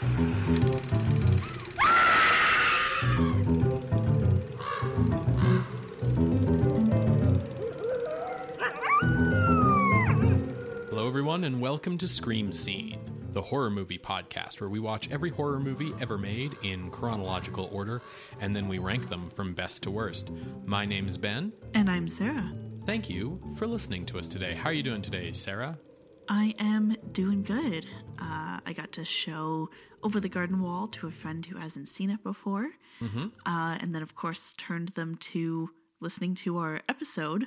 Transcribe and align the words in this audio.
Hello, 0.00 0.12
everyone, 11.08 11.42
and 11.42 11.60
welcome 11.60 11.98
to 11.98 12.06
Scream 12.06 12.52
Scene, 12.52 13.00
the 13.32 13.42
horror 13.42 13.70
movie 13.70 13.98
podcast 13.98 14.60
where 14.60 14.70
we 14.70 14.78
watch 14.78 15.10
every 15.10 15.30
horror 15.30 15.58
movie 15.58 15.92
ever 16.00 16.16
made 16.16 16.56
in 16.62 16.92
chronological 16.92 17.68
order 17.72 18.00
and 18.40 18.54
then 18.54 18.68
we 18.68 18.78
rank 18.78 19.08
them 19.08 19.28
from 19.30 19.52
best 19.52 19.82
to 19.82 19.90
worst. 19.90 20.30
My 20.64 20.84
name's 20.84 21.16
Ben. 21.16 21.52
And 21.74 21.90
I'm 21.90 22.06
Sarah. 22.06 22.52
Thank 22.86 23.10
you 23.10 23.40
for 23.56 23.66
listening 23.66 24.06
to 24.06 24.18
us 24.20 24.28
today. 24.28 24.54
How 24.54 24.70
are 24.70 24.72
you 24.72 24.84
doing 24.84 25.02
today, 25.02 25.32
Sarah? 25.32 25.76
I 26.28 26.54
am 26.58 26.96
doing 27.12 27.42
good. 27.42 27.86
Uh, 28.18 28.60
I 28.64 28.72
got 28.74 28.92
to 28.92 29.04
show 29.04 29.70
Over 30.02 30.20
the 30.20 30.28
Garden 30.28 30.60
Wall 30.62 30.86
to 30.88 31.06
a 31.06 31.10
friend 31.10 31.44
who 31.46 31.56
hasn't 31.58 31.88
seen 31.88 32.10
it 32.10 32.22
before. 32.22 32.68
Uh, 33.00 33.78
and 33.80 33.94
then, 33.94 34.02
of 34.02 34.14
course, 34.14 34.54
turned 34.58 34.88
them 34.90 35.16
to 35.16 35.70
listening 36.00 36.34
to 36.34 36.58
our 36.58 36.80
episode 36.88 37.46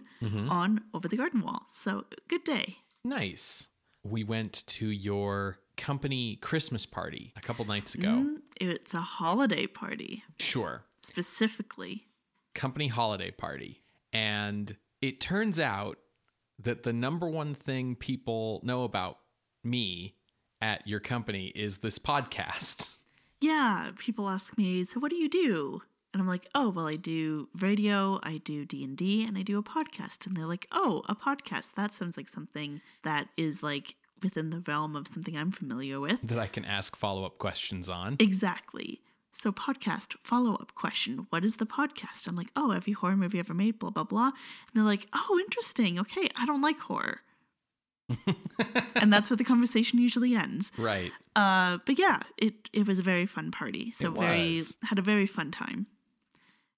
on 0.50 0.82
Over 0.94 1.08
the 1.08 1.18
Garden 1.18 1.42
Wall. 1.42 1.64
So, 1.70 2.06
good 2.28 2.44
day. 2.44 2.78
Nice. 3.04 3.68
We 4.04 4.24
went 4.24 4.64
to 4.68 4.88
your 4.88 5.58
company 5.78 6.38
Christmas 6.38 6.86
party 6.86 7.34
a 7.36 7.42
couple 7.42 7.66
nights 7.66 7.96
ago. 7.96 8.08
Mm, 8.10 8.36
It's 8.60 8.94
a 8.94 9.02
holiday 9.02 9.68
party, 9.68 10.24
Sure. 10.40 10.84
specifically. 11.04 12.08
company 12.54 12.88
holiday 12.88 13.32
party. 13.32 13.82
And 14.12 14.76
it 15.02 15.22
turns 15.22 15.58
out 15.60 15.98
that 16.64 16.84
the 16.84 16.94
number 16.94 17.28
one 17.28 17.54
thing 17.54 17.96
people 17.96 18.62
know 18.64 18.84
about 18.84 19.18
me 19.64 20.16
at 20.62 20.88
your 20.88 21.00
company 21.00 21.48
is 21.56 21.80
this 21.80 22.00
podcast. 22.00 22.90
Yeah, 23.44 23.90
people 23.98 24.30
ask 24.30 24.56
me, 24.56 24.86
so 24.86 25.00
what 25.00 25.10
do 25.10 25.16
you 25.16 25.28
do? 25.28 25.82
And 26.14 26.22
I'm 26.22 26.28
like, 26.28 26.48
oh, 26.54 26.70
well, 26.70 26.88
I 26.88 26.96
do 26.96 27.50
radio, 27.60 28.20
I 28.22 28.38
do 28.38 28.66
D&D, 28.66 29.26
and 29.26 29.36
I 29.36 29.42
do 29.42 29.58
a 29.58 29.64
podcast. 29.64 30.28
And 30.28 30.38
they're 30.38 30.46
like, 30.46 30.68
oh, 30.72 31.02
a 31.10 31.16
podcast. 31.16 31.74
That 31.74 31.92
sounds 31.92 32.18
like 32.18 32.30
something 32.30 32.82
that 33.04 33.30
is 33.38 33.64
like 33.64 33.96
within 34.22 34.52
the 34.52 34.60
realm 34.68 34.96
of 34.96 35.08
something 35.08 35.36
I'm 35.36 35.50
familiar 35.50 36.00
with. 36.00 36.20
that 36.22 36.38
I 36.38 36.46
can 36.46 36.66
ask 36.66 36.96
follow 36.96 37.26
up 37.26 37.40
questions 37.40 37.90
on. 37.90 38.18
Exactly. 38.20 39.02
So, 39.34 39.52
podcast 39.52 40.16
follow 40.24 40.56
up 40.56 40.76
question 40.76 41.28
What 41.30 41.44
is 41.44 41.56
the 41.56 41.66
podcast? 41.66 42.28
I'm 42.28 42.36
like, 42.36 42.50
oh, 42.56 42.72
every 42.72 42.94
horror 42.94 43.16
movie 43.16 43.40
ever 43.40 43.54
made, 43.54 43.80
blah, 43.80 43.90
blah, 43.90 44.04
blah. 44.04 44.26
And 44.28 44.34
they're 44.74 44.84
like, 44.84 45.08
oh, 45.14 45.40
interesting. 45.40 46.00
Okay, 46.00 46.30
I 46.36 46.46
don't 46.46 46.62
like 46.62 46.80
horror. 46.80 47.22
and 48.96 49.12
that's 49.12 49.30
where 49.30 49.38
the 49.38 49.44
conversation 49.44 50.00
usually 50.00 50.36
ends. 50.36 50.72
Right. 50.78 51.12
Uh, 51.36 51.78
but 51.86 51.98
yeah, 51.98 52.22
it, 52.38 52.56
it 52.74 52.86
was 52.86 53.00
a 53.00 53.04
very 53.04 53.26
fun 53.26 53.52
party. 53.52 53.92
So, 53.92 54.12
very, 54.12 54.64
had 54.84 55.00
a 55.00 55.04
very 55.04 55.28
fun 55.28 55.52
time. 55.52 55.88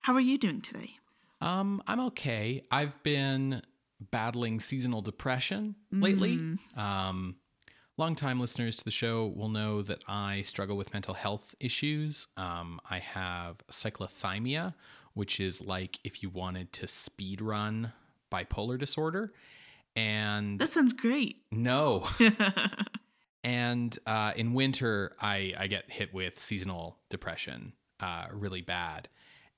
How 0.01 0.13
are 0.13 0.21
you 0.21 0.37
doing 0.37 0.61
today? 0.61 0.91
Um, 1.41 1.81
I'm 1.87 1.99
okay. 2.07 2.61
I've 2.71 3.01
been 3.03 3.61
battling 4.11 4.59
seasonal 4.59 5.01
depression 5.01 5.75
lately. 5.91 6.57
Um, 6.75 7.35
longtime 7.97 8.39
listeners 8.39 8.77
to 8.77 8.83
the 8.83 8.91
show 8.91 9.33
will 9.35 9.49
know 9.49 9.81
that 9.81 10.03
I 10.07 10.41
struggle 10.43 10.77
with 10.77 10.93
mental 10.93 11.13
health 11.13 11.55
issues. 11.59 12.27
Um, 12.37 12.79
I 12.89 12.99
have 12.99 13.57
cyclothymia, 13.71 14.73
which 15.13 15.39
is 15.39 15.61
like 15.61 15.99
if 16.03 16.23
you 16.23 16.29
wanted 16.29 16.73
to 16.73 16.87
speed 16.87 17.41
run 17.41 17.93
bipolar 18.31 18.79
disorder. 18.79 19.33
And 19.95 20.59
That 20.59 20.69
sounds 20.69 20.93
great. 20.93 21.43
no. 21.51 22.07
and 23.43 23.97
uh, 24.07 24.33
in 24.35 24.53
winter, 24.53 25.15
I, 25.19 25.53
I 25.57 25.67
get 25.67 25.91
hit 25.91 26.13
with 26.13 26.39
seasonal 26.39 26.97
depression 27.09 27.73
uh, 27.99 28.25
really 28.31 28.61
bad. 28.61 29.07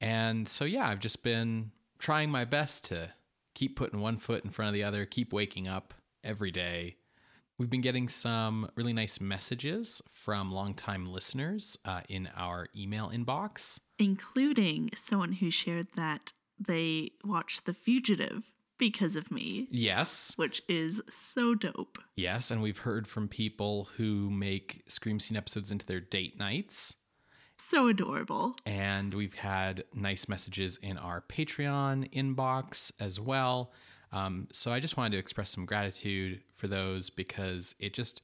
And 0.01 0.47
so, 0.47 0.65
yeah, 0.65 0.87
I've 0.89 0.99
just 0.99 1.23
been 1.23 1.71
trying 1.99 2.29
my 2.29 2.43
best 2.43 2.85
to 2.85 3.11
keep 3.53 3.77
putting 3.77 4.01
one 4.01 4.17
foot 4.17 4.43
in 4.43 4.51
front 4.51 4.67
of 4.67 4.73
the 4.73 4.83
other, 4.83 5.05
keep 5.05 5.31
waking 5.31 5.67
up 5.67 5.93
every 6.23 6.51
day. 6.51 6.97
We've 7.57 7.69
been 7.69 7.81
getting 7.81 8.09
some 8.09 8.69
really 8.75 8.91
nice 8.91 9.21
messages 9.21 10.01
from 10.11 10.51
longtime 10.51 11.05
listeners 11.05 11.77
uh, 11.85 12.01
in 12.09 12.29
our 12.35 12.67
email 12.75 13.09
inbox. 13.13 13.79
Including 13.97 14.89
someone 14.93 15.31
who 15.33 15.49
shared 15.49 15.87
that 15.95 16.33
they 16.59 17.11
watched 17.23 17.65
The 17.65 17.73
Fugitive 17.73 18.43
because 18.77 19.15
of 19.15 19.31
me, 19.31 19.69
Yes, 19.71 20.33
which 20.35 20.61
is 20.67 21.01
so 21.09 21.55
dope. 21.55 21.97
yes. 22.17 22.51
And 22.51 22.61
we've 22.61 22.79
heard 22.79 23.07
from 23.07 23.29
people 23.29 23.87
who 23.95 24.29
make 24.29 24.83
Scream 24.89 25.21
Scene 25.21 25.37
episodes 25.37 25.71
into 25.71 25.85
their 25.85 26.01
date 26.01 26.37
nights. 26.37 26.95
So 27.57 27.87
adorable. 27.87 28.57
And 28.65 29.13
we've 29.13 29.33
had 29.35 29.85
nice 29.93 30.27
messages 30.27 30.77
in 30.81 30.97
our 30.97 31.21
Patreon 31.21 32.11
inbox 32.13 32.91
as 32.99 33.17
well. 33.17 33.71
Um, 34.15 34.47
so 34.51 34.71
I 34.71 34.79
just 34.79 34.95
wanted 34.95 35.11
to 35.11 35.17
express 35.17 35.49
some 35.49 35.65
gratitude 35.65 36.41
for 36.55 36.67
those 36.67 37.09
because 37.09 37.75
it 37.79 37.93
just 37.93 38.21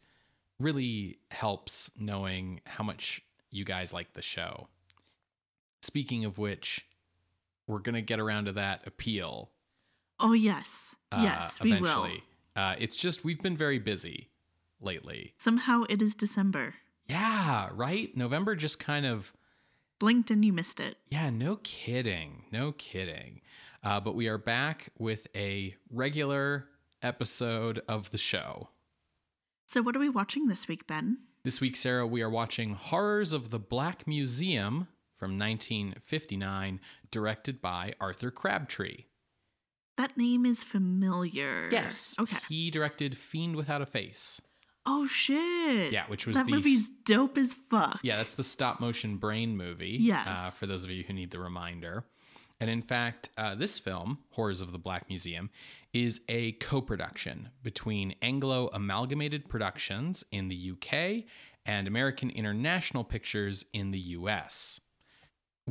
really 0.57 1.18
helps 1.31 1.91
knowing 2.00 2.62
how 2.66 2.84
much 2.84 3.22
you 3.50 3.66
guys 3.66 3.91
like 3.91 4.13
the 4.13 4.22
show. 4.22 4.68
Speaking 5.81 6.24
of 6.24 6.38
which, 6.38 6.85
we're 7.68 7.79
going 7.79 7.96
to 7.96 8.02
get 8.02 8.19
around 8.19 8.46
to 8.46 8.53
that 8.53 8.81
appeal. 8.85 9.50
Oh, 10.19 10.34
yes. 10.34 10.96
Uh, 11.12 11.19
yes, 11.24 11.59
we 11.62 11.72
will. 11.72 11.78
eventually. 11.79 12.23
Uh, 12.56 12.75
it's 12.79 12.96
just 12.96 13.25
we've 13.25 13.41
been 13.41 13.58
very 13.58 13.79
busy 13.79 14.29
lately. 14.79 15.34
Somehow 15.38 15.84
it 15.90 16.02
is 16.02 16.16
December. 16.16 16.75
Yeah, 17.08 17.69
right? 17.73 18.16
November 18.16 18.56
just 18.56 18.79
kind 18.79 19.06
of 19.06 19.34
Blinked 20.02 20.31
and 20.31 20.44
you 20.44 20.52
missed 20.52 20.79
it. 20.79 20.97
Yeah, 21.09 21.29
no 21.29 21.59
kidding. 21.62 22.46
No 22.52 22.72
kidding. 22.72 23.41
Uh, 23.84 24.00
but 24.00 24.16
we 24.16 24.28
are 24.28 24.38
back 24.38 24.90
with 25.00 25.28
a 25.36 25.75
regular 25.90 26.66
episode 27.02 27.81
of 27.88 28.12
the 28.12 28.18
show. 28.18 28.69
So, 29.68 29.81
what 29.81 29.96
are 29.96 30.00
we 30.00 30.09
watching 30.09 30.47
this 30.47 30.68
week, 30.68 30.86
Ben? 30.86 31.18
This 31.44 31.59
week, 31.59 31.75
Sarah, 31.75 32.06
we 32.06 32.22
are 32.22 32.30
watching 32.30 32.75
Horrors 32.75 33.34
of 33.34 33.50
the 33.50 33.58
Black 33.58 34.06
Museum 34.06 34.88
from 35.18 35.40
1959, 35.40 36.80
directed 37.09 37.62
by 37.62 37.94
Arthur 38.00 38.30
Crabtree. 38.30 39.06
That 39.97 40.16
name 40.16 40.46
is 40.46 40.62
familiar. 40.62 41.70
Yes. 41.72 42.16
Okay. 42.20 42.38
He 42.47 42.70
directed 42.70 43.18
Fiend 43.18 43.56
Without 43.56 43.81
a 43.81 43.86
Face. 43.86 44.41
Oh, 44.86 45.08
shit. 45.08 45.91
Yeah, 45.91 46.06
which 46.08 46.25
was 46.25 46.36
that 46.36 46.46
the 46.47 46.52
movie's 46.52 46.90
dope 47.06 47.38
as 47.38 47.53
fuck. 47.70 48.00
Yeah, 48.03 48.18
that's 48.18 48.34
the 48.34 48.44
stop 48.44 48.80
motion 48.80 49.18
brain 49.18 49.56
movie. 49.56 49.97
Yes. 50.00 50.28
Uh, 50.28 50.50
for 50.50 50.66
those 50.66 50.84
of 50.84 50.90
you 50.90 51.03
who 51.03 51.14
need 51.14 51.31
the 51.31 51.40
reminder. 51.40 52.03
And 52.61 52.69
in 52.69 52.83
fact, 52.83 53.31
uh, 53.38 53.55
this 53.55 53.79
film, 53.79 54.19
Horrors 54.29 54.61
of 54.61 54.72
the 54.72 54.77
Black 54.77 55.09
Museum, 55.09 55.49
is 55.94 56.22
a 56.29 56.51
co 56.53 56.79
production 56.79 57.49
between 57.63 58.13
Anglo 58.22 58.69
Amalgamated 58.72 59.49
Productions 59.49 60.23
in 60.31 60.47
the 60.47 60.73
UK 60.73 61.23
and 61.66 61.88
American 61.88 62.29
International 62.29 63.03
Pictures 63.03 63.66
in 63.73 63.89
the 63.89 63.99
US. 63.99 64.79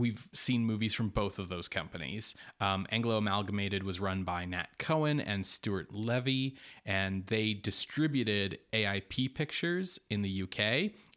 We've 0.01 0.27
seen 0.33 0.65
movies 0.65 0.95
from 0.95 1.11
both 1.11 1.39
of 1.39 1.49
those 1.49 1.69
companies. 1.69 2.35
Um, 2.59 2.87
Anglo 2.91 3.19
Amalgamated 3.19 3.83
was 3.83 4.01
run 4.01 4.25
by 4.25 4.47
Nat 4.47 4.69
Cohen 4.79 5.21
and 5.21 5.45
Stuart 5.45 5.93
Levy, 5.93 6.57
and 6.87 7.27
they 7.27 7.53
distributed 7.53 8.59
AIP 8.73 9.35
Pictures 9.35 10.01
in 10.09 10.23
the 10.23 10.43
UK. 10.45 10.61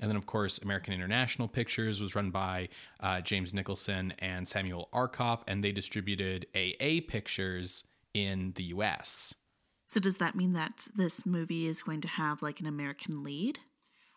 And 0.02 0.10
then, 0.10 0.18
of 0.18 0.26
course, 0.26 0.58
American 0.58 0.94
International 0.94 1.48
Pictures 1.48 2.02
was 2.02 2.14
run 2.14 2.30
by 2.30 2.68
uh, 3.00 3.22
James 3.22 3.54
Nicholson 3.54 4.14
and 4.20 4.46
Samuel 4.46 4.90
Arkoff, 4.94 5.44
and 5.48 5.64
they 5.64 5.72
distributed 5.72 6.46
AA 6.54 7.00
Pictures 7.08 7.86
in 8.14 8.52
the 8.56 8.64
US. 8.66 9.34
So, 9.88 10.02
does 10.02 10.18
that 10.18 10.36
mean 10.36 10.52
that 10.54 10.90
this 10.94 11.26
movie 11.26 11.68
is 11.68 11.82
going 11.82 12.02
to 12.02 12.10
have 12.10 12.42
like 12.42 12.60
an 12.60 12.66
American 12.66 13.24
lead? 13.24 13.60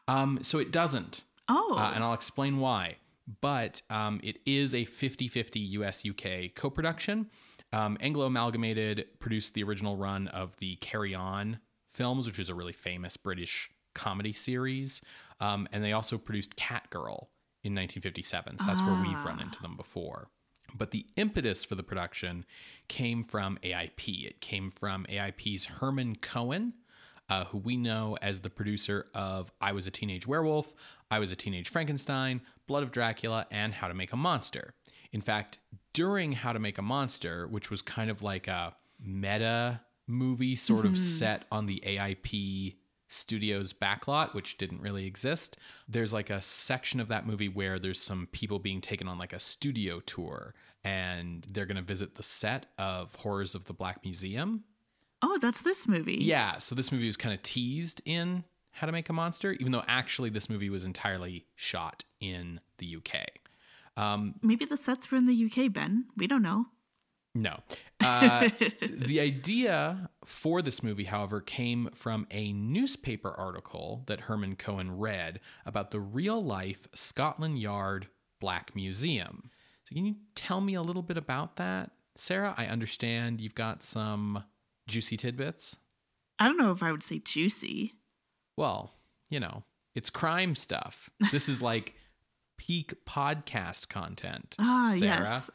Um, 0.09 0.41
so 0.43 0.59
it 0.59 0.73
doesn't. 0.73 1.23
Oh. 1.49 1.77
Uh, 1.79 1.93
and 1.95 2.03
I'll 2.03 2.15
explain 2.15 2.59
why. 2.59 2.97
But 3.41 3.83
um, 3.91 4.21
it 4.23 4.39
is 4.47 4.75
a 4.75 4.85
50 4.85 5.29
50 5.29 5.61
US 5.61 6.05
UK 6.07 6.55
co 6.55 6.71
production. 6.71 7.29
Um, 7.73 7.97
Anglo 8.01 8.27
Amalgamated 8.27 9.07
produced 9.19 9.55
the 9.55 9.63
original 9.65 9.97
run 9.97 10.29
of 10.29 10.57
the 10.59 10.77
Carry 10.77 11.15
On 11.15 11.59
films, 11.95 12.27
which 12.27 12.39
is 12.39 12.49
a 12.49 12.55
really 12.55 12.73
famous 12.73 13.17
British 13.17 13.71
comedy 13.95 14.33
series. 14.33 15.01
Um, 15.41 15.67
and 15.73 15.83
they 15.83 15.93
also 15.93 16.19
produced 16.19 16.55
Catgirl 16.57 17.29
in 17.65 17.75
1957. 17.75 18.59
So 18.59 18.67
that's 18.67 18.83
where 18.83 19.03
we've 19.03 19.25
run 19.25 19.41
into 19.41 19.61
them 19.61 19.77
before. 19.77 20.29
But 20.75 20.91
the 20.91 21.07
impetus 21.17 21.65
for 21.65 21.75
the 21.75 21.83
production 21.83 22.45
came 22.89 23.25
from 23.25 23.59
AIP. 23.63 24.27
It 24.27 24.41
came 24.41 24.71
from 24.71 25.07
AIP's 25.09 25.65
Herman 25.65 26.17
Cohen, 26.17 26.75
uh, 27.29 27.45
who 27.47 27.59
we 27.59 27.77
know 27.77 28.17
as 28.23 28.41
the 28.41 28.51
producer 28.51 29.07
of 29.15 29.51
I 29.61 29.73
Was 29.73 29.87
a 29.87 29.91
Teenage 29.91 30.27
Werewolf, 30.27 30.75
I 31.11 31.19
Was 31.19 31.33
a 31.33 31.37
Teenage 31.37 31.69
Frankenstein, 31.69 32.41
Blood 32.67 32.83
of 32.83 32.93
Dracula, 32.93 33.47
and 33.51 33.75
How 33.75 33.89
to 33.89 33.95
Make 33.95 34.13
a 34.13 34.17
Monster. 34.17 34.75
In 35.13 35.21
fact, 35.21 35.59
during 35.93 36.33
How 36.33 36.53
to 36.53 36.59
Make 36.59 36.79
a 36.79 36.83
Monster, 36.83 37.47
which 37.49 37.71
was 37.71 37.83
kind 37.83 38.11
of 38.11 38.23
like 38.23 38.49
a 38.49 38.75
meta 39.01 39.81
movie 40.07 40.57
sort 40.57 40.87
of 40.87 40.93
mm-hmm. 40.93 41.03
set 41.03 41.45
on 41.51 41.67
the 41.67 41.83
AIP 41.87 42.75
Studios 43.09 43.73
backlot, 43.73 44.35
which 44.35 44.59
didn't 44.59 44.81
really 44.81 45.07
exist. 45.07 45.59
There's 45.89 46.13
like 46.13 46.31
a 46.31 46.43
section 46.43 46.99
of 46.99 47.09
that 47.09 47.27
movie 47.27 47.49
where 47.49 47.79
there's 47.79 48.01
some 48.01 48.29
people 48.33 48.59
being 48.59 48.81
taken 48.81 49.07
on 49.07 49.19
like 49.19 49.33
a 49.33 49.41
studio 49.41 50.01
tour 50.01 50.55
and 50.85 51.47
they're 51.53 51.67
going 51.67 51.77
to 51.77 51.83
visit 51.83 52.17
the 52.17 52.23
set 52.23 52.67
of 52.79 53.15
Horrors 53.17 53.55
of 53.55 53.67
the 53.67 53.73
Black 53.73 54.05
Museum. 54.05 54.65
Oh, 55.23 55.39
that's 55.39 55.61
this 55.61 55.89
movie. 55.89 56.19
Yeah, 56.21 56.59
so 56.59 56.75
this 56.75 56.93
movie 56.93 57.07
was 57.07 57.17
kind 57.17 57.35
of 57.35 57.43
teased 57.43 58.03
in 58.05 58.45
How 58.77 58.87
to 58.87 58.93
Make 58.93 59.09
a 59.09 59.13
Monster, 59.15 59.53
even 59.53 59.73
though 59.73 59.85
actually 59.89 60.29
this 60.29 60.51
movie 60.51 60.69
was 60.69 60.85
entirely 60.85 61.47
shot 61.55 62.05
in 62.21 62.61
the 62.77 62.97
UK. 62.97 63.27
Um, 63.97 64.35
Maybe 64.43 64.67
the 64.67 64.77
sets 64.77 65.11
were 65.11 65.17
in 65.17 65.25
the 65.25 65.47
UK, 65.47 65.73
Ben. 65.73 66.05
We 66.15 66.27
don't 66.27 66.43
know. 66.43 66.67
No. 67.35 67.61
Uh, 68.01 68.51
the 68.83 69.19
idea 69.21 70.11
for 70.27 70.61
this 70.61 70.83
movie, 70.83 71.05
however, 71.05 71.41
came 71.41 71.89
from 71.95 72.27
a 72.31 72.53
newspaper 72.53 73.31
article 73.31 74.05
that 74.09 74.21
Herman 74.21 74.57
Cohen 74.57 74.99
read 74.99 75.41
about 75.65 75.91
the 75.91 76.01
real 76.01 76.45
life 76.45 76.87
Scotland 76.95 77.59
Yard 77.59 78.09
Black 78.41 78.77
Museum. 78.77 79.51
So, 79.85 79.95
can 79.95 80.05
you 80.05 80.17
tell 80.35 80.61
me 80.61 80.75
a 80.75 80.83
little 80.83 81.03
bit 81.03 81.17
about 81.17 81.57
that, 81.57 81.93
Sarah? 82.15 82.55
I 82.59 82.67
understand 82.67 83.41
you've 83.41 83.55
got 83.55 83.83
some 83.83 84.45
juicy 84.87 85.17
tidbits. 85.17 85.77
I 86.39 86.47
don't 86.47 86.59
know 86.59 86.73
if 86.73 86.83
I 86.83 86.93
would 86.93 87.03
say 87.03 87.21
juicy. 87.21 87.95
Well, 88.57 88.93
you 89.29 89.41
know, 89.41 89.65
it's 89.95 90.11
crime 90.11 90.55
stuff. 90.55 91.11
This 91.33 91.49
is 91.49 91.61
like 91.63 91.95
peak 92.57 92.95
podcast 93.05 93.89
content. 93.89 94.57
Ah, 94.59 94.95
Sarah. 94.99 95.01
yes. 95.01 95.51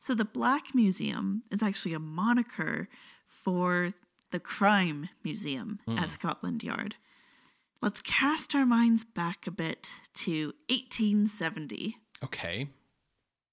So 0.00 0.14
the 0.14 0.24
Black 0.24 0.74
Museum 0.74 1.42
is 1.50 1.62
actually 1.62 1.94
a 1.94 1.98
moniker 1.98 2.88
for 3.26 3.92
the 4.30 4.40
Crime 4.40 5.08
Museum 5.24 5.80
at 5.88 6.08
Scotland 6.08 6.62
Yard. 6.62 6.96
Let's 7.82 8.02
cast 8.02 8.54
our 8.54 8.66
minds 8.66 9.04
back 9.04 9.46
a 9.46 9.50
bit 9.50 9.88
to 10.14 10.52
1870. 10.68 11.96
Okay. 12.24 12.68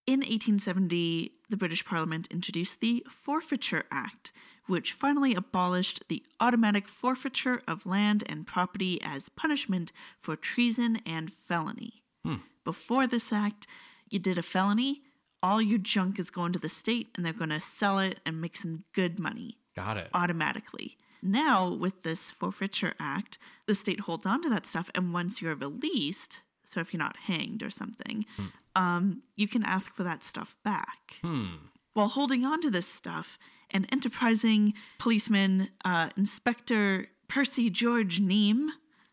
In 0.06 0.20
1870, 0.20 1.32
the 1.50 1.58
British 1.58 1.84
Parliament 1.86 2.28
introduced 2.30 2.80
the 2.80 3.06
Forfeiture 3.10 3.86
Act, 3.92 4.32
which 4.68 4.94
finally 4.94 5.34
abolished 5.34 6.04
the 6.08 6.24
automatic 6.40 6.88
forfeiture 6.88 7.62
of 7.68 7.86
land 7.86 8.24
and 8.28 8.46
property 8.46 9.00
as 9.02 9.30
punishment 9.30 9.92
for 10.22 10.36
treason 10.36 11.02
and 11.06 11.32
felony. 11.34 12.04
Hmm. 12.24 12.36
Before 12.64 13.08
this 13.08 13.32
act, 13.32 13.66
you 14.10 14.20
did 14.20 14.38
a 14.38 14.44
felony, 14.44 15.02
all 15.42 15.62
your 15.62 15.78
junk 15.78 16.20
is 16.20 16.30
going 16.30 16.54
to 16.54 16.60
the 16.60 16.70
state 16.70 17.08
and 17.16 17.26
they're 17.26 17.34
going 17.34 17.50
to 17.50 17.60
sell 17.60 18.00
it 18.00 18.20
and 18.26 18.42
make 18.42 18.58
some 18.58 18.84
good 18.94 19.20
money 19.20 19.58
Got 19.76 19.98
it. 19.98 20.10
automatically. 20.14 20.98
Now, 21.22 21.70
with 21.70 22.04
this 22.04 22.32
Forfeiture 22.32 22.94
Act, 23.00 23.38
the 23.66 23.76
state 23.76 24.02
holds 24.02 24.26
on 24.26 24.42
to 24.44 24.50
that 24.50 24.66
stuff, 24.66 24.90
and 24.94 25.14
once 25.14 25.42
you're 25.42 25.56
released, 25.56 26.42
so 26.66 26.80
if 26.80 26.94
you're 26.94 27.00
not 27.00 27.18
hanged 27.18 27.64
or 27.64 27.70
something, 27.70 28.26
hmm. 28.36 28.46
um, 28.76 29.24
you 29.36 29.48
can 29.48 29.64
ask 29.64 29.94
for 29.96 30.04
that 30.04 30.24
stuff 30.24 30.56
back. 30.64 31.18
Hmm. 31.22 31.56
While 31.94 32.10
holding 32.10 32.46
on 32.46 32.62
to 32.62 32.70
this 32.70 32.88
stuff, 32.88 33.40
an 33.72 33.86
enterprising 33.92 34.74
policeman, 35.00 35.70
uh, 35.84 36.10
Inspector 36.18 37.08
Percy 37.28 37.70
George 37.70 38.22
Neame, 38.22 38.70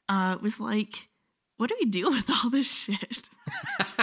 uh, 0.08 0.38
was 0.40 0.60
like, 0.60 1.08
What 1.56 1.68
do 1.70 1.76
we 1.80 1.86
do 1.86 2.10
with 2.10 2.30
all 2.30 2.50
this 2.50 2.66
shit? 2.66 3.28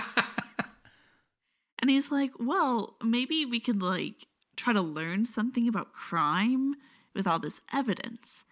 and 1.79 1.89
he's 1.89 2.11
like, 2.11 2.31
Well, 2.39 2.97
maybe 3.03 3.45
we 3.45 3.59
could, 3.59 3.81
like, 3.81 4.27
try 4.55 4.73
to 4.73 4.81
learn 4.81 5.25
something 5.25 5.67
about 5.67 5.93
crime 5.93 6.75
with 7.15 7.27
all 7.27 7.39
this 7.39 7.61
evidence. 7.73 8.43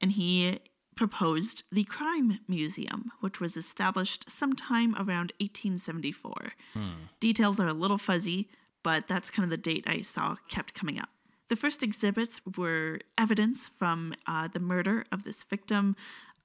And 0.00 0.12
he 0.12 0.58
proposed 0.96 1.64
the 1.72 1.84
Crime 1.84 2.38
Museum, 2.46 3.10
which 3.20 3.40
was 3.40 3.56
established 3.56 4.30
sometime 4.30 4.94
around 4.94 5.32
1874. 5.40 6.52
Details 7.20 7.58
are 7.58 7.66
a 7.66 7.72
little 7.72 7.98
fuzzy, 7.98 8.48
but 8.82 9.08
that's 9.08 9.30
kind 9.30 9.44
of 9.44 9.50
the 9.50 9.56
date 9.56 9.84
I 9.86 10.02
saw 10.02 10.36
kept 10.48 10.74
coming 10.74 10.98
up. 10.98 11.08
The 11.48 11.56
first 11.56 11.82
exhibits 11.82 12.40
were 12.56 13.00
evidence 13.18 13.66
from 13.66 14.14
uh, 14.26 14.48
the 14.48 14.60
murder 14.60 15.04
of 15.12 15.24
this 15.24 15.42
victim, 15.42 15.96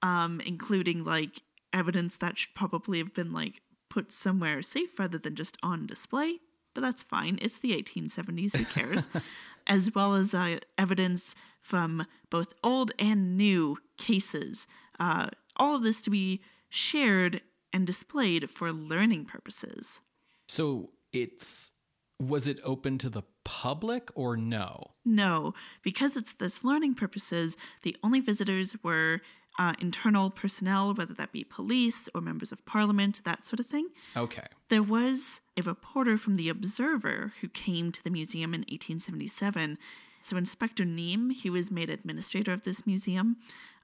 um, 0.01 0.42
including 0.46 1.04
like 1.04 1.44
evidence 1.72 2.18
that 2.18 2.38
should 2.38 2.54
probably 2.54 2.98
have 2.98 3.13
been 3.13 3.31
like 3.31 3.62
put 3.90 4.12
somewhere 4.12 4.62
safe 4.62 5.00
rather 5.00 5.18
than 5.18 5.36
just 5.36 5.57
on 5.63 5.86
display. 5.86 6.40
But 6.74 6.81
that's 6.81 7.01
fine. 7.01 7.40
It's 7.42 7.57
the 7.57 7.72
1870s. 7.72 8.56
Who 8.56 8.66
cares? 8.66 9.07
as 9.68 9.94
well 9.94 10.16
as 10.16 10.34
uh, 10.34 10.60
evidence 10.78 11.36
from 11.62 12.06
both 12.30 12.54
old 12.63 12.92
and 13.00 13.38
new 13.38 13.78
cases. 13.98 14.68
Uh, 15.00 15.28
all 15.56 15.75
of 15.75 15.84
this 15.84 16.01
to 16.01 16.10
be 16.10 16.42
shared 16.69 17.42
and 17.72 17.86
displayed 17.86 18.50
for 18.50 18.72
learning 18.72 19.25
purposes. 19.25 20.00
So 20.48 20.90
it's 21.13 21.72
was 22.19 22.48
it 22.48 22.60
open 22.63 22.98
to 23.00 23.10
the 23.10 23.24
public 23.44 24.10
or 24.16 24.36
no? 24.36 24.92
No, 25.06 25.54
because 25.81 26.18
it's 26.18 26.33
this 26.33 26.63
learning 26.63 26.95
purposes, 26.95 27.56
the 27.83 27.95
only 28.04 28.19
visitors 28.19 28.75
were 28.83 29.21
uh, 29.57 29.74
internal 29.80 30.30
personnel, 30.30 30.94
whether 30.94 31.13
that 31.13 31.31
be 31.31 31.44
police 31.44 32.07
or 32.13 32.21
members 32.21 32.51
of 32.51 32.66
parliament, 32.66 33.21
that 33.25 33.45
sort 33.45 33.60
of 33.60 33.68
thing. 33.68 33.89
Okay. 34.16 34.45
There 34.69 34.83
was 34.83 35.42
a 35.57 35.62
reporter 35.62 36.18
from 36.18 36.38
The 36.38 36.50
Observer 36.50 37.33
who 37.42 37.50
came 37.50 37.92
to 37.92 38.04
the 38.04 38.10
museum 38.10 38.54
in 38.54 38.62
1877. 38.62 39.77
So, 40.22 40.38
Inspector 40.38 40.83
Neame, 40.83 41.31
he 41.31 41.50
was 41.50 41.72
made 41.72 41.89
administrator 41.89 42.54
of 42.54 42.63
this 42.63 42.86
museum, 42.86 43.38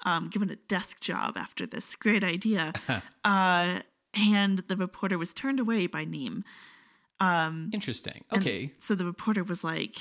um, 0.05 0.29
given 0.29 0.49
a 0.49 0.55
desk 0.55 0.99
job 0.99 1.37
after 1.37 1.65
this 1.65 1.95
great 1.95 2.23
idea. 2.23 2.73
uh, 3.25 3.79
and 4.13 4.59
the 4.67 4.77
reporter 4.77 5.17
was 5.17 5.33
turned 5.33 5.59
away 5.59 5.87
by 5.87 6.05
Neame. 7.21 7.73
Interesting. 7.73 8.23
Okay. 8.33 8.71
so 8.79 8.95
the 8.95 9.05
reporter 9.05 9.43
was 9.43 9.63
like 9.63 9.97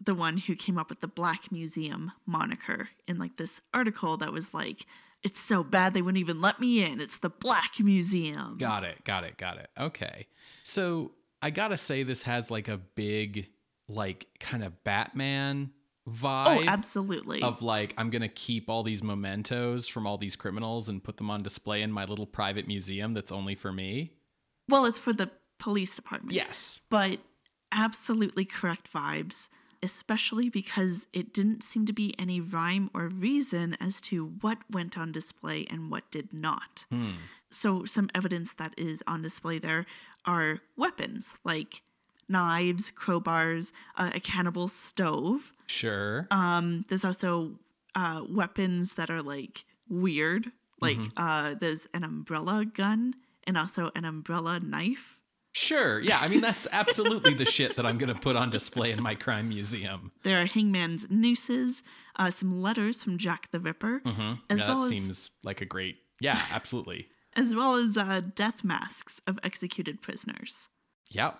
the 0.00 0.14
one 0.14 0.36
who 0.36 0.56
came 0.56 0.78
up 0.78 0.88
with 0.88 1.00
the 1.00 1.08
Black 1.08 1.52
Museum 1.52 2.12
moniker 2.26 2.88
in 3.06 3.18
like 3.18 3.36
this 3.36 3.60
article 3.72 4.16
that 4.16 4.32
was 4.32 4.52
like, 4.52 4.86
it's 5.22 5.38
so 5.38 5.62
bad 5.62 5.94
they 5.94 6.02
wouldn't 6.02 6.20
even 6.20 6.40
let 6.40 6.58
me 6.60 6.82
in. 6.84 7.00
It's 7.00 7.18
the 7.18 7.30
Black 7.30 7.74
Museum. 7.78 8.56
Got 8.58 8.84
it. 8.84 9.04
Got 9.04 9.24
it. 9.24 9.36
Got 9.36 9.58
it. 9.58 9.68
Okay. 9.78 10.26
So 10.64 11.12
I 11.40 11.50
gotta 11.50 11.76
say 11.76 12.02
this 12.02 12.22
has 12.22 12.50
like 12.50 12.68
a 12.68 12.78
big, 12.78 13.48
like 13.88 14.26
kind 14.40 14.64
of 14.64 14.82
Batman 14.82 15.70
vibe. 16.08 16.46
oh, 16.46 16.60
vibe. 16.62 16.66
absolutely. 16.66 17.42
Of 17.42 17.62
like, 17.62 17.94
I'm 17.96 18.10
gonna 18.10 18.28
keep 18.28 18.68
all 18.68 18.82
these 18.82 19.02
mementos 19.02 19.86
from 19.86 20.06
all 20.06 20.18
these 20.18 20.34
criminals 20.34 20.88
and 20.88 21.02
put 21.02 21.16
them 21.16 21.30
on 21.30 21.42
display 21.42 21.82
in 21.82 21.92
my 21.92 22.04
little 22.04 22.26
private 22.26 22.66
museum 22.66 23.12
that's 23.12 23.30
only 23.30 23.54
for 23.54 23.72
me. 23.72 24.12
well, 24.68 24.84
it's 24.84 24.98
for 24.98 25.12
the 25.12 25.30
police 25.62 25.94
department. 25.94 26.34
Yes. 26.34 26.80
But 26.90 27.20
absolutely 27.70 28.44
correct 28.44 28.92
vibes, 28.92 29.48
especially 29.80 30.48
because 30.48 31.06
it 31.12 31.32
didn't 31.32 31.62
seem 31.62 31.86
to 31.86 31.92
be 31.92 32.14
any 32.18 32.40
rhyme 32.40 32.90
or 32.92 33.06
reason 33.08 33.76
as 33.80 34.00
to 34.02 34.26
what 34.40 34.58
went 34.70 34.98
on 34.98 35.12
display 35.12 35.64
and 35.70 35.88
what 35.90 36.10
did 36.10 36.32
not. 36.32 36.84
So, 37.50 37.84
some 37.84 38.10
evidence 38.14 38.54
that 38.54 38.74
is 38.76 39.02
on 39.06 39.22
display 39.22 39.58
there 39.58 39.86
are 40.24 40.60
weapons 40.76 41.32
like 41.44 41.82
knives, 42.28 42.90
crowbars, 42.96 43.72
uh, 43.96 44.10
a 44.14 44.20
cannibal 44.20 44.66
stove. 44.68 45.52
Sure. 45.66 46.26
Um, 46.30 46.86
there's 46.88 47.04
also 47.04 47.58
uh, 47.94 48.22
weapons 48.28 48.94
that 48.94 49.10
are 49.10 49.22
like 49.22 49.64
weird, 49.88 50.50
like 50.80 50.98
uh, 51.16 51.54
there's 51.54 51.86
an 51.94 52.02
umbrella 52.02 52.64
gun 52.64 53.14
and 53.46 53.56
also 53.56 53.90
an 53.94 54.04
umbrella 54.04 54.58
knife. 54.58 55.20
Sure. 55.52 56.00
Yeah. 56.00 56.18
I 56.20 56.28
mean, 56.28 56.40
that's 56.40 56.66
absolutely 56.72 57.34
the 57.34 57.44
shit 57.44 57.76
that 57.76 57.86
I'm 57.86 57.98
gonna 57.98 58.14
put 58.14 58.36
on 58.36 58.50
display 58.50 58.90
in 58.90 59.02
my 59.02 59.14
crime 59.14 59.48
museum. 59.48 60.12
There 60.22 60.40
are 60.40 60.46
hangman's 60.46 61.10
nooses, 61.10 61.82
uh, 62.16 62.30
some 62.30 62.60
letters 62.62 63.02
from 63.02 63.18
Jack 63.18 63.50
the 63.50 63.60
Ripper, 63.60 64.02
as 64.04 64.12
Mm-hmm. 64.12 64.20
Yeah, 64.20 64.68
well 64.68 64.80
that 64.80 64.84
as 64.84 64.88
seems 64.90 65.30
like 65.42 65.60
a 65.60 65.64
great. 65.66 65.96
Yeah. 66.20 66.40
Absolutely. 66.52 67.08
as 67.36 67.54
well 67.54 67.76
as 67.76 67.96
uh, 67.96 68.20
death 68.34 68.62
masks 68.64 69.20
of 69.26 69.38
executed 69.42 70.00
prisoners. 70.02 70.68
yep. 71.10 71.38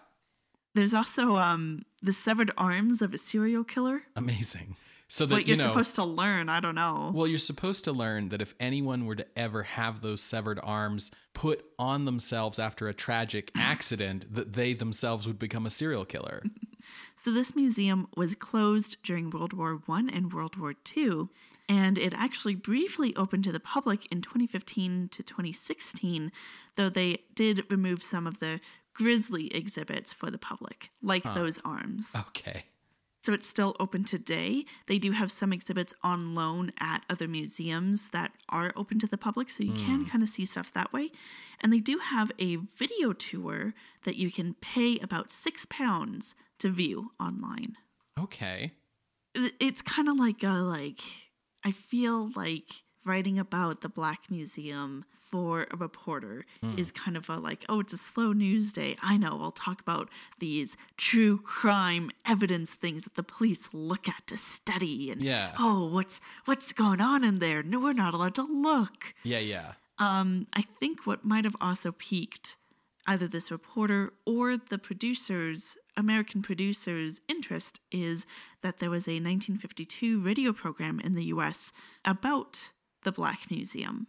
There's 0.75 0.95
also 0.95 1.37
um, 1.37 1.83
the 2.00 2.14
severed 2.14 2.50
arms 2.57 3.02
of 3.02 3.12
a 3.12 3.19
serial 3.19 3.62
killer. 3.62 4.04
Amazing. 4.16 4.76
So 5.12 5.26
that 5.26 5.35
What 5.35 5.47
you're 5.47 5.59
you 5.59 5.62
know. 5.62 5.69
supposed 5.69 5.95
to 5.97 6.04
learn, 6.04 6.49
I 6.49 6.59
don't 6.59 6.75
know. 6.75 7.12
Well, 7.14 7.26
you're 7.26 7.37
supposed 7.37 7.85
to 7.85 7.92
learn 7.92 8.31
that 8.31 8.40
if 8.40 8.54
anyone 8.59 9.04
were 9.04 9.14
to 9.14 9.26
ever 9.37 9.62
have 9.62 10.00
those 10.00 10.23
severed 10.23 10.59
arms 10.62 11.11
put 11.35 11.66
on 11.78 12.07
themselves 12.07 12.59
after 12.59 12.88
a 12.88 12.95
tragic 12.95 13.50
accident, 13.59 14.33
that 14.35 14.54
they 14.54 14.73
themselves 14.73 15.26
would 15.26 15.38
become 15.38 15.66
a 15.66 15.71
serial 15.71 16.07
killer. 16.07 16.42
So 17.14 17.31
this 17.31 17.54
museum 17.54 18.09
was 18.16 18.35
closed 18.35 18.97
during 19.04 19.31
World 19.31 19.52
War 19.52 19.81
One 19.87 20.11
and 20.11 20.33
World 20.33 20.57
War 20.57 20.73
Two, 20.73 21.31
and 21.69 21.97
it 21.97 22.12
actually 22.16 22.57
briefly 22.57 23.14
opened 23.14 23.45
to 23.45 23.52
the 23.52 23.61
public 23.61 24.11
in 24.11 24.21
2015 24.21 25.09
to 25.12 25.23
2016, 25.23 26.33
though 26.75 26.88
they 26.88 27.19
did 27.35 27.64
remove 27.71 28.02
some 28.02 28.26
of 28.26 28.40
the 28.40 28.61
grisly 28.92 29.54
exhibits 29.54 30.12
for 30.12 30.31
the 30.33 30.38
public, 30.38 30.90
like 31.00 31.23
those 31.23 31.61
arms. 31.64 32.12
Okay. 32.28 32.64
So 33.23 33.33
it's 33.33 33.49
still 33.49 33.76
open 33.79 34.02
today. 34.02 34.64
They 34.87 34.99
do 34.99 35.12
have 35.12 35.31
some 35.31 35.52
exhibits 35.52 35.95
on 36.02 36.35
loan 36.35 36.73
at 36.81 37.05
other 37.09 37.29
museums 37.29 38.09
that 38.09 38.33
are 38.49 38.73
open 38.75 38.99
to 38.99 39.07
the 39.07 39.17
public, 39.17 39.49
so 39.49 39.62
you 39.62 39.73
can 39.73 40.00
hmm. 40.00 40.05
kind 40.07 40.23
of 40.23 40.29
see 40.29 40.45
stuff 40.45 40.73
that 40.73 40.93
way. 40.93 41.11
And 41.61 41.73
they 41.73 41.79
do 41.79 41.99
have 41.99 42.33
a 42.41 42.57
video 42.57 43.12
tour 43.12 43.75
that 44.05 44.17
you 44.17 44.31
can 44.31 44.55
pay 44.55 44.99
about 44.99 45.31
six 45.31 45.64
pounds 45.71 46.35
to 46.59 46.71
view 46.71 47.12
online. 47.21 47.76
Okay. 48.19 48.73
It's 49.35 49.83
kind 49.83 50.09
of 50.09 50.19
like 50.19 50.43
a 50.43 50.61
like 50.61 51.00
I 51.64 51.71
feel 51.71 52.31
like 52.35 52.83
writing 53.04 53.38
about 53.38 53.80
the 53.80 53.88
Black 53.88 54.30
Museum 54.30 55.04
for 55.30 55.66
a 55.71 55.76
reporter 55.76 56.44
is 56.76 56.90
kind 56.90 57.16
of 57.16 57.28
a 57.30 57.37
like, 57.38 57.64
oh, 57.68 57.80
it's 57.80 57.94
a 57.94 57.97
slow 57.97 58.32
news 58.32 58.71
day. 58.71 58.97
I 59.02 59.16
know, 59.16 59.38
I'll 59.40 59.50
talk 59.50 59.80
about 59.80 60.11
these 60.40 60.76
true 60.99 61.38
crime 61.38 62.11
evidence 62.26 62.75
things 62.75 63.04
that 63.04 63.14
the 63.14 63.23
police 63.23 63.66
look 63.73 64.09
at 64.09 64.26
to 64.26 64.37
study 64.37 65.11
and 65.11 65.23
Yeah. 65.23 65.54
oh, 65.59 65.87
what's 65.87 66.21
what's 66.44 66.73
going 66.73 67.00
on 67.00 67.25
in 67.25 67.38
there? 67.38 67.62
No, 67.62 67.80
we're 67.80 67.94
not 67.94 68.12
allowed 68.12 68.35
to 68.35 68.42
look. 68.42 69.14
Yeah, 69.25 69.38
yeah. 69.38 69.73
Um, 69.99 70.47
I 70.52 70.62
think 70.62 71.06
what 71.06 71.25
might 71.25 71.44
have 71.44 71.56
also 71.61 71.92
piqued 71.92 72.56
either 73.06 73.26
this 73.26 73.50
reporter 73.50 74.12
or 74.26 74.56
the 74.56 74.78
producers, 74.78 75.76
American 75.97 76.42
producers' 76.42 77.21
interest 77.28 77.80
is 77.90 78.26
that 78.62 78.78
there 78.80 78.90
was 78.90 79.09
a 79.09 79.12
1952 79.18 80.21
radio 80.21 80.52
program 80.52 81.00
in 81.00 81.14
the 81.14 81.25
US 81.26 81.73
about 82.04 82.71
the 83.04 83.12
Black 83.12 83.50
Museum. 83.50 84.06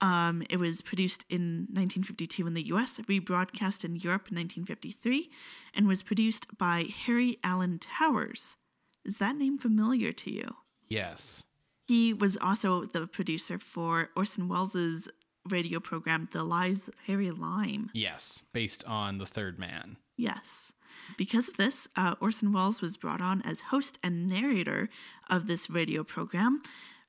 Um, 0.00 0.44
it 0.48 0.58
was 0.58 0.80
produced 0.80 1.24
in 1.28 1.66
1952 1.72 2.46
in 2.46 2.54
the 2.54 2.66
US, 2.68 2.98
rebroadcast 2.98 3.84
in 3.84 3.96
Europe 3.96 4.28
in 4.30 4.36
1953, 4.36 5.30
and 5.74 5.88
was 5.88 6.02
produced 6.02 6.46
by 6.56 6.86
Harry 7.06 7.38
Alan 7.42 7.78
Towers. 7.78 8.56
Is 9.04 9.18
that 9.18 9.36
name 9.36 9.58
familiar 9.58 10.12
to 10.12 10.30
you? 10.30 10.56
Yes. 10.88 11.44
He 11.86 12.12
was 12.12 12.36
also 12.36 12.84
the 12.84 13.06
producer 13.06 13.58
for 13.58 14.10
Orson 14.14 14.46
Welles' 14.46 15.08
radio 15.48 15.80
program, 15.80 16.28
The 16.32 16.44
Lives 16.44 16.88
of 16.88 16.94
Harry 17.06 17.30
Lime. 17.30 17.90
Yes. 17.92 18.42
Based 18.52 18.84
on 18.84 19.18
The 19.18 19.26
Third 19.26 19.58
Man. 19.58 19.96
Yes. 20.16 20.72
Because 21.16 21.48
of 21.48 21.56
this, 21.56 21.88
uh, 21.96 22.14
Orson 22.20 22.52
Welles 22.52 22.80
was 22.80 22.96
brought 22.96 23.20
on 23.20 23.40
as 23.42 23.60
host 23.60 23.98
and 24.02 24.28
narrator 24.28 24.88
of 25.30 25.46
this 25.46 25.70
radio 25.70 26.04
program. 26.04 26.60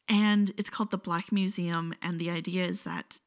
And 0.10 0.52
it's 0.58 0.70
called 0.70 0.92
The 0.92 0.98
Black 0.98 1.32
Museum. 1.32 1.94
And 2.02 2.20
the 2.20 2.30
idea 2.30 2.66
is 2.66 2.82
that 2.82 3.20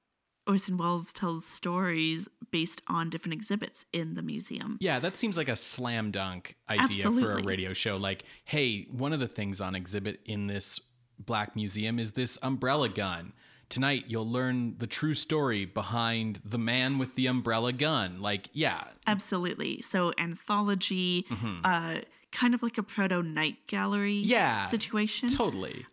Orson 0.46 0.76
Welles 0.76 1.12
tells 1.12 1.46
stories 1.46 2.28
based 2.50 2.82
on 2.88 3.08
different 3.08 3.34
exhibits 3.34 3.84
in 3.92 4.14
the 4.14 4.22
museum. 4.22 4.76
Yeah, 4.80 4.98
that 4.98 5.16
seems 5.16 5.36
like 5.36 5.48
a 5.48 5.54
slam 5.56 6.10
dunk 6.10 6.56
idea 6.68 7.10
for 7.12 7.32
a 7.38 7.42
radio 7.42 7.72
show. 7.72 7.96
Like, 7.96 8.24
hey, 8.44 8.88
one 8.90 9.12
of 9.12 9.20
the 9.20 9.28
things 9.28 9.60
on 9.60 9.74
exhibit 9.76 10.20
in 10.24 10.48
this 10.48 10.80
black 11.18 11.54
museum 11.54 11.98
is 12.00 12.12
this 12.12 12.38
umbrella 12.42 12.88
gun. 12.88 13.32
Tonight, 13.68 14.04
you'll 14.08 14.28
learn 14.30 14.74
the 14.78 14.86
true 14.86 15.14
story 15.14 15.64
behind 15.64 16.40
the 16.44 16.58
man 16.58 16.98
with 16.98 17.14
the 17.14 17.26
umbrella 17.28 17.72
gun. 17.72 18.20
Like, 18.20 18.50
yeah, 18.52 18.84
Absolutely. 19.06 19.80
So, 19.80 20.12
anthology, 20.18 21.24
uh, 21.64 22.00
kind 22.32 22.54
of 22.54 22.62
like 22.62 22.76
a 22.76 22.82
proto 22.82 23.22
night 23.22 23.66
gallery 23.68 24.14
Yeah, 24.16 24.66
situation. 24.66 25.28
totally. 25.30 25.86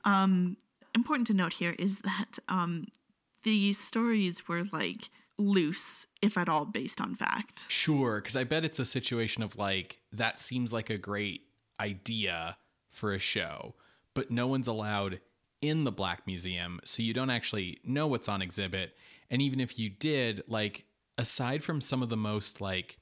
Important 0.99 1.27
to 1.27 1.33
note 1.33 1.53
here 1.53 1.75
is 1.79 1.99
that 1.99 2.39
um, 2.47 2.87
the 3.43 3.73
stories 3.73 4.47
were 4.47 4.65
like 4.71 5.09
loose, 5.37 6.05
if 6.21 6.37
at 6.37 6.49
all, 6.49 6.65
based 6.65 6.99
on 6.99 7.15
fact. 7.15 7.63
Sure, 7.69 8.19
because 8.19 8.35
I 8.35 8.43
bet 8.43 8.65
it's 8.65 8.79
a 8.79 8.85
situation 8.85 9.41
of 9.41 9.55
like, 9.55 9.99
that 10.11 10.39
seems 10.39 10.73
like 10.73 10.89
a 10.89 10.97
great 10.97 11.41
idea 11.79 12.57
for 12.91 13.13
a 13.13 13.19
show, 13.19 13.75
but 14.13 14.29
no 14.29 14.47
one's 14.47 14.67
allowed 14.67 15.21
in 15.61 15.83
the 15.83 15.91
Black 15.91 16.25
Museum, 16.25 16.79
so 16.83 17.03
you 17.03 17.13
don't 17.13 17.29
actually 17.29 17.79
know 17.83 18.07
what's 18.07 18.29
on 18.29 18.41
exhibit. 18.41 18.95
And 19.29 19.41
even 19.41 19.59
if 19.59 19.77
you 19.77 19.89
did, 19.89 20.43
like, 20.47 20.85
aside 21.17 21.63
from 21.63 21.81
some 21.81 22.01
of 22.01 22.09
the 22.09 22.17
most 22.17 22.61
like 22.61 22.97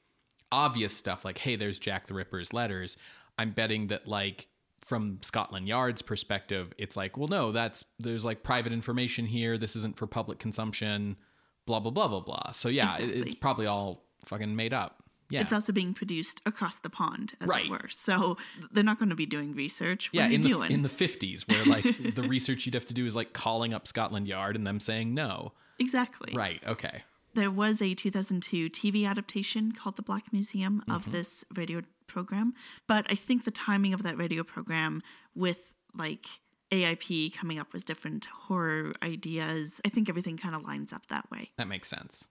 obvious 0.51 0.96
stuff, 0.96 1.25
like, 1.25 1.38
hey, 1.39 1.56
there's 1.56 1.80
Jack 1.80 2.08
the 2.08 2.13
Ripper's 2.13 2.54
letters, 2.54 2.98
I'm 3.38 3.51
betting 3.51 3.88
that, 3.88 4.08
like, 4.08 4.48
from 4.88 5.20
Scotland 5.22 5.67
Yard's 5.67 6.01
perspective, 6.01 6.74
it's 6.77 6.96
like, 6.98 7.17
well, 7.17 7.27
no, 7.27 7.51
that's 7.51 7.84
there's 8.00 8.24
like 8.25 8.44
private 8.44 8.72
information 8.74 9.25
here. 9.25 9.58
This 9.58 9.75
isn't 9.75 9.98
for 9.98 10.08
public 10.08 10.39
consumption, 10.39 11.17
blah, 11.65 11.79
blah, 11.79 11.91
blah, 11.91 12.08
blah, 12.08 12.22
blah. 12.22 12.51
So, 12.53 12.70
yeah, 12.70 12.91
Exactly. 12.96 13.20
it's 13.22 13.36
probably 13.36 13.65
all 13.65 14.03
fucking 14.25 14.56
made 14.56 14.74
up. 14.74 15.03
Yeah. 15.29 15.41
It's 15.41 15.51
also 15.51 15.74
being 15.74 15.94
produced 15.94 16.39
across 16.46 16.77
the 16.77 16.89
pond, 16.89 17.34
as 17.41 17.50
Right. 17.50 17.65
it 17.65 17.70
were. 17.70 17.89
So 17.89 18.38
they're 18.72 18.82
not 18.84 18.98
going 18.98 19.10
to 19.10 19.15
be 19.15 19.25
doing 19.25 19.53
research. 19.53 20.10
What 20.13 20.22
yeah, 20.22 20.27
in 20.29 20.41
the 20.41 20.48
doing? 20.48 20.72
in 20.72 20.84
the 20.84 20.89
fifties, 20.89 21.46
where 21.50 21.65
like 21.65 21.84
the 22.15 22.24
research 22.24 22.65
you'd 22.65 22.75
have 22.75 22.86
to 22.86 22.94
do 22.94 23.06
is 23.06 23.13
like 23.13 23.34
calling 23.34 23.74
up 23.74 23.88
Scotland 23.88 24.25
Yard 24.29 24.56
and 24.56 24.65
them 24.65 24.79
saying 24.79 25.13
no. 25.13 25.51
exactly. 25.79 26.34
Right. 26.34 26.62
Okay. 26.65 27.03
There 27.34 27.51
was 27.51 27.82
a 27.82 27.94
2002 27.94 28.70
TV 28.70 29.06
adaptation 29.06 29.74
called 29.74 29.98
The 29.98 30.01
Black 30.01 30.32
Museum 30.32 30.79
Mm-hmm. 30.82 30.91
of 30.91 31.12
this 31.12 31.44
radio 31.53 31.82
program, 32.08 32.54
but 32.88 33.06
I 33.10 33.16
think 33.16 33.44
the 33.44 33.52
timing 33.52 33.94
of 33.94 34.04
that 34.04 34.18
radio 34.18 34.44
program 34.44 35.02
with 35.36 35.74
like 35.98 36.26
AIP 36.72 37.34
coming 37.36 37.60
up 37.60 37.74
with 37.74 37.86
different 37.86 38.26
horror 38.26 38.94
ideas, 39.04 39.80
I 39.86 39.90
think 39.90 40.10
everything 40.10 40.38
kind 40.38 40.56
of 40.56 40.64
lines 40.64 40.92
up 40.94 41.08
that 41.08 41.30
way. 41.32 41.52
That 41.58 41.68
makes 41.68 41.88
sense. 41.88 42.26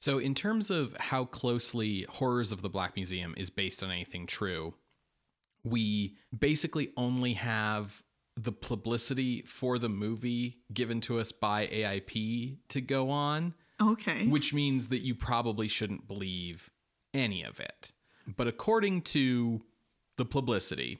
So, 0.00 0.18
in 0.18 0.34
terms 0.34 0.70
of 0.70 0.94
how 0.98 1.24
closely 1.24 2.04
Horrors 2.10 2.52
of 2.52 2.60
the 2.60 2.68
Black 2.68 2.94
Museum 2.94 3.34
is 3.38 3.48
based 3.48 3.82
on 3.82 3.90
anything 3.90 4.26
true, 4.26 4.74
we 5.62 6.16
basically 6.38 6.90
only 6.96 7.34
have 7.34 8.02
the 8.36 8.52
publicity 8.52 9.42
for 9.42 9.78
the 9.78 9.88
movie 9.88 10.58
given 10.72 11.00
to 11.02 11.18
us 11.20 11.32
by 11.32 11.66
AIP 11.68 12.58
to 12.68 12.80
go 12.82 13.08
on, 13.10 13.54
Okay. 13.80 14.26
which 14.26 14.52
means 14.52 14.88
that 14.88 15.00
you 15.00 15.14
probably 15.14 15.68
shouldn't 15.68 16.06
believe 16.06 16.68
any 17.14 17.42
of 17.42 17.58
it. 17.60 17.92
But 18.26 18.48
according 18.48 19.02
to 19.02 19.62
the 20.16 20.24
publicity, 20.24 20.98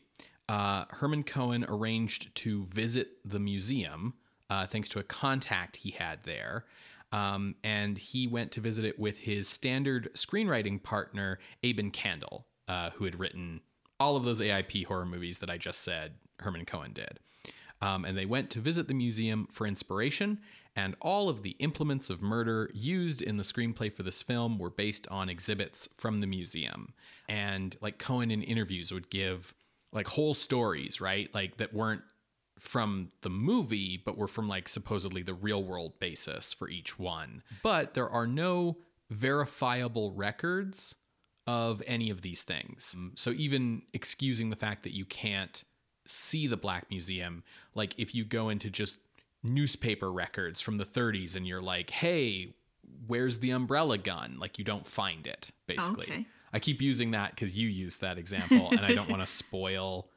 uh, 0.49 0.85
Herman 0.90 1.25
Cohen 1.25 1.64
arranged 1.69 2.35
to 2.37 2.66
visit 2.66 3.09
the 3.25 3.38
museum 3.38 4.14
uh, 4.50 4.66
thanks 4.66 4.88
to 4.90 4.99
a 4.99 5.02
contact 5.02 5.76
he 5.76 5.90
had 5.90 6.23
there. 6.25 6.64
Um, 7.12 7.54
and 7.62 7.97
he 7.97 8.26
went 8.26 8.50
to 8.52 8.61
visit 8.61 8.85
it 8.85 8.99
with 8.99 9.19
his 9.19 9.49
standard 9.49 10.11
screenwriting 10.14 10.83
partner, 10.83 11.38
Aben 11.62 11.93
Kandel, 11.93 12.43
uh, 12.69 12.90
who 12.90 13.04
had 13.04 13.19
written 13.19 13.61
all 14.00 14.16
of 14.16 14.25
those 14.25 14.40
AIP 14.40 14.87
horror 14.87 15.07
movies 15.07 15.38
that 15.38 15.49
I 15.49 15.57
just 15.57 15.83
said 15.83 16.14
Herman 16.40 16.64
Cohen 16.64 16.93
did. 16.93 17.21
Um, 17.81 18.04
and 18.04 18.16
they 18.16 18.26
went 18.26 18.50
to 18.50 18.61
visit 18.61 18.88
the 18.88 18.95
museum 18.95 19.47
for 19.50 19.66
inspiration, 19.66 20.40
and 20.76 20.97
all 21.00 21.28
of 21.28 21.43
the 21.43 21.57
implements 21.59 22.11
of 22.11 22.23
murder 22.23 22.71
used 22.73 23.23
in 23.23 23.37
the 23.37 23.43
screenplay 23.43 23.93
for 23.93 24.02
this 24.02 24.23
film 24.23 24.59
were 24.59 24.71
based 24.71 25.07
on 25.09 25.28
exhibits 25.28 25.88
from 25.97 26.21
the 26.21 26.26
museum. 26.26 26.95
And 27.28 27.76
like 27.81 27.99
Cohen 27.99 28.31
in 28.31 28.43
interviews 28.43 28.90
would 28.93 29.11
give 29.11 29.54
like 29.93 30.09
whole 30.09 30.35
stories, 30.35 31.00
right? 31.00 31.33
Like 31.33 31.59
that 31.59 31.73
weren't 31.73 32.02
from 32.59 33.11
the 33.21 33.31
movie, 33.31 34.00
but 34.04 34.16
were 34.16 34.28
from 34.28 34.49
like 34.49 34.69
supposedly 34.69 35.23
the 35.23 35.35
real 35.35 35.62
world 35.62 35.99
basis 36.00 36.52
for 36.52 36.69
each 36.69 36.99
one. 36.99 37.43
But 37.62 37.95
there 37.95 38.09
are 38.09 38.26
no 38.26 38.78
verifiable 39.11 40.12
records 40.12 40.97
of 41.47 41.83
any 41.87 42.11
of 42.11 42.23
these 42.23 42.43
things. 42.43 42.97
So 43.16 43.31
even 43.31 43.83
excusing 43.93 44.50
the 44.50 44.57
fact 44.57 44.83
that 44.85 44.95
you 44.95 45.04
can't 45.04 45.62
see 46.06 46.46
the 46.46 46.56
Black 46.56 46.90
Museum, 46.90 47.42
like 47.75 47.94
if 47.99 48.14
you 48.14 48.25
go 48.25 48.49
into 48.49 48.70
just 48.70 48.99
newspaper 49.42 50.11
records 50.12 50.61
from 50.61 50.78
the 50.78 50.84
30s 50.84 51.37
and 51.37 51.46
you're 51.46 51.62
like, 51.62 51.90
hey, 51.90 52.54
where's 53.06 53.38
the 53.38 53.50
umbrella 53.50 53.99
gun? 53.99 54.37
Like 54.38 54.58
you 54.58 54.64
don't 54.64 54.87
find 54.87 55.26
it, 55.26 55.50
oh, 55.50 55.54
basically. 55.66 56.06
Okay. 56.06 56.26
I 56.52 56.58
keep 56.61 56.80
using 56.80 57.11
that 57.12 57.30
because 57.30 57.56
you 57.56 57.68
used 57.68 58.00
that 58.00 58.16
example 58.16 58.70
and 58.70 58.80
I 58.80 58.94
don't 58.94 59.08
want 59.08 59.23
to 59.23 59.26
spoil 59.32 60.08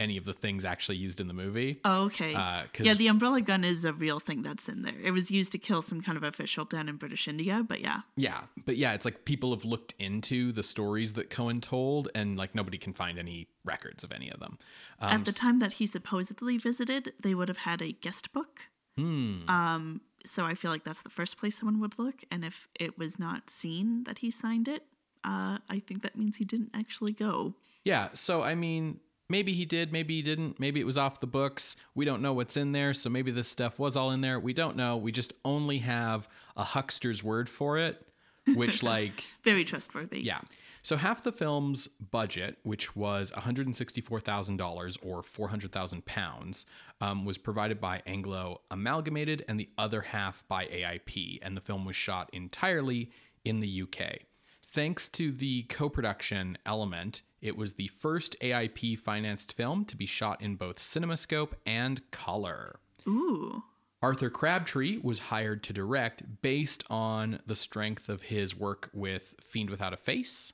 any 0.00 0.16
of 0.16 0.24
the 0.24 0.32
things 0.32 0.64
actually 0.64 0.96
used 0.96 1.20
in 1.20 1.28
the 1.28 1.34
movie. 1.34 1.78
Oh, 1.84 2.04
okay. 2.06 2.34
Uh, 2.34 2.64
yeah, 2.80 2.94
the 2.94 3.06
umbrella 3.06 3.40
gun 3.40 3.62
is 3.62 3.84
a 3.84 3.92
real 3.92 4.18
thing 4.18 4.42
that's 4.42 4.68
in 4.68 4.82
there. 4.82 4.94
It 5.02 5.12
was 5.12 5.30
used 5.30 5.52
to 5.52 5.58
kill 5.58 5.82
some 5.82 6.00
kind 6.00 6.16
of 6.16 6.24
official 6.24 6.64
down 6.64 6.88
in 6.88 6.96
British 6.96 7.28
India, 7.28 7.64
but 7.66 7.80
yeah. 7.80 8.00
Yeah, 8.16 8.40
but 8.64 8.76
yeah, 8.76 8.94
it's 8.94 9.04
like 9.04 9.24
people 9.24 9.50
have 9.50 9.64
looked 9.64 9.94
into 9.98 10.50
the 10.52 10.62
stories 10.62 11.12
that 11.12 11.30
Cohen 11.30 11.60
told, 11.60 12.08
and 12.14 12.36
like 12.36 12.54
nobody 12.54 12.78
can 12.78 12.94
find 12.94 13.18
any 13.18 13.46
records 13.64 14.02
of 14.02 14.10
any 14.10 14.30
of 14.30 14.40
them. 14.40 14.58
Um, 14.98 15.20
At 15.20 15.24
the 15.26 15.32
time 15.32 15.58
that 15.60 15.74
he 15.74 15.86
supposedly 15.86 16.56
visited, 16.56 17.12
they 17.20 17.34
would 17.34 17.48
have 17.48 17.58
had 17.58 17.82
a 17.82 17.92
guest 17.92 18.32
book. 18.32 18.62
hmm, 18.96 19.48
Um, 19.48 20.00
so 20.24 20.44
I 20.44 20.54
feel 20.54 20.70
like 20.70 20.84
that's 20.84 21.02
the 21.02 21.10
first 21.10 21.36
place 21.38 21.58
someone 21.58 21.80
would 21.80 21.98
look. 21.98 22.24
And 22.30 22.44
if 22.44 22.68
it 22.78 22.98
was 22.98 23.18
not 23.18 23.48
seen 23.50 24.04
that 24.04 24.18
he 24.18 24.30
signed 24.30 24.68
it, 24.68 24.84
uh, 25.24 25.58
I 25.68 25.78
think 25.86 26.02
that 26.02 26.16
means 26.16 26.36
he 26.36 26.44
didn't 26.44 26.70
actually 26.74 27.12
go. 27.12 27.54
yeah, 27.84 28.08
so 28.14 28.42
I 28.42 28.54
mean, 28.54 29.00
maybe 29.30 29.52
he 29.52 29.64
did, 29.64 29.92
maybe 29.92 30.16
he 30.16 30.22
didn't, 30.22 30.58
maybe 30.60 30.80
it 30.80 30.84
was 30.84 30.98
off 30.98 31.20
the 31.20 31.26
books. 31.26 31.76
We 31.94 32.04
don't 32.04 32.20
know 32.20 32.32
what's 32.32 32.56
in 32.56 32.72
there, 32.72 32.92
so 32.92 33.08
maybe 33.08 33.30
this 33.30 33.48
stuff 33.48 33.78
was 33.78 33.96
all 33.96 34.10
in 34.10 34.20
there. 34.20 34.38
We 34.38 34.52
don't 34.52 34.76
know. 34.76 34.96
We 34.96 35.12
just 35.12 35.32
only 35.44 35.78
have 35.78 36.28
a 36.56 36.64
huckster's 36.64 37.22
word 37.22 37.48
for 37.48 37.78
it, 37.78 38.06
which 38.54 38.82
like 38.82 39.24
Very 39.44 39.64
trustworthy. 39.64 40.20
Yeah. 40.20 40.40
So 40.82 40.96
half 40.96 41.22
the 41.22 41.32
film's 41.32 41.88
budget, 41.88 42.56
which 42.62 42.96
was 42.96 43.30
$164,000 43.32 44.98
or 45.02 45.22
400,000 45.22 46.04
pounds, 46.06 46.66
um, 47.00 47.24
was 47.24 47.36
provided 47.38 47.80
by 47.80 48.02
Anglo 48.06 48.62
Amalgamated, 48.70 49.44
and 49.46 49.60
the 49.60 49.68
other 49.76 50.00
half 50.00 50.42
by 50.48 50.64
AIP. 50.66 51.38
And 51.42 51.56
the 51.56 51.60
film 51.60 51.84
was 51.84 51.96
shot 51.96 52.30
entirely 52.32 53.10
in 53.44 53.60
the 53.60 53.82
UK. 53.82 54.20
Thanks 54.66 55.08
to 55.10 55.32
the 55.32 55.64
co-production 55.64 56.56
element, 56.64 57.22
it 57.40 57.56
was 57.56 57.74
the 57.74 57.88
first 57.88 58.36
AIP 58.40 58.98
financed 58.98 59.52
film 59.52 59.84
to 59.86 59.96
be 59.96 60.06
shot 60.06 60.40
in 60.42 60.56
both 60.56 60.78
CinemaScope 60.78 61.52
and 61.64 62.10
color. 62.10 62.80
Ooh. 63.08 63.62
Arthur 64.02 64.30
Crabtree 64.30 64.98
was 65.02 65.18
hired 65.18 65.62
to 65.64 65.72
direct 65.72 66.40
based 66.40 66.84
on 66.88 67.40
the 67.46 67.56
strength 67.56 68.08
of 68.08 68.22
his 68.22 68.56
work 68.56 68.90
with 68.94 69.34
Fiend 69.42 69.68
Without 69.68 69.92
a 69.92 69.98
Face, 69.98 70.52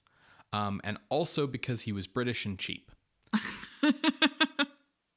um, 0.52 0.80
and 0.82 0.98
also 1.10 1.46
because 1.46 1.82
he 1.82 1.92
was 1.92 2.06
British 2.06 2.44
and 2.44 2.58
cheap. 2.58 2.90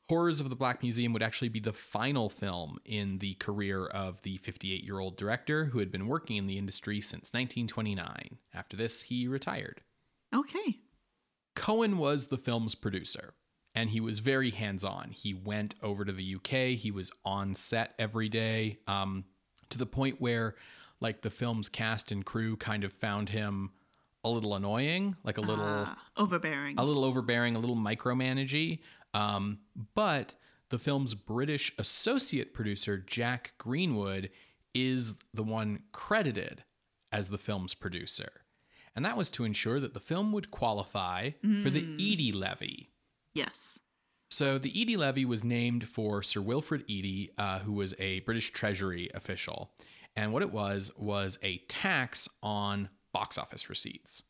Horrors 0.10 0.40
of 0.40 0.50
the 0.50 0.56
Black 0.56 0.82
Museum 0.82 1.14
would 1.14 1.22
actually 1.24 1.50
be 1.50 1.60
the 1.60 1.74
final 1.74 2.30
film 2.30 2.80
in 2.84 3.20
the 3.20 3.36
career 3.36 3.86
of 3.86 4.22
the 4.24 4.38
58 4.38 4.84
year 4.84 5.00
old 5.00 5.18
director 5.18 5.66
who 5.66 5.80
had 5.80 5.92
been 5.92 6.08
working 6.08 6.38
in 6.38 6.48
the 6.48 6.58
industry 6.58 7.00
since 7.00 7.32
1929. 7.34 8.38
After 8.54 8.76
this, 8.76 9.04
he 9.04 9.28
retired. 9.28 9.82
Okay. 10.34 10.79
Cohen 11.70 12.00
was 12.00 12.28
the 12.28 12.38
film's 12.40 12.74
producer 12.74 13.36
and 13.76 13.92
he 13.92 14.00
was 14.00 14.18
very 14.22 14.50
hands 14.50 14.84
on. 14.84 15.12
He 15.12 15.36
went 15.36 15.76
over 15.84 16.04
to 16.04 16.12
the 16.12 16.36
UK, 16.36 16.76
he 16.76 16.90
was 16.90 17.12
on 17.24 17.54
set 17.54 17.94
every 18.00 18.28
day 18.28 18.80
um, 18.88 19.24
to 19.70 19.78
the 19.78 19.86
point 19.86 20.20
where, 20.20 20.56
like, 21.00 21.22
the 21.22 21.30
film's 21.30 21.70
cast 21.70 22.12
and 22.12 22.26
crew 22.26 22.58
kind 22.58 22.84
of 22.84 22.92
found 22.92 23.30
him 23.30 23.70
a 24.24 24.30
little 24.32 24.56
annoying, 24.56 25.16
like 25.24 25.38
a 25.38 25.42
little 25.42 25.64
Uh, 25.64 25.94
overbearing. 26.18 26.80
a 26.80 26.84
little 26.84 27.06
overbearing, 27.06 27.56
a 27.56 27.60
little 27.60 27.76
micromanagey. 27.76 28.80
Um, 29.14 29.60
but 29.94 30.34
the 30.70 30.80
film's 30.80 31.14
British 31.14 31.72
associate 31.78 32.52
producer, 32.52 32.98
Jack 32.98 33.54
Greenwood, 33.60 34.32
is 34.74 35.14
the 35.36 35.44
one 35.44 35.84
credited 35.92 36.64
as 37.12 37.30
the 37.30 37.38
film's 37.38 37.76
producer. 37.76 38.32
And 38.96 39.06
that 39.06 39.18
was 39.18 39.30
to 39.32 39.46
ensure 39.46 39.80
that 39.80 39.94
the 39.94 40.00
film 40.00 40.32
would 40.32 40.52
qualify 40.52 41.32
for 41.64 41.70
the 41.70 41.86
Eady 41.98 42.32
Levy. 42.32 42.90
yes. 43.34 43.80
So 44.32 44.60
the 44.60 44.80
Eady 44.80 44.96
Levy 44.96 45.26
was 45.26 45.44
named 45.44 45.88
for 45.88 46.22
Sir 46.22 46.40
Wilfrid 46.40 46.84
Eady, 46.88 47.32
uh, 47.40 47.60
who 47.60 47.74
was 47.74 47.96
a 47.98 48.20
British 48.20 48.52
Treasury 48.52 49.10
official. 49.16 49.72
And 50.16 50.32
what 50.32 50.44
it 50.44 50.52
was 50.52 50.92
was 50.98 51.40
a 51.42 51.58
tax 51.68 52.30
on 52.44 52.90
box 53.12 53.40
office 53.40 53.70
receipts. 53.70 54.22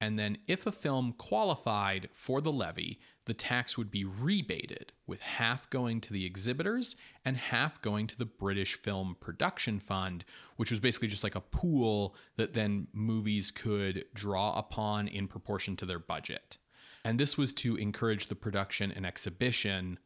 And 0.00 0.18
then 0.18 0.38
if 0.46 0.66
a 0.66 0.72
film 0.72 1.14
qualified 1.16 2.08
for 2.12 2.40
the 2.40 2.52
levy, 2.52 3.00
the 3.28 3.34
tax 3.34 3.76
would 3.76 3.90
be 3.90 4.04
rebated, 4.04 4.90
with 5.06 5.20
half 5.20 5.68
going 5.68 6.00
to 6.00 6.14
the 6.14 6.24
exhibitors 6.24 6.96
and 7.26 7.36
half 7.36 7.80
going 7.82 8.06
to 8.06 8.16
the 8.16 8.24
British 8.24 8.74
Film 8.74 9.16
Production 9.20 9.78
Fund, 9.78 10.24
which 10.56 10.70
was 10.70 10.80
basically 10.80 11.08
just 11.08 11.22
like 11.22 11.34
a 11.34 11.42
pool 11.42 12.16
that 12.36 12.54
then 12.54 12.88
movies 12.94 13.50
could 13.50 14.06
draw 14.14 14.58
upon 14.58 15.08
in 15.08 15.28
proportion 15.28 15.76
to 15.76 15.84
their 15.84 15.98
budget. 15.98 16.56
And 17.04 17.20
this 17.20 17.36
was 17.36 17.52
to 17.54 17.76
encourage 17.76 18.28
the 18.28 18.34
production 18.34 18.90
and 18.90 19.04
exhibition 19.04 19.98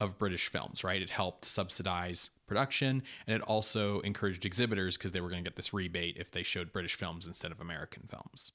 of 0.00 0.18
British 0.18 0.48
films, 0.48 0.82
right? 0.82 1.02
It 1.02 1.10
helped 1.10 1.44
subsidize 1.44 2.30
production 2.46 3.02
and 3.26 3.36
it 3.36 3.42
also 3.42 4.00
encouraged 4.00 4.46
exhibitors 4.46 4.96
because 4.96 5.12
they 5.12 5.20
were 5.20 5.28
going 5.28 5.44
to 5.44 5.50
get 5.50 5.56
this 5.56 5.74
rebate 5.74 6.16
if 6.18 6.30
they 6.30 6.42
showed 6.42 6.72
British 6.72 6.94
films 6.94 7.26
instead 7.26 7.52
of 7.52 7.60
American 7.60 8.04
films. 8.08 8.52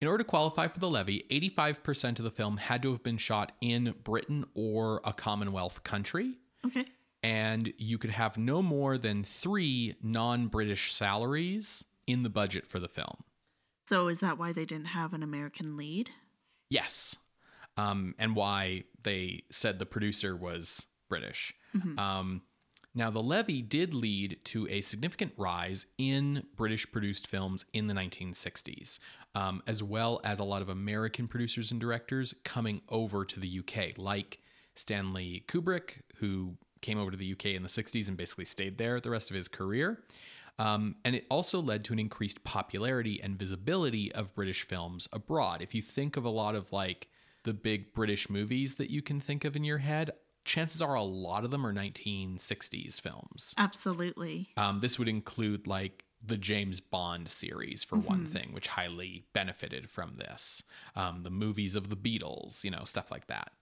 In 0.00 0.08
order 0.08 0.22
to 0.24 0.28
qualify 0.28 0.68
for 0.68 0.78
the 0.78 0.90
levy, 0.90 1.24
85% 1.30 2.18
of 2.18 2.24
the 2.24 2.30
film 2.30 2.58
had 2.58 2.82
to 2.82 2.92
have 2.92 3.02
been 3.02 3.16
shot 3.16 3.52
in 3.62 3.94
Britain 4.04 4.44
or 4.54 5.00
a 5.04 5.12
Commonwealth 5.14 5.82
country, 5.84 6.34
Okay. 6.66 6.84
and 7.22 7.72
you 7.78 7.96
could 7.96 8.10
have 8.10 8.36
no 8.36 8.60
more 8.60 8.98
than 8.98 9.24
three 9.24 9.94
non 10.02 10.48
British 10.48 10.92
salaries 10.92 11.82
in 12.06 12.22
the 12.24 12.28
budget 12.28 12.66
for 12.66 12.78
the 12.78 12.88
film. 12.88 13.24
So 13.88 14.08
is 14.08 14.18
that 14.18 14.36
why 14.38 14.52
they 14.52 14.64
didn't 14.66 14.88
have 14.88 15.14
an 15.14 15.22
American 15.22 15.76
lead? 15.76 16.10
Yes. 16.68 17.16
Um, 17.78 18.14
and 18.18 18.34
why 18.36 18.84
they 19.02 19.44
said 19.50 19.78
the 19.78 19.86
producer 19.86 20.36
was 20.36 20.86
British. 21.08 21.54
Um, 21.98 22.42
now, 22.96 23.10
the 23.10 23.22
levy 23.22 23.60
did 23.60 23.92
lead 23.92 24.38
to 24.44 24.66
a 24.68 24.80
significant 24.80 25.34
rise 25.36 25.84
in 25.98 26.44
British 26.56 26.90
produced 26.90 27.26
films 27.26 27.66
in 27.74 27.88
the 27.88 27.94
1960s, 27.94 28.98
um, 29.34 29.62
as 29.66 29.82
well 29.82 30.18
as 30.24 30.38
a 30.38 30.44
lot 30.44 30.62
of 30.62 30.70
American 30.70 31.28
producers 31.28 31.70
and 31.70 31.78
directors 31.78 32.34
coming 32.42 32.80
over 32.88 33.26
to 33.26 33.38
the 33.38 33.60
UK, 33.60 33.98
like 33.98 34.38
Stanley 34.74 35.44
Kubrick, 35.46 36.00
who 36.16 36.56
came 36.80 36.98
over 36.98 37.10
to 37.10 37.18
the 37.18 37.32
UK 37.32 37.46
in 37.46 37.62
the 37.62 37.68
60s 37.68 38.08
and 38.08 38.16
basically 38.16 38.46
stayed 38.46 38.78
there 38.78 38.98
the 38.98 39.10
rest 39.10 39.28
of 39.28 39.36
his 39.36 39.46
career. 39.46 40.00
Um, 40.58 40.96
and 41.04 41.14
it 41.14 41.26
also 41.30 41.60
led 41.60 41.84
to 41.84 41.92
an 41.92 41.98
increased 41.98 42.44
popularity 42.44 43.20
and 43.22 43.38
visibility 43.38 44.10
of 44.12 44.34
British 44.34 44.62
films 44.62 45.06
abroad. 45.12 45.60
If 45.60 45.74
you 45.74 45.82
think 45.82 46.16
of 46.16 46.24
a 46.24 46.30
lot 46.30 46.54
of 46.54 46.72
like 46.72 47.08
the 47.42 47.52
big 47.52 47.92
British 47.92 48.30
movies 48.30 48.76
that 48.76 48.88
you 48.88 49.02
can 49.02 49.20
think 49.20 49.44
of 49.44 49.54
in 49.54 49.64
your 49.64 49.78
head, 49.78 50.12
chances 50.46 50.80
are 50.80 50.94
a 50.94 51.02
lot 51.02 51.44
of 51.44 51.50
them 51.50 51.66
are 51.66 51.72
1960s 51.72 53.00
films. 53.00 53.54
Absolutely. 53.58 54.48
Um, 54.56 54.80
this 54.80 54.98
would 54.98 55.08
include 55.08 55.66
like 55.66 56.04
the 56.24 56.36
James 56.36 56.80
Bond 56.80 57.28
series, 57.28 57.84
for 57.84 57.96
one 57.96 58.24
thing, 58.24 58.50
which 58.52 58.66
highly 58.66 59.26
benefited 59.32 59.88
from 59.90 60.16
this. 60.16 60.62
Um, 60.94 61.22
the 61.22 61.30
movies 61.30 61.76
of 61.76 61.88
the 61.88 61.96
Beatles, 61.96 62.64
you 62.64 62.70
know, 62.70 62.84
stuff 62.84 63.10
like 63.10 63.26
that. 63.26 63.52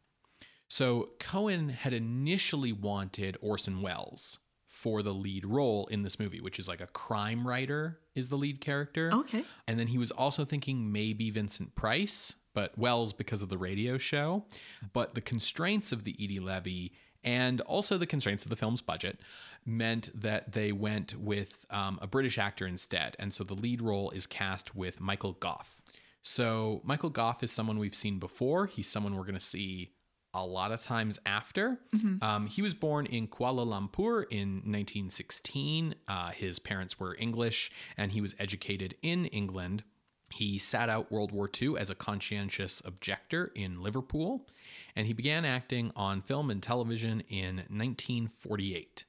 So 0.69 1.11
Cohen 1.19 1.69
had 1.69 1.93
initially 1.93 2.73
wanted 2.73 3.37
Orson 3.41 3.83
Welles 3.83 4.39
for 4.67 5.03
the 5.03 5.13
lead 5.13 5.47
role 5.47 5.87
in 5.87 6.03
this 6.03 6.19
movie, 6.19 6.41
which 6.41 6.59
is 6.59 6.69
like 6.69 6.81
a 6.81 6.87
crime 6.89 7.47
writer 7.47 8.01
is 8.15 8.29
the 8.29 8.37
lead 8.37 8.61
character. 8.61 9.11
Okay. 9.13 9.45
And 9.69 9.79
then 9.79 9.87
he 9.87 9.99
was 9.99 10.11
also 10.11 10.45
thinking 10.45 10.91
maybe 10.91 11.31
Vincent 11.31 11.75
Price, 11.75 12.35
but 12.55 12.77
Welles 12.79 13.13
because 13.13 13.43
of 13.43 13.49
the 13.49 13.59
radio 13.59 13.99
show. 13.99 14.45
But 14.93 15.15
the 15.15 15.21
constraints 15.21 15.93
of 15.93 16.05
the 16.05 16.23
Eady 16.23 16.41
Levy 16.41 16.93
and 17.23 17.61
also 17.63 17.99
the 17.99 18.07
constraints 18.07 18.45
of 18.45 18.51
the 18.51 18.57
film's 18.57 18.83
budget 18.83 19.21
meant 19.65 20.11
that 20.15 20.53
they 20.53 20.73
went 20.73 21.19
with 21.19 21.65
um, 21.71 21.99
a 22.03 22.07
British 22.07 22.39
actor 22.39 22.67
instead. 22.67 23.17
And 23.19 23.33
so 23.33 23.45
the 23.45 23.55
lead 23.55 23.81
role 23.81 24.11
is 24.11 24.27
cast 24.27 24.75
with 24.75 25.01
Michael 25.01 25.33
Gough. 25.33 25.77
So 26.23 26.81
Michael 26.85 27.11
Gough 27.11 27.43
is 27.43 27.51
someone 27.51 27.79
we've 27.79 27.95
seen 27.95 28.19
before. 28.19 28.67
He's 28.67 28.89
someone 28.89 29.15
we're 29.17 29.23
going 29.23 29.35
to 29.35 29.41
see 29.41 29.93
a 30.35 30.45
lot 30.45 30.73
of 30.73 30.83
times 30.83 31.19
after. 31.25 31.79
Um, 32.23 32.47
he 32.47 32.61
was 32.61 32.75
born 32.75 33.07
in 33.07 33.29
Kuala 33.29 33.65
Lumpur 33.65 34.25
in 34.31 34.57
1916. 34.67 35.95
Uh, 36.09 36.31
his 36.31 36.59
parents 36.59 36.99
were 36.99 37.17
English, 37.19 37.71
and 37.97 38.13
he 38.13 38.21
was 38.21 38.35
educated 38.39 38.97
in 39.01 39.27
England. 39.27 39.85
He 40.35 40.59
sat 40.59 40.89
out 40.89 41.13
World 41.13 41.31
War 41.31 41.49
II 41.49 41.77
as 41.79 41.91
a 41.91 41.95
conscientious 41.95 42.83
objector 42.85 43.53
in 43.55 43.81
Liverpool, 43.81 44.49
and 44.97 45.07
he 45.07 45.13
began 45.13 45.45
acting 45.45 45.93
on 45.95 46.23
film 46.23 46.51
and 46.51 46.61
television 46.61 47.21
in 47.29 47.59
1948. 47.69 49.05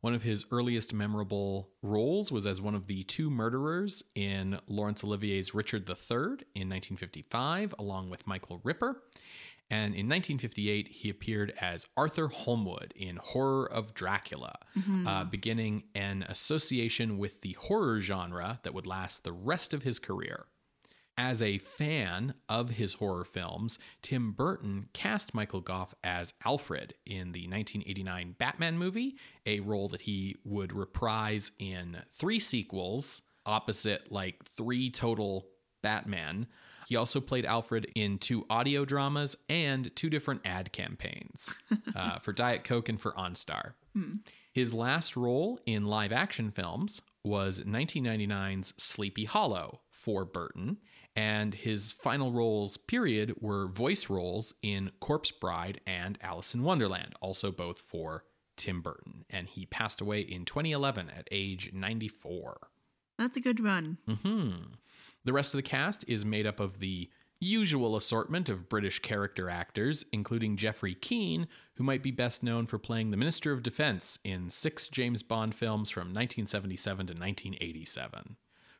One 0.00 0.12
of 0.12 0.24
his 0.24 0.44
earliest 0.50 0.92
memorable 0.92 1.68
roles 1.82 2.32
was 2.32 2.48
as 2.48 2.60
one 2.60 2.74
of 2.74 2.88
the 2.88 3.04
two 3.04 3.30
murderers 3.30 4.02
in 4.16 4.58
Laurence 4.66 5.04
Olivier's 5.04 5.54
Richard 5.54 5.88
III 5.88 6.44
in 6.56 6.68
1955, 6.68 7.72
along 7.78 8.10
with 8.10 8.26
Michael 8.26 8.60
Ripper. 8.64 9.02
And 9.70 9.94
in 9.94 10.08
1958, 10.08 10.88
he 10.88 11.10
appeared 11.10 11.52
as 11.60 11.86
Arthur 11.96 12.26
Holmwood 12.26 12.92
in 12.96 13.16
Horror 13.16 13.66
of 13.72 13.94
Dracula, 13.94 14.58
uh, 15.06 15.24
beginning 15.24 15.84
an 15.94 16.24
association 16.28 17.18
with 17.18 17.40
the 17.42 17.52
horror 17.52 18.00
genre 18.00 18.58
that 18.64 18.74
would 18.74 18.86
last 18.86 19.22
the 19.22 19.32
rest 19.32 19.72
of 19.72 19.84
his 19.84 20.00
career. 20.00 20.46
As 21.18 21.40
a 21.40 21.58
fan 21.58 22.34
of 22.48 22.70
his 22.70 22.94
horror 22.94 23.24
films, 23.24 23.78
Tim 24.02 24.32
Burton 24.32 24.88
cast 24.92 25.34
Michael 25.34 25.62
Gough 25.62 25.94
as 26.04 26.34
Alfred 26.44 26.94
in 27.06 27.32
the 27.32 27.48
1989 27.48 28.36
Batman 28.38 28.76
movie, 28.76 29.16
a 29.46 29.60
role 29.60 29.88
that 29.88 30.02
he 30.02 30.36
would 30.44 30.74
reprise 30.74 31.52
in 31.58 32.02
three 32.12 32.38
sequels 32.38 33.22
opposite 33.46 34.12
like 34.12 34.44
three 34.44 34.90
total 34.90 35.46
Batman. 35.82 36.48
He 36.86 36.96
also 36.96 37.20
played 37.20 37.46
Alfred 37.46 37.90
in 37.94 38.18
two 38.18 38.44
audio 38.50 38.84
dramas 38.84 39.36
and 39.48 39.94
two 39.96 40.10
different 40.10 40.42
ad 40.44 40.72
campaigns 40.72 41.54
uh, 41.96 42.18
for 42.18 42.32
Diet 42.32 42.64
Coke 42.64 42.88
and 42.88 43.00
for 43.00 43.12
OnStar. 43.12 43.72
His 44.52 44.74
last 44.74 45.16
role 45.16 45.58
in 45.64 45.86
live 45.86 46.12
action 46.12 46.50
films 46.50 47.00
was 47.24 47.60
1999's 47.60 48.74
Sleepy 48.76 49.24
Hollow 49.24 49.80
for 49.90 50.24
Burton, 50.24 50.78
and 51.16 51.54
his 51.54 51.90
final 51.92 52.30
roles, 52.30 52.76
period, 52.76 53.34
were 53.40 53.66
voice 53.66 54.10
roles 54.10 54.52
in 54.62 54.92
Corpse 55.00 55.32
Bride 55.32 55.80
and 55.86 56.18
Alice 56.20 56.54
in 56.54 56.62
Wonderland, 56.62 57.14
also 57.20 57.50
both 57.50 57.80
for 57.80 58.24
Tim 58.56 58.82
Burton. 58.82 59.24
And 59.30 59.48
he 59.48 59.64
passed 59.64 60.02
away 60.02 60.20
in 60.20 60.44
2011 60.44 61.10
at 61.10 61.26
age 61.30 61.72
94. 61.72 62.68
That's 63.18 63.36
a 63.38 63.40
good 63.40 63.60
run. 63.64 63.96
hmm 64.06 64.50
The 65.24 65.32
rest 65.32 65.54
of 65.54 65.58
the 65.58 65.62
cast 65.62 66.04
is 66.06 66.24
made 66.24 66.46
up 66.46 66.60
of 66.60 66.80
the 66.80 67.10
usual 67.40 67.96
assortment 67.96 68.48
of 68.48 68.68
British 68.68 68.98
character 69.00 69.48
actors, 69.48 70.04
including 70.12 70.56
Geoffrey 70.56 70.94
Keen, 70.94 71.48
who 71.74 71.84
might 71.84 72.02
be 72.02 72.10
best 72.10 72.42
known 72.42 72.66
for 72.66 72.78
playing 72.78 73.10
the 73.10 73.16
Minister 73.16 73.52
of 73.52 73.62
Defense 73.62 74.18
in 74.24 74.48
six 74.50 74.88
James 74.88 75.22
Bond 75.22 75.54
films 75.54 75.90
from 75.90 76.08
1977 76.08 77.06
to 77.06 77.12
1987. 77.12 78.36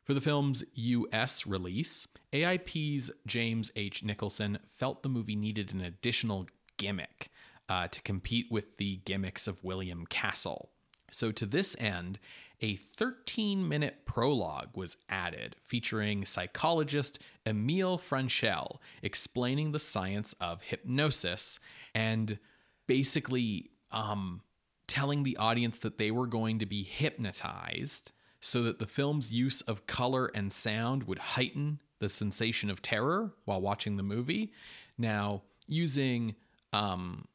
For 0.06 0.14
the 0.14 0.20
film's 0.20 0.62
US 0.74 1.48
release, 1.48 2.06
AIP's 2.32 3.10
James 3.26 3.72
H. 3.74 4.04
Nicholson 4.04 4.60
felt 4.64 5.02
the 5.02 5.08
movie 5.08 5.34
needed 5.34 5.74
an 5.74 5.80
additional 5.80 6.46
gimmick 6.76 7.28
uh, 7.68 7.88
to 7.88 8.00
compete 8.02 8.46
with 8.48 8.76
the 8.76 9.00
gimmicks 9.04 9.48
of 9.48 9.64
William 9.64 10.06
Castle. 10.06 10.70
So, 11.10 11.32
to 11.32 11.44
this 11.44 11.74
end, 11.80 12.20
a 12.60 12.76
13 12.76 13.68
minute 13.68 14.06
prologue 14.06 14.76
was 14.76 14.96
added 15.08 15.56
featuring 15.64 16.24
psychologist 16.24 17.18
Emile 17.44 17.98
Franchel 17.98 18.78
explaining 19.02 19.72
the 19.72 19.80
science 19.80 20.36
of 20.40 20.62
hypnosis 20.62 21.58
and 21.96 22.38
basically 22.86 23.70
um, 23.90 24.42
telling 24.86 25.24
the 25.24 25.36
audience 25.36 25.80
that 25.80 25.98
they 25.98 26.12
were 26.12 26.28
going 26.28 26.60
to 26.60 26.66
be 26.66 26.84
hypnotized 26.84 28.12
so 28.46 28.62
that 28.62 28.78
the 28.78 28.86
film's 28.86 29.32
use 29.32 29.60
of 29.62 29.86
color 29.86 30.30
and 30.34 30.52
sound 30.52 31.04
would 31.04 31.18
heighten 31.18 31.80
the 31.98 32.08
sensation 32.08 32.70
of 32.70 32.82
terror 32.82 33.32
while 33.44 33.60
watching 33.60 33.96
the 33.96 34.02
movie. 34.02 34.52
Now, 34.98 35.42
using 35.66 36.34
um, 36.72 37.26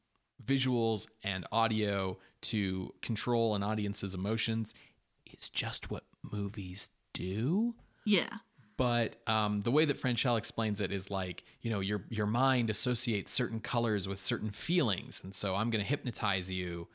visuals 0.43 1.07
and 1.23 1.45
audio 1.51 2.17
to 2.41 2.93
control 3.01 3.55
an 3.55 3.63
audience's 3.63 4.13
emotions 4.13 4.73
is 5.25 5.49
just 5.49 5.91
what 5.91 6.03
movies 6.23 6.89
do. 7.13 7.75
Yeah. 8.05 8.29
But 8.77 9.17
um, 9.27 9.61
the 9.61 9.71
way 9.71 9.85
that 9.85 10.01
Franchel 10.01 10.37
explains 10.37 10.81
it 10.81 10.91
is 10.91 11.11
like, 11.11 11.43
you 11.61 11.69
know, 11.69 11.81
your 11.81 12.03
your 12.09 12.25
mind 12.25 12.71
associates 12.71 13.31
certain 13.31 13.59
colors 13.59 14.07
with 14.07 14.19
certain 14.19 14.49
feelings, 14.49 15.21
and 15.23 15.35
so 15.35 15.53
I'm 15.53 15.69
going 15.69 15.83
to 15.83 15.87
hypnotize 15.87 16.49
you 16.49 16.87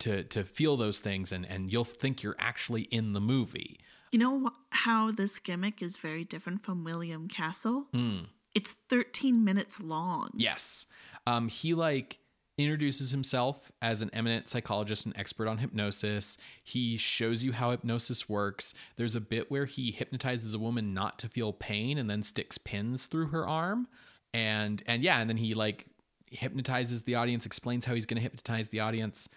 to 0.00 0.24
to 0.24 0.44
feel 0.44 0.76
those 0.76 0.98
things, 0.98 1.32
and 1.32 1.46
and 1.46 1.72
you'll 1.72 1.84
think 1.84 2.22
you're 2.22 2.36
actually 2.38 2.82
in 2.82 3.12
the 3.12 3.20
movie. 3.20 3.78
You 4.12 4.18
know 4.18 4.50
how 4.70 5.10
this 5.10 5.38
gimmick 5.38 5.82
is 5.82 5.96
very 5.96 6.24
different 6.24 6.64
from 6.64 6.84
William 6.84 7.28
Castle? 7.28 7.86
Hmm. 7.92 8.20
It's 8.54 8.74
13 8.88 9.44
minutes 9.44 9.78
long. 9.78 10.30
Yes, 10.34 10.86
um, 11.26 11.48
he 11.48 11.74
like 11.74 12.18
introduces 12.58 13.12
himself 13.12 13.70
as 13.80 14.02
an 14.02 14.10
eminent 14.12 14.48
psychologist 14.48 15.06
and 15.06 15.16
expert 15.16 15.46
on 15.46 15.58
hypnosis. 15.58 16.36
He 16.64 16.96
shows 16.96 17.44
you 17.44 17.52
how 17.52 17.70
hypnosis 17.70 18.28
works. 18.28 18.74
There's 18.96 19.14
a 19.14 19.20
bit 19.20 19.50
where 19.50 19.64
he 19.64 19.92
hypnotizes 19.92 20.54
a 20.54 20.58
woman 20.58 20.92
not 20.92 21.20
to 21.20 21.28
feel 21.28 21.52
pain 21.52 21.98
and 21.98 22.10
then 22.10 22.24
sticks 22.24 22.58
pins 22.58 23.06
through 23.06 23.28
her 23.28 23.46
arm. 23.46 23.86
And 24.34 24.82
and 24.86 25.02
yeah, 25.02 25.20
and 25.20 25.30
then 25.30 25.36
he 25.36 25.54
like 25.54 25.86
hypnotizes 26.26 27.02
the 27.02 27.14
audience, 27.14 27.46
explains 27.46 27.84
how 27.84 27.94
he's 27.94 28.06
going 28.06 28.16
to 28.16 28.22
hypnotize 28.22 28.68
the 28.68 28.80
audience. 28.80 29.28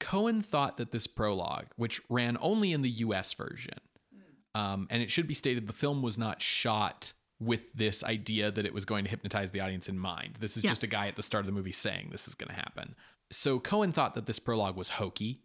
Cohen 0.00 0.42
thought 0.42 0.76
that 0.78 0.90
this 0.90 1.06
prologue, 1.06 1.66
which 1.76 2.00
ran 2.08 2.36
only 2.40 2.72
in 2.72 2.82
the 2.82 2.90
US 2.90 3.32
version, 3.34 3.78
um, 4.54 4.88
and 4.90 5.00
it 5.02 5.10
should 5.10 5.28
be 5.28 5.34
stated 5.34 5.66
the 5.68 5.72
film 5.72 6.02
was 6.02 6.18
not 6.18 6.42
shot 6.42 7.12
with 7.38 7.72
this 7.74 8.02
idea 8.04 8.50
that 8.50 8.66
it 8.66 8.74
was 8.74 8.84
going 8.84 9.04
to 9.04 9.10
hypnotize 9.10 9.50
the 9.52 9.60
audience 9.60 9.88
in 9.88 9.98
mind. 9.98 10.36
This 10.40 10.56
is 10.56 10.64
Yeah. 10.64 10.70
just 10.70 10.82
a 10.82 10.86
guy 10.88 11.06
at 11.06 11.16
the 11.16 11.22
start 11.22 11.42
of 11.42 11.46
the 11.46 11.52
movie 11.52 11.72
saying 11.72 12.08
this 12.10 12.26
is 12.28 12.34
going 12.34 12.48
to 12.48 12.54
happen. 12.56 12.94
So 13.30 13.58
Cohen 13.60 13.92
thought 13.92 14.14
that 14.14 14.26
this 14.26 14.38
prologue 14.38 14.76
was 14.76 14.90
hokey, 14.90 15.40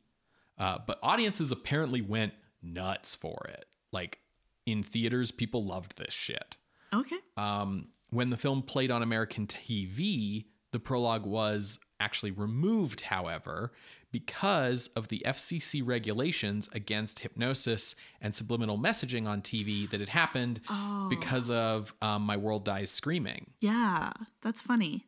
uh, 0.57 0.79
but 0.85 0.99
audiences 1.03 1.51
apparently 1.51 2.01
went 2.01 2.33
nuts 2.61 3.15
for 3.15 3.45
it. 3.49 3.65
Like 3.91 4.19
in 4.65 4.81
theaters, 4.83 5.31
people 5.31 5.63
loved 5.63 5.97
this 5.97 6.13
shit. 6.13 6.57
Okay. 6.93 7.17
Um, 7.37 7.89
when 8.09 8.29
the 8.29 8.37
film 8.37 8.61
played 8.63 8.89
on 8.91 9.01
American 9.03 9.45
TV, 9.47 10.45
the 10.71 10.79
prologue 10.79 11.25
was 11.25 11.79
actually 11.99 12.31
removed, 12.31 13.01
however, 13.01 13.71
because 14.11 14.87
of 14.95 15.09
the 15.09 15.21
FCC 15.25 15.81
regulations 15.85 16.69
against 16.71 17.19
hypnosis 17.19 17.95
and 18.21 18.33
subliminal 18.33 18.77
messaging 18.77 19.27
on 19.27 19.41
TV 19.41 19.89
that 19.89 19.99
had 19.99 20.09
happened 20.09 20.61
because 21.09 21.51
of 21.51 21.93
um, 22.01 22.21
My 22.21 22.37
World 22.37 22.63
Dies 22.65 22.89
Screaming. 22.91 23.47
Yeah, 23.59 24.11
that's 24.41 24.61
funny. 24.61 25.05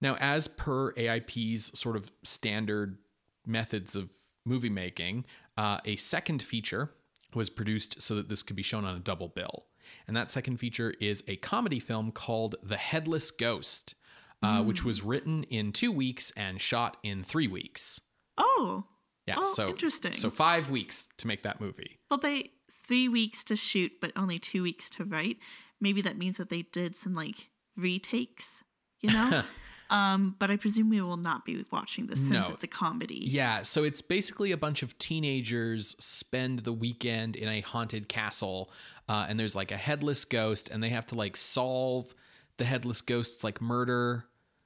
Now, 0.00 0.16
as 0.20 0.48
per 0.48 0.92
AIP's 0.92 1.78
sort 1.78 1.96
of 1.96 2.10
standard 2.22 2.98
methods 3.46 3.96
of 3.96 4.10
movie 4.44 4.68
making, 4.68 5.24
uh, 5.56 5.78
a 5.84 5.96
second 5.96 6.42
feature 6.42 6.90
was 7.34 7.50
produced 7.50 8.02
so 8.02 8.14
that 8.14 8.28
this 8.28 8.42
could 8.42 8.56
be 8.56 8.62
shown 8.62 8.84
on 8.84 8.96
a 8.96 9.00
double 9.00 9.28
bill. 9.28 9.66
And 10.06 10.16
that 10.16 10.30
second 10.30 10.58
feature 10.58 10.94
is 11.00 11.22
a 11.28 11.36
comedy 11.36 11.80
film 11.80 12.10
called 12.12 12.56
The 12.62 12.76
Headless 12.76 13.30
Ghost, 13.30 13.94
uh, 14.42 14.62
which 14.62 14.84
was 14.84 15.02
written 15.02 15.42
in 15.44 15.72
two 15.72 15.90
weeks 15.92 16.32
and 16.36 16.60
shot 16.60 16.96
in 17.02 17.22
three 17.22 17.48
weeks. 17.48 18.00
Oh. 18.38 18.84
Yeah, 19.26 19.36
Oh, 19.38 19.54
so 19.54 19.68
interesting. 19.70 20.12
So 20.12 20.30
five 20.30 20.70
weeks 20.70 21.08
to 21.18 21.26
make 21.26 21.42
that 21.42 21.60
movie. 21.60 21.98
Well, 22.10 22.18
they 22.20 22.50
three 22.86 23.08
weeks 23.08 23.42
to 23.44 23.56
shoot, 23.56 23.92
but 24.00 24.12
only 24.14 24.38
two 24.38 24.62
weeks 24.62 24.88
to 24.90 25.04
write. 25.04 25.38
Maybe 25.80 26.00
that 26.02 26.16
means 26.16 26.36
that 26.36 26.48
they 26.48 26.62
did 26.62 26.94
some 26.94 27.12
like 27.12 27.48
retakes, 27.76 28.62
you 29.00 29.10
know. 29.10 29.42
um, 29.90 30.36
but 30.38 30.50
I 30.50 30.56
presume 30.56 30.90
we 30.90 31.00
will 31.00 31.16
not 31.16 31.44
be 31.44 31.64
watching 31.72 32.06
this 32.06 32.20
since 32.20 32.48
No. 32.48 32.54
it's 32.54 32.62
a 32.62 32.68
comedy. 32.68 33.22
Yeah, 33.26 33.62
so 33.62 33.82
it's 33.82 34.00
basically 34.00 34.52
a 34.52 34.56
bunch 34.56 34.82
of 34.84 34.96
teenagers 34.98 35.96
spend 35.98 36.60
the 36.60 36.72
weekend 36.72 37.34
in 37.36 37.48
a 37.48 37.60
haunted 37.62 38.08
castle, 38.08 38.70
uh, 39.08 39.26
and 39.28 39.38
there's 39.40 39.56
like 39.56 39.72
a 39.72 39.76
headless 39.76 40.24
ghost, 40.24 40.70
and 40.70 40.80
they 40.82 40.90
have 40.90 41.06
to 41.06 41.14
like 41.16 41.36
solve 41.36 42.14
the 42.58 42.64
headless 42.64 43.00
ghost's 43.00 43.44
like 43.44 43.60
murder. 43.60 44.24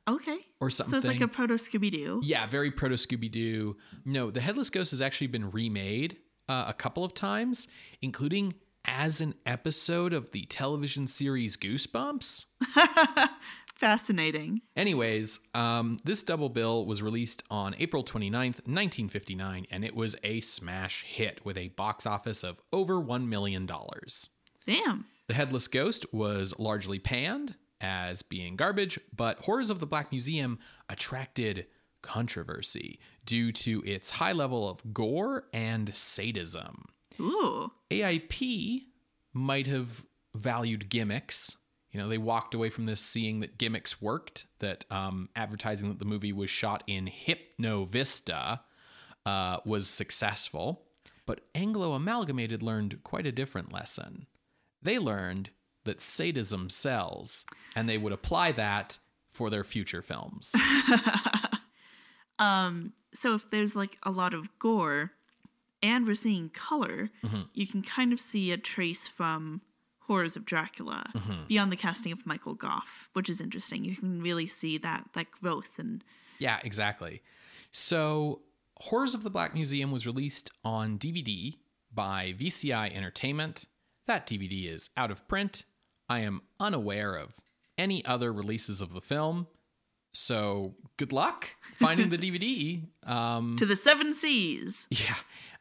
Okay. 0.09 0.39
Or 0.61 0.71
something. 0.71 0.91
So 0.93 0.97
it's 0.99 1.07
like 1.07 1.21
a 1.21 1.29
proto 1.29 1.55
Scooby 1.55 1.91
Doo. 1.91 2.21
Yeah, 2.23 2.47
very 2.47 2.71
proto 2.71 2.97
Scooby 2.97 3.31
Doo. 3.31 3.77
No, 4.05 4.31
the 4.31 4.41
headless 4.41 4.71
ghost 4.71 4.91
has 4.91 5.01
actually 5.01 5.29
been 5.29 5.51
remade 5.51 6.17
uh, 6.49 6.65
a 6.69 6.75
couple 6.75 7.05
of 7.05 7.15
times, 7.15 7.69
including 8.03 8.55
as 8.85 9.21
an 9.21 9.35
episode 9.47 10.13
of 10.13 10.31
the 10.33 10.47
television 10.47 11.07
series 11.07 11.57
Goosebumps. 11.57 12.47
Fascinating. 13.77 14.61
Anyways, 14.77 15.41
um, 15.55 15.99
this 16.05 16.23
double 16.23 16.51
bill 16.51 16.85
was 16.85 17.01
released 17.01 17.43
on 17.51 17.75
April 17.79 18.05
29th, 18.05 18.67
1959, 18.67 19.67
and 19.71 19.85
it 19.85 19.95
was 19.95 20.17
a 20.23 20.41
smash 20.41 21.05
hit 21.05 21.45
with 21.47 21.57
a 21.57 21.69
box 21.69 22.05
office 22.05 22.43
of 22.43 22.61
over 22.73 23.01
$1 23.01 23.27
million. 23.27 23.67
Damn. 24.67 25.07
The 25.29 25.35
Headless 25.35 25.69
Ghost 25.69 26.05
was 26.13 26.53
largely 26.59 26.99
panned 26.99 27.55
as 27.81 28.23
being 28.23 28.57
garbage, 28.57 28.99
but 29.15 29.39
Horrors 29.41 29.71
of 29.71 29.81
the 29.81 29.87
Black 29.87 30.11
Museum 30.11 30.59
attracted 30.89 31.67
controversy 32.03 32.99
due 33.25 33.53
to 33.53 33.83
its 33.85 34.11
high 34.11 34.33
level 34.33 34.69
of 34.69 34.93
gore 34.93 35.45
and 35.53 35.95
sadism. 35.95 36.87
Ooh. 37.19 37.71
AIP 37.91 38.85
might 39.33 39.67
have 39.67 40.05
valued 40.35 40.89
gimmicks. 40.89 41.57
You 41.91 42.01
know, 42.01 42.09
they 42.09 42.19
walked 42.19 42.55
away 42.55 42.71
from 42.71 42.87
this 42.87 43.01
seeing 43.01 43.41
that 43.41 43.59
gimmicks 43.59 44.01
worked, 44.01 44.47
that 44.61 44.85
um, 44.91 45.29
advertising 45.35 45.89
that 45.89 45.99
the 45.99 46.05
movie 46.05 46.33
was 46.33 46.49
shot 46.49 46.85
in 46.87 47.07
Hypno 47.07 47.85
Vista 47.85 48.61
uh, 49.27 49.59
was 49.65 49.89
successful. 49.89 50.87
But 51.27 51.41
Anglo 51.55 51.93
Amalgamated 51.93 52.63
learned 52.63 53.03
quite 53.03 53.27
a 53.27 53.33
different 53.33 53.73
lesson. 53.73 54.27
They 54.83 54.99
learned 54.99 55.51
that 55.85 56.01
sadism 56.01 56.71
sells, 56.71 57.45
and 57.75 57.89
they 57.89 57.99
would 57.99 58.13
apply 58.13 58.53
that 58.53 58.99
for 59.33 59.51
their 59.51 59.65
future 59.65 60.03
films. 60.03 60.55
Um, 62.41 62.95
so 63.13 63.35
if 63.35 63.51
there's 63.51 63.77
like 63.77 63.99
a 64.03 64.11
lot 64.11 64.35
of 64.35 64.59
gore 64.59 65.13
and 65.83 66.07
we're 66.07 66.15
seeing 66.15 66.49
color, 66.49 67.11
you 67.53 67.67
can 67.67 67.83
kind 67.83 68.13
of 68.13 68.19
see 68.19 68.51
a 68.51 68.57
trace 68.57 69.07
from 69.07 69.61
Horrors 70.01 70.37
of 70.37 70.45
Dracula 70.45 71.13
beyond 71.47 71.71
the 71.71 71.77
casting 71.77 72.13
of 72.13 72.27
Michael 72.27 72.55
Gough, 72.55 73.09
which 73.13 73.29
is 73.29 73.41
interesting. 73.41 73.85
You 73.85 73.95
can 73.95 74.23
really 74.23 74.47
see 74.47 74.79
that 74.79 75.05
that 75.13 75.31
growth 75.31 75.79
and 75.79 76.03
Yeah, 76.39 76.59
exactly. 76.65 77.23
So, 77.73 78.41
Horrors 78.79 79.15
of 79.15 79.23
the 79.23 79.31
Black 79.31 79.55
Museum 79.55 79.93
was 79.93 80.07
released 80.07 80.51
on 80.65 80.99
DVD 80.99 81.59
by 81.93 82.35
VCI 82.39 82.97
Entertainment. 82.97 83.67
That 84.07 84.27
DVD 84.27 84.75
is 84.75 84.89
out 84.97 85.11
of 85.11 85.29
print. 85.29 85.65
I 86.11 86.19
am 86.21 86.43
unaware 86.59 87.15
of 87.15 87.41
any 87.79 88.05
other 88.05 88.33
releases 88.33 88.81
of 88.83 88.93
the 88.93 89.01
film. 89.01 89.47
So, 90.13 90.75
good 90.97 91.13
luck 91.13 91.49
finding 91.77 92.09
the 92.11 92.19
DVD. 92.25 92.83
Um, 93.09 93.57
to 93.57 93.65
the 93.65 93.77
seven 93.77 94.13
seas. 94.13 94.87
yeah. 94.91 95.15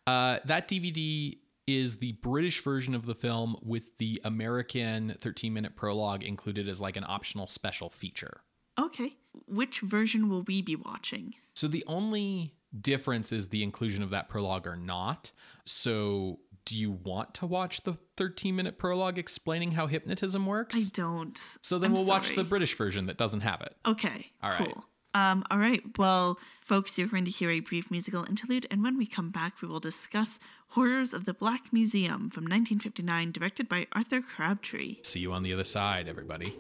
Uh, 0.07 0.39
that 0.45 0.67
DVD 0.67 1.38
is 1.67 1.97
the 1.97 2.13
British 2.13 2.63
version 2.63 2.95
of 2.95 3.05
the 3.05 3.13
film 3.13 3.55
with 3.62 3.95
the 3.99 4.19
American 4.25 5.15
13 5.21 5.53
minute 5.53 5.75
prologue 5.75 6.23
included 6.23 6.67
as 6.67 6.81
like 6.81 6.97
an 6.97 7.05
optional 7.07 7.45
special 7.45 7.89
feature. 7.91 8.41
Okay. 8.79 9.15
Which 9.47 9.81
version 9.81 10.29
will 10.29 10.41
we 10.41 10.63
be 10.63 10.75
watching? 10.75 11.35
So 11.53 11.67
the 11.67 11.83
only 11.85 12.55
difference 12.81 13.31
is 13.31 13.49
the 13.49 13.62
inclusion 13.62 14.01
of 14.01 14.09
that 14.09 14.29
prologue 14.29 14.65
or 14.65 14.75
not. 14.75 15.31
So 15.65 16.39
do 16.69 16.77
you 16.77 16.91
want 16.91 17.34
to 17.34 17.47
watch 17.47 17.82
the 17.84 17.97
13 18.17 18.55
minute 18.55 18.77
prologue 18.77 19.17
explaining 19.17 19.71
how 19.71 19.88
hypnotism 19.88 20.45
works? 20.45 20.75
I 20.75 20.84
don't. 20.93 21.38
so 21.63 21.79
then 21.79 21.91
I'm 21.91 21.95
we'll 21.95 22.05
watch 22.05 22.36
the 22.36 22.43
British 22.43 22.77
version 22.77 23.08
that 23.08 23.17
doesn't 23.17 23.41
have 23.41 23.62
it. 23.62 23.75
Okay. 23.88 24.27
All 24.43 24.51
right. 24.51 24.60
cool. 24.60 24.86
Um, 25.15 25.43
all 25.49 25.58
right. 25.58 25.82
Well, 25.97 26.38
folks, 26.62 26.95
you're 26.99 27.08
going 27.08 27.25
to 27.25 27.32
hear 27.32 27.49
a 27.49 27.60
brief 27.62 27.89
musical 27.89 28.23
interlude, 28.25 28.67
and 28.69 28.84
when 28.84 28.95
we 28.99 29.08
come 29.08 29.32
back, 29.32 29.60
we 29.63 29.67
will 29.67 29.79
discuss 29.79 30.38
Horrors 30.69 31.15
of 31.15 31.25
the 31.25 31.34
Black 31.34 31.73
Museum 31.73 32.29
from 32.29 32.43
1959, 32.43 33.32
directed 33.32 33.67
by 33.67 33.88
Arthur 33.93 34.21
Crabtree. 34.21 34.97
See 35.01 35.19
you 35.19 35.34
on 35.34 35.41
the 35.41 35.51
other 35.51 35.63
side, 35.63 36.08
everybody. 36.08 36.53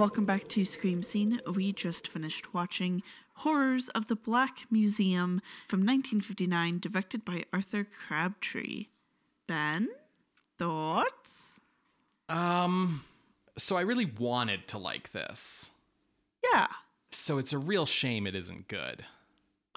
Welcome 0.00 0.24
back 0.24 0.48
to 0.48 0.64
Scream 0.64 1.02
Scene. 1.02 1.42
We 1.54 1.74
just 1.74 2.08
finished 2.08 2.54
watching 2.54 3.02
Horrors 3.34 3.90
of 3.90 4.06
the 4.06 4.16
Black 4.16 4.60
Museum 4.70 5.42
from 5.68 5.80
1959, 5.80 6.78
directed 6.78 7.22
by 7.22 7.44
Arthur 7.52 7.84
Crabtree. 7.84 8.86
Ben, 9.46 9.90
thoughts? 10.58 11.60
Um, 12.30 13.04
so 13.58 13.76
I 13.76 13.82
really 13.82 14.06
wanted 14.06 14.66
to 14.68 14.78
like 14.78 15.12
this. 15.12 15.70
Yeah, 16.50 16.68
So 17.10 17.36
it's 17.36 17.52
a 17.52 17.58
real 17.58 17.84
shame 17.84 18.26
it 18.26 18.34
isn't 18.34 18.68
good. 18.68 19.04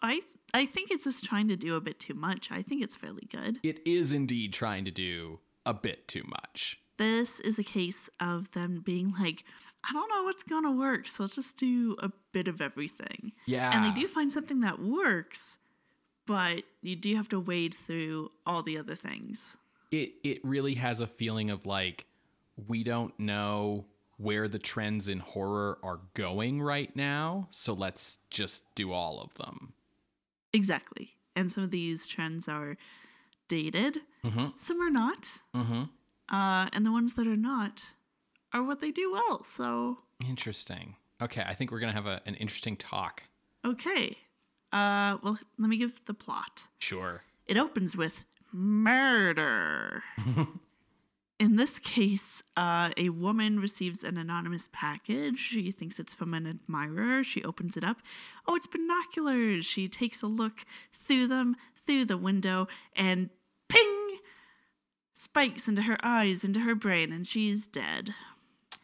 I 0.01 0.21
I 0.53 0.65
think 0.67 0.89
it's 0.89 1.03
just 1.03 1.25
trying 1.25 1.49
to 1.49 1.57
do 1.57 1.75
a 1.75 1.81
bit 1.81 1.99
too 1.99 2.13
much. 2.13 2.49
I 2.49 2.62
think 2.62 2.81
it's 2.81 2.95
fairly 2.95 3.27
good. 3.29 3.59
It 3.62 3.86
is 3.86 4.13
indeed 4.13 4.53
trying 4.53 4.86
to 4.86 4.91
do 4.91 5.39
a 5.65 5.73
bit 5.73 6.07
too 6.07 6.23
much. 6.25 6.79
This 6.97 7.39
is 7.41 7.57
a 7.57 7.63
case 7.63 8.07
of 8.19 8.51
them 8.51 8.81
being 8.86 9.13
like, 9.19 9.43
I 9.83 9.91
don't 9.93 10.09
know 10.09 10.23
what's 10.23 10.43
gonna 10.43 10.71
work, 10.71 11.07
so 11.07 11.23
let's 11.23 11.35
just 11.35 11.57
do 11.57 11.95
a 11.99 12.09
bit 12.31 12.47
of 12.47 12.61
everything. 12.61 13.33
Yeah. 13.45 13.71
And 13.75 13.83
they 13.85 13.91
do 14.01 14.07
find 14.07 14.31
something 14.31 14.61
that 14.61 14.79
works, 14.79 15.57
but 16.25 16.63
you 16.81 16.95
do 16.95 17.15
have 17.15 17.27
to 17.29 17.39
wade 17.39 17.73
through 17.73 18.31
all 18.45 18.63
the 18.63 18.77
other 18.77 18.95
things. 18.95 19.55
It 19.91 20.13
it 20.23 20.43
really 20.43 20.75
has 20.75 20.99
a 21.01 21.07
feeling 21.07 21.49
of 21.49 21.65
like 21.65 22.05
we 22.67 22.83
don't 22.83 23.17
know 23.19 23.85
where 24.17 24.47
the 24.47 24.59
trends 24.59 25.07
in 25.07 25.19
horror 25.19 25.79
are 25.83 25.99
going 26.13 26.61
right 26.61 26.95
now, 26.95 27.47
so 27.49 27.73
let's 27.73 28.19
just 28.29 28.63
do 28.75 28.91
all 28.93 29.19
of 29.19 29.33
them. 29.35 29.73
Exactly. 30.53 31.15
And 31.35 31.51
some 31.51 31.63
of 31.63 31.71
these 31.71 32.05
trends 32.07 32.47
are 32.47 32.77
dated, 33.47 34.01
Mhm. 34.23 34.57
some 34.57 34.79
are 34.81 34.91
not. 34.91 35.27
Mhm. 35.53 35.89
Uh, 36.29 36.69
and 36.71 36.85
the 36.85 36.91
ones 36.91 37.13
that 37.13 37.27
are 37.27 37.35
not 37.35 37.83
are 38.53 38.63
what 38.63 38.81
they 38.81 38.91
do 38.91 39.11
well. 39.11 39.43
So, 39.43 39.97
Interesting. 40.27 40.95
Okay, 41.21 41.43
I 41.45 41.53
think 41.53 41.71
we're 41.71 41.79
to 41.93 41.95
have 41.95 42.05
a, 42.05 42.21
an 42.25 42.35
interesting 42.35 42.75
talk. 42.77 43.23
okay. 43.65 44.17
Uh, 44.71 45.17
well, 45.21 45.37
let 45.59 45.69
me 45.69 45.77
give 45.77 46.03
the 46.05 46.13
plot. 46.15 46.63
Sure. 46.79 47.21
It 47.45 47.57
opens 47.57 47.95
with 47.95 48.23
murder. 48.51 50.03
In 51.39 51.57
this 51.57 51.77
case, 51.77 52.41
uh, 52.57 52.89
a 52.97 53.09
woman 53.09 53.59
receives 53.59 54.03
an 54.03 54.17
anonymous 54.17 54.69
package. 54.71 55.37
She 55.39 55.71
thinks 55.71 55.99
it's 55.99 56.13
from 56.13 56.33
an 56.33 56.47
admirer. 56.47 57.23
She 57.23 57.43
opens 57.43 57.75
it 57.77 57.83
up. 57.83 57.97
Oh, 58.47 58.55
it's 58.55 58.65
binoculars. 58.67 59.65
She 59.65 59.87
takes 59.87 60.21
a 60.21 60.27
look 60.27 60.65
through 61.07 61.27
them, 61.27 61.55
through 61.85 62.05
the 62.05 62.17
window, 62.17 62.67
and 62.95 63.29
ping! 63.67 64.17
Spikes 65.13 65.67
into 65.67 65.83
her 65.83 65.97
eyes, 66.01 66.43
into 66.43 66.61
her 66.61 66.75
brain, 66.75 67.11
and 67.11 67.27
she's 67.27 67.67
dead. 67.67 68.13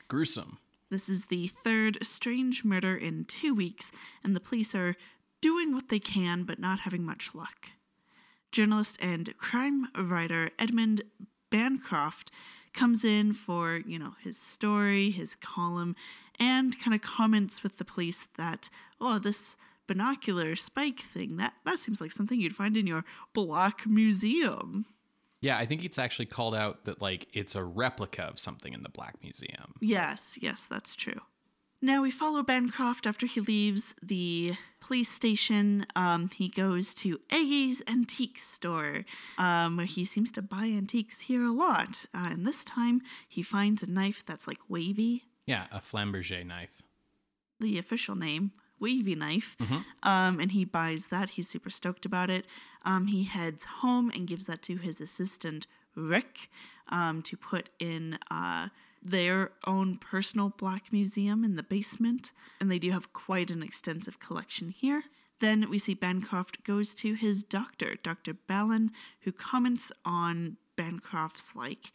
Gruesome. 0.10 0.58
This 0.89 1.08
is 1.08 1.26
the 1.26 1.52
third 1.63 2.00
strange 2.02 2.65
murder 2.65 2.98
in 2.98 3.26
two 3.26 3.54
weeks, 3.54 3.91
and 4.24 4.36
the 4.36 4.39
police 4.39 4.74
are 4.74 4.95
doing 5.39 5.72
what 5.72 5.89
they 5.89 6.00
can, 6.00 6.43
but 6.43 6.58
not 6.58 6.80
having 6.80 7.06
much 7.06 7.30
luck. 7.36 7.69
Journalist 8.52 8.98
and 9.00 9.38
crime 9.38 9.88
writer 9.95 10.50
Edmund 10.58 11.04
Bancroft 11.52 12.32
comes 12.74 13.06
in 13.06 13.34
for, 13.34 13.82
you 13.86 14.00
know, 14.00 14.15
his 14.24 14.36
story, 14.36 15.12
his 15.12 15.36
column, 15.36 15.95
and 16.39 16.80
kind 16.80 16.95
of 16.95 17.02
comments 17.02 17.62
with 17.62 17.78
the 17.78 17.86
police 17.86 18.26
that, 18.36 18.69
oh, 19.00 19.19
this 19.19 19.56
binocular 19.86 20.56
spike 20.56 21.02
thing, 21.02 21.38
that, 21.38 21.54
that 21.65 21.78
seems 21.78 22.02
like 22.02 22.12
something 22.12 22.41
you'd 22.41 22.56
find 22.56 22.76
in 22.76 22.88
your 22.88 23.06
black 23.34 23.86
museum. 23.86 24.88
Yeah, 25.41 25.58
I 25.58 25.65
think 25.65 25.86
it's 25.86 25.97
actually 25.97 26.25
called 26.25 26.54
out 26.56 26.86
that 26.86 27.02
like 27.02 27.28
it's 27.34 27.56
a 27.56 27.63
replica 27.63 28.23
of 28.23 28.39
something 28.39 28.73
in 28.73 28.84
the 28.84 28.89
Black 28.89 29.15
Museum. 29.21 29.73
Yes, 29.82 30.38
yes, 30.41 30.67
that's 30.69 30.95
true. 30.95 31.21
Now 31.82 32.02
we 32.02 32.12
follow 32.12 32.43
Bancroft 32.43 33.08
after 33.08 33.25
he 33.25 33.39
leaves 33.39 33.95
the 34.04 34.56
police 34.82 35.08
station. 35.08 35.86
Um, 35.95 36.30
he 36.36 36.49
goes 36.49 36.93
to 36.95 37.21
Aggie's 37.32 37.82
antique 37.88 38.38
store, 38.39 39.06
um, 39.38 39.78
where 39.78 39.86
he 39.86 40.04
seems 40.04 40.30
to 40.34 40.41
buy 40.41 40.65
antiques 40.65 41.21
here 41.21 41.45
a 41.45 41.54
lot. 41.54 42.06
Uh, 42.13 42.28
and 42.32 42.45
this 42.45 42.65
time 42.65 43.02
he 43.30 43.41
finds 43.41 43.82
a 43.82 43.89
knife 43.89 44.25
that's 44.25 44.45
like 44.45 44.60
wavy, 44.67 45.23
Yeah, 45.45 45.67
a 45.71 45.80
Flamberger 45.80 46.45
knife. 46.45 46.82
the 47.62 47.78
official 47.78 48.15
name, 48.15 48.52
wavy 48.80 49.15
knife. 49.15 49.56
Um, 50.04 50.39
and 50.39 50.52
he 50.52 50.65
buys 50.65 51.08
that. 51.08 51.32
He's 51.32 51.48
super 51.48 51.70
stoked 51.70 52.06
about 52.06 52.30
it. 52.30 52.46
Um, 52.86 53.08
he 53.08 53.24
heads 53.24 53.63
home 53.82 54.12
and 54.13 54.28
gives 54.28 54.46
that 54.46 54.62
to 54.63 54.78
his 54.78 55.02
assistant, 55.02 55.68
Rick, 55.96 56.50
um, 56.89 57.22
to 57.24 57.36
put 57.38 57.70
in 57.80 58.18
uh, 58.32 58.70
their 59.04 59.52
own 59.65 59.98
personal 59.98 60.50
black 60.50 60.92
museum 60.92 61.44
in 61.44 61.56
the 61.56 61.63
basement. 61.63 62.32
And 62.60 62.72
they 62.72 62.80
do 62.80 62.92
have 62.92 63.13
quite 63.13 63.52
an 63.52 63.63
extensive 63.63 64.20
collection 64.20 64.70
here. 64.70 65.04
Then 65.39 65.70
we 65.70 65.80
see 65.80 65.94
Bancroft 65.94 66.63
goes 66.63 66.94
to 66.96 67.13
his 67.13 67.44
doctor, 67.44 67.96
Dr. 68.04 68.34
Ballan, 68.34 68.92
who 69.22 69.32
comments 69.32 69.92
on 70.04 70.58
Bancroft's 70.76 71.56
like 71.56 71.92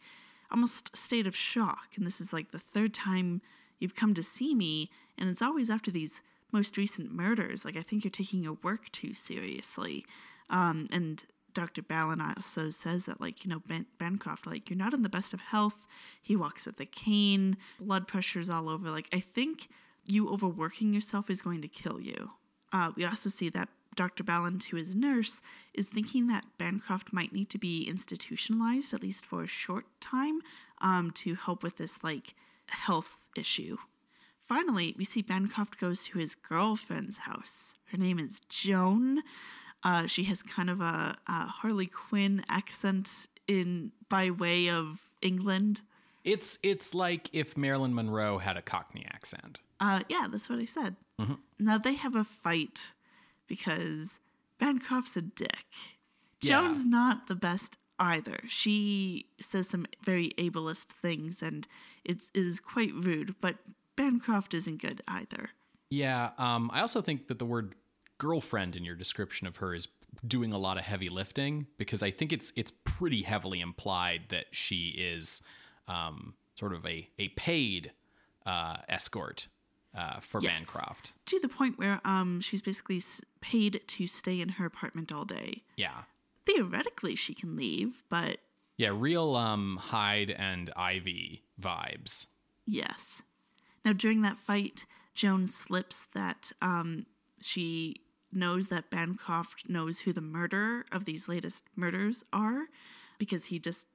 almost 0.51 0.95
state 0.95 1.27
of 1.27 1.35
shock. 1.35 1.89
And 1.95 2.05
this 2.05 2.19
is 2.19 2.33
like 2.33 2.51
the 2.51 2.59
third 2.59 2.93
time 2.93 3.41
you've 3.79 3.95
come 3.95 4.13
to 4.13 4.23
see 4.23 4.55
me, 4.55 4.89
and 5.17 5.29
it's 5.29 5.41
always 5.41 5.69
after 5.69 5.91
these 5.91 6.21
most 6.55 6.77
recent 6.77 7.11
murders. 7.11 7.65
Like, 7.65 7.77
I 7.77 7.81
think 7.81 8.03
you're 8.03 8.11
taking 8.21 8.41
your 8.41 8.57
work 8.63 8.91
too 8.91 9.13
seriously. 9.13 10.05
Um, 10.49 10.87
and 10.91 11.23
Dr. 11.53 11.81
Ballan 11.81 12.21
also 12.21 12.69
says 12.69 13.05
that, 13.05 13.19
like, 13.19 13.43
you 13.43 13.49
know, 13.49 13.61
ben- 13.67 13.87
Bancroft, 13.97 14.47
like, 14.47 14.69
you're 14.69 14.77
not 14.77 14.93
in 14.93 15.03
the 15.03 15.09
best 15.17 15.33
of 15.33 15.39
health. 15.39 15.85
He 16.21 16.35
walks 16.35 16.65
with 16.65 16.79
a 16.79 16.85
cane, 16.85 17.57
blood 17.79 18.07
pressure's 18.07 18.49
all 18.49 18.69
over. 18.69 18.89
Like, 18.89 19.09
I 19.11 19.19
think 19.19 19.67
you 20.05 20.29
overworking 20.29 20.93
yourself 20.93 21.29
is 21.29 21.41
going 21.41 21.61
to 21.61 21.67
kill 21.67 21.99
you. 21.99 22.31
Uh, 22.71 22.91
we 22.95 23.05
also 23.05 23.29
see 23.29 23.49
that 23.49 23.69
Dr. 23.95 24.23
Ballan, 24.23 24.59
to 24.59 24.75
his 24.75 24.95
nurse, 24.95 25.41
is 25.73 25.87
thinking 25.87 26.27
that 26.27 26.45
Bancroft 26.57 27.13
might 27.13 27.33
need 27.33 27.49
to 27.49 27.57
be 27.57 27.83
institutionalized, 27.83 28.93
at 28.93 29.01
least 29.01 29.25
for 29.25 29.43
a 29.43 29.47
short 29.47 29.85
time, 30.01 30.41
um, 30.81 31.11
to 31.11 31.35
help 31.35 31.63
with 31.63 31.77
this, 31.77 32.03
like, 32.03 32.35
health 32.67 33.11
issue. 33.35 33.77
Finally, 34.47 34.93
we 34.97 35.03
see 35.03 35.21
Bancroft 35.21 35.79
goes 35.79 36.03
to 36.03 36.19
his 36.19 36.35
girlfriend's 36.35 37.17
house. 37.17 37.73
Her 37.91 37.97
name 37.97 38.19
is 38.19 38.39
Joan. 38.49 39.23
Uh, 39.83 40.07
she 40.07 40.23
has 40.25 40.41
kind 40.41 40.69
of 40.69 40.81
a, 40.81 41.17
a 41.27 41.45
Harley 41.47 41.87
Quinn 41.87 42.43
accent 42.49 43.27
in 43.47 43.91
by 44.09 44.29
way 44.29 44.69
of 44.69 45.09
England. 45.21 45.81
It's 46.23 46.57
it's 46.63 46.93
like 46.93 47.29
if 47.33 47.55
Marilyn 47.55 47.93
Monroe 47.93 48.39
had 48.39 48.57
a 48.57 48.61
Cockney 48.61 49.05
accent. 49.11 49.61
Uh, 49.79 50.01
yeah, 50.09 50.27
that's 50.29 50.49
what 50.49 50.59
I 50.59 50.65
said. 50.65 50.95
Now 51.59 51.77
they 51.77 51.93
have 51.93 52.15
a 52.15 52.23
fight 52.23 52.79
because 53.47 54.19
Bancroft's 54.59 55.15
a 55.15 55.21
dick. 55.21 55.65
Yeah. 56.41 56.61
Joan's 56.61 56.85
not 56.85 57.27
the 57.27 57.35
best 57.35 57.77
either. 57.99 58.39
She 58.47 59.27
says 59.39 59.69
some 59.69 59.85
very 60.03 60.31
ableist 60.37 60.87
things 61.01 61.41
and 61.41 61.67
it's 62.03 62.31
is 62.33 62.59
quite 62.59 62.93
rude, 62.93 63.35
but 63.39 63.57
Bancroft 63.95 64.53
isn't 64.53 64.81
good 64.81 65.01
either. 65.07 65.49
Yeah, 65.89 66.31
um, 66.37 66.69
I 66.73 66.81
also 66.81 67.01
think 67.01 67.27
that 67.27 67.39
the 67.39 67.45
word 67.45 67.75
girlfriend 68.17 68.75
in 68.75 68.83
your 68.83 68.95
description 68.95 69.45
of 69.47 69.57
her 69.57 69.73
is 69.73 69.87
doing 70.25 70.53
a 70.53 70.57
lot 70.57 70.77
of 70.77 70.83
heavy 70.83 71.07
lifting 71.09 71.67
because 71.77 72.01
I 72.01 72.09
think 72.11 72.31
it's 72.31 72.51
it's 72.55 72.71
pretty 72.83 73.23
heavily 73.23 73.59
implied 73.61 74.23
that 74.29 74.45
she 74.51 74.89
is 74.97 75.41
um, 75.87 76.33
sort 76.57 76.73
of 76.73 76.85
a 76.85 77.09
a 77.19 77.29
paid 77.29 77.91
uh, 78.45 78.77
escort 78.87 79.47
uh, 79.93 80.19
for 80.19 80.41
Yes. 80.41 80.57
Bancroft. 80.57 81.13
To 81.27 81.39
the 81.39 81.49
point 81.49 81.77
where 81.77 81.99
um 82.05 82.41
she's 82.41 82.61
basically 82.61 83.01
paid 83.41 83.81
to 83.87 84.07
stay 84.07 84.41
in 84.41 84.49
her 84.49 84.65
apartment 84.65 85.11
all 85.11 85.25
day. 85.25 85.63
Yeah, 85.77 86.03
Theoretically, 86.45 87.15
she 87.15 87.33
can 87.33 87.55
leave, 87.55 88.03
but 88.09 88.37
yeah, 88.77 88.91
real 88.93 89.35
um, 89.35 89.77
Hyde 89.81 90.31
and 90.31 90.71
Ivy 90.75 91.43
vibes. 91.61 92.25
Yes. 92.67 93.21
Now, 93.85 93.93
during 93.93 94.23
that 94.23 94.39
fight, 94.39 94.85
Joan 95.13 95.47
slips 95.47 96.07
that 96.13 96.51
um, 96.61 97.05
she 97.41 98.01
knows 98.33 98.67
that 98.67 98.89
Bancroft 98.89 99.69
knows 99.69 99.99
who 99.99 100.11
the 100.11 100.21
murderer 100.21 100.85
of 100.91 101.05
these 101.05 101.29
latest 101.29 101.63
murders 101.75 102.25
are 102.33 102.65
because 103.17 103.45
he 103.45 103.59
just 103.59 103.85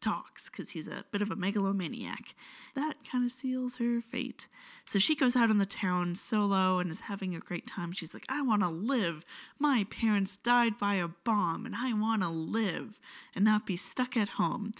talks 0.00 0.48
because 0.48 0.70
he's 0.70 0.86
a 0.86 1.04
bit 1.10 1.22
of 1.22 1.30
a 1.30 1.36
megalomaniac. 1.36 2.34
That 2.74 2.94
kind 3.10 3.24
of 3.24 3.32
seals 3.32 3.76
her 3.76 4.00
fate. 4.00 4.46
So 4.84 4.98
she 4.98 5.16
goes 5.16 5.34
out 5.34 5.50
in 5.50 5.58
the 5.58 5.66
town 5.66 6.14
solo 6.14 6.78
and 6.78 6.90
is 6.90 7.00
having 7.00 7.34
a 7.34 7.40
great 7.40 7.66
time. 7.66 7.92
She's 7.92 8.14
like, 8.14 8.24
I 8.28 8.42
want 8.42 8.62
to 8.62 8.68
live. 8.68 9.24
My 9.58 9.86
parents 9.90 10.36
died 10.36 10.78
by 10.78 10.94
a 10.94 11.08
bomb 11.08 11.66
and 11.66 11.74
I 11.76 11.92
want 11.92 12.22
to 12.22 12.28
live 12.28 13.00
and 13.34 13.44
not 13.44 13.66
be 13.66 13.76
stuck 13.76 14.16
at 14.16 14.30
home. 14.30 14.72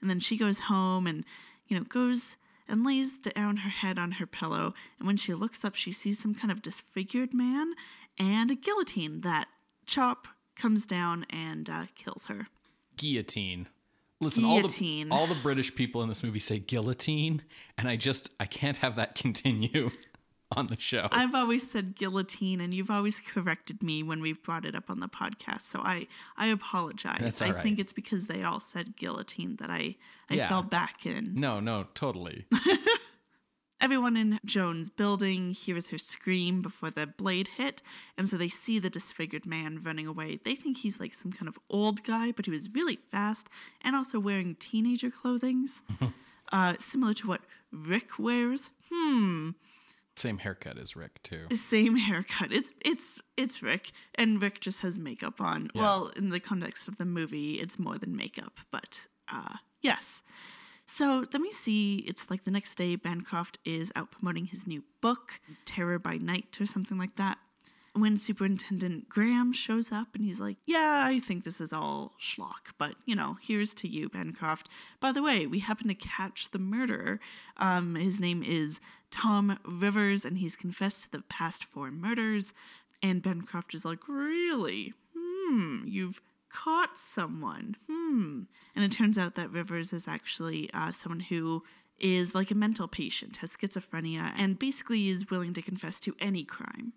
And 0.00 0.10
then 0.10 0.20
she 0.20 0.36
goes 0.36 0.60
home 0.60 1.06
and, 1.06 1.24
you 1.68 1.76
know, 1.76 1.84
goes 1.84 2.36
and 2.68 2.84
lays 2.84 3.16
down 3.16 3.58
her 3.58 3.70
head 3.70 3.98
on 3.98 4.12
her 4.12 4.26
pillow. 4.26 4.74
And 4.98 5.06
when 5.06 5.16
she 5.16 5.34
looks 5.34 5.64
up, 5.64 5.74
she 5.74 5.92
sees 5.92 6.18
some 6.18 6.34
kind 6.34 6.50
of 6.50 6.62
disfigured 6.62 7.34
man 7.34 7.72
and 8.18 8.50
a 8.50 8.54
guillotine 8.54 9.20
that 9.22 9.48
chop 9.86 10.28
comes 10.56 10.86
down 10.86 11.26
and 11.30 11.68
uh, 11.68 11.86
kills 11.94 12.26
her. 12.26 12.48
Guillotine. 12.96 13.68
Listen, 14.20 14.44
Guillotine. 14.44 15.10
all 15.10 15.26
the 15.26 15.32
all 15.32 15.34
the 15.34 15.42
British 15.42 15.74
people 15.74 16.02
in 16.02 16.08
this 16.08 16.22
movie 16.22 16.38
say 16.38 16.58
guillotine, 16.58 17.42
and 17.76 17.88
I 17.88 17.96
just 17.96 18.32
I 18.38 18.46
can't 18.46 18.76
have 18.78 18.96
that 18.96 19.14
continue 19.16 19.90
on 20.58 20.66
the 20.68 20.78
show. 20.78 21.08
I've 21.12 21.34
always 21.34 21.70
said 21.70 21.94
guillotine, 21.96 22.60
and 22.60 22.72
you've 22.74 22.90
always 22.90 23.20
corrected 23.20 23.82
me 23.82 24.02
when 24.02 24.20
we've 24.20 24.42
brought 24.42 24.64
it 24.64 24.74
up 24.74 24.90
on 24.90 25.00
the 25.00 25.08
podcast. 25.08 25.62
So 25.62 25.80
I 25.80 26.06
I 26.36 26.46
apologize. 26.48 27.18
That's 27.20 27.42
I 27.42 27.50
right. 27.50 27.62
think 27.62 27.78
it's 27.78 27.92
because 27.92 28.26
they 28.26 28.42
all 28.42 28.60
said 28.60 28.96
guillotine 28.96 29.56
that 29.56 29.70
I 29.70 29.96
I 30.30 30.34
Yeah. 30.34 30.48
fell 30.48 30.62
back 30.62 31.04
in. 31.06 31.34
no, 31.34 31.60
no, 31.60 31.86
totally. 31.94 32.46
Everyone 33.80 34.16
in 34.16 34.38
Joan's 34.46 34.88
building 34.88 35.52
hears 35.52 35.88
her 35.88 35.98
scream 35.98 36.62
before 36.62 36.90
the 36.90 37.06
blade 37.06 37.48
hit, 37.48 37.82
and 38.16 38.26
so 38.26 38.38
they 38.38 38.48
see 38.48 38.78
the 38.78 38.88
disfigured 38.88 39.44
man 39.44 39.80
running 39.82 40.06
away. 40.06 40.38
They 40.42 40.54
think 40.54 40.78
he's 40.78 40.98
like 40.98 41.12
some 41.12 41.32
kind 41.32 41.48
of 41.48 41.58
old 41.68 42.02
guy, 42.02 42.32
but 42.32 42.46
he 42.46 42.50
was 42.50 42.70
really 42.72 42.98
fast 43.10 43.48
and 43.82 43.94
also 43.94 44.18
wearing 44.18 44.54
teenager 44.54 45.10
clothings, 45.10 45.82
uh, 46.52 46.74
similar 46.78 47.12
to 47.14 47.26
what 47.26 47.42
Rick 47.72 48.18
wears. 48.18 48.70
Hmm. 48.90 49.50
Same 50.16 50.38
haircut 50.38 50.78
as 50.78 50.94
Rick 50.94 51.22
too. 51.22 51.46
same 51.52 51.96
haircut. 51.96 52.52
It's 52.52 52.70
it's 52.84 53.20
it's 53.36 53.62
Rick, 53.62 53.90
and 54.14 54.40
Rick 54.40 54.60
just 54.60 54.80
has 54.80 54.98
makeup 54.98 55.40
on. 55.40 55.70
Yeah. 55.74 55.82
Well, 55.82 56.12
in 56.16 56.30
the 56.30 56.40
context 56.40 56.86
of 56.88 56.98
the 56.98 57.04
movie, 57.04 57.54
it's 57.54 57.78
more 57.78 57.98
than 57.98 58.16
makeup, 58.16 58.60
but 58.70 58.98
uh, 59.32 59.56
yes. 59.80 60.22
So 60.86 61.24
then 61.24 61.42
we 61.42 61.50
see 61.50 61.96
it's 62.06 62.30
like 62.30 62.44
the 62.44 62.50
next 62.50 62.76
day. 62.76 62.94
Bancroft 62.94 63.58
is 63.64 63.90
out 63.96 64.10
promoting 64.10 64.46
his 64.46 64.66
new 64.66 64.84
book, 65.00 65.40
Terror 65.64 65.98
by 65.98 66.18
Night, 66.18 66.58
or 66.60 66.66
something 66.66 66.98
like 66.98 67.16
that. 67.16 67.38
When 67.96 68.18
Superintendent 68.18 69.08
Graham 69.08 69.52
shows 69.52 69.92
up 69.92 70.08
and 70.14 70.24
he's 70.24 70.40
like, 70.40 70.56
Yeah, 70.66 71.04
I 71.06 71.20
think 71.20 71.44
this 71.44 71.60
is 71.60 71.72
all 71.72 72.12
schlock, 72.20 72.72
but 72.76 72.96
you 73.06 73.14
know, 73.14 73.38
here's 73.40 73.72
to 73.74 73.88
you, 73.88 74.08
Bancroft. 74.08 74.68
By 75.00 75.12
the 75.12 75.22
way, 75.22 75.46
we 75.46 75.60
happen 75.60 75.88
to 75.88 75.94
catch 75.94 76.50
the 76.50 76.58
murderer. 76.58 77.20
Um, 77.56 77.94
his 77.94 78.18
name 78.18 78.42
is 78.42 78.80
Tom 79.10 79.58
Rivers, 79.64 80.24
and 80.24 80.38
he's 80.38 80.56
confessed 80.56 81.02
to 81.04 81.10
the 81.12 81.22
past 81.22 81.64
four 81.64 81.90
murders. 81.90 82.52
And 83.02 83.22
Bancroft 83.22 83.74
is 83.74 83.84
like, 83.84 84.08
Really? 84.08 84.92
Hmm, 85.16 85.82
you've 85.86 86.20
caught 86.50 86.96
someone. 86.96 87.76
Hmm. 87.88 88.42
And 88.74 88.84
it 88.84 88.92
turns 88.92 89.18
out 89.18 89.34
that 89.34 89.50
Rivers 89.50 89.92
is 89.92 90.08
actually 90.08 90.70
uh, 90.72 90.92
someone 90.92 91.20
who 91.20 91.62
is 91.98 92.34
like 92.34 92.50
a 92.50 92.54
mental 92.54 92.88
patient, 92.88 93.36
has 93.36 93.50
schizophrenia, 93.50 94.32
and 94.36 94.58
basically 94.58 95.08
is 95.08 95.30
willing 95.30 95.54
to 95.54 95.62
confess 95.62 96.00
to 96.00 96.14
any 96.20 96.44
crime. 96.44 96.92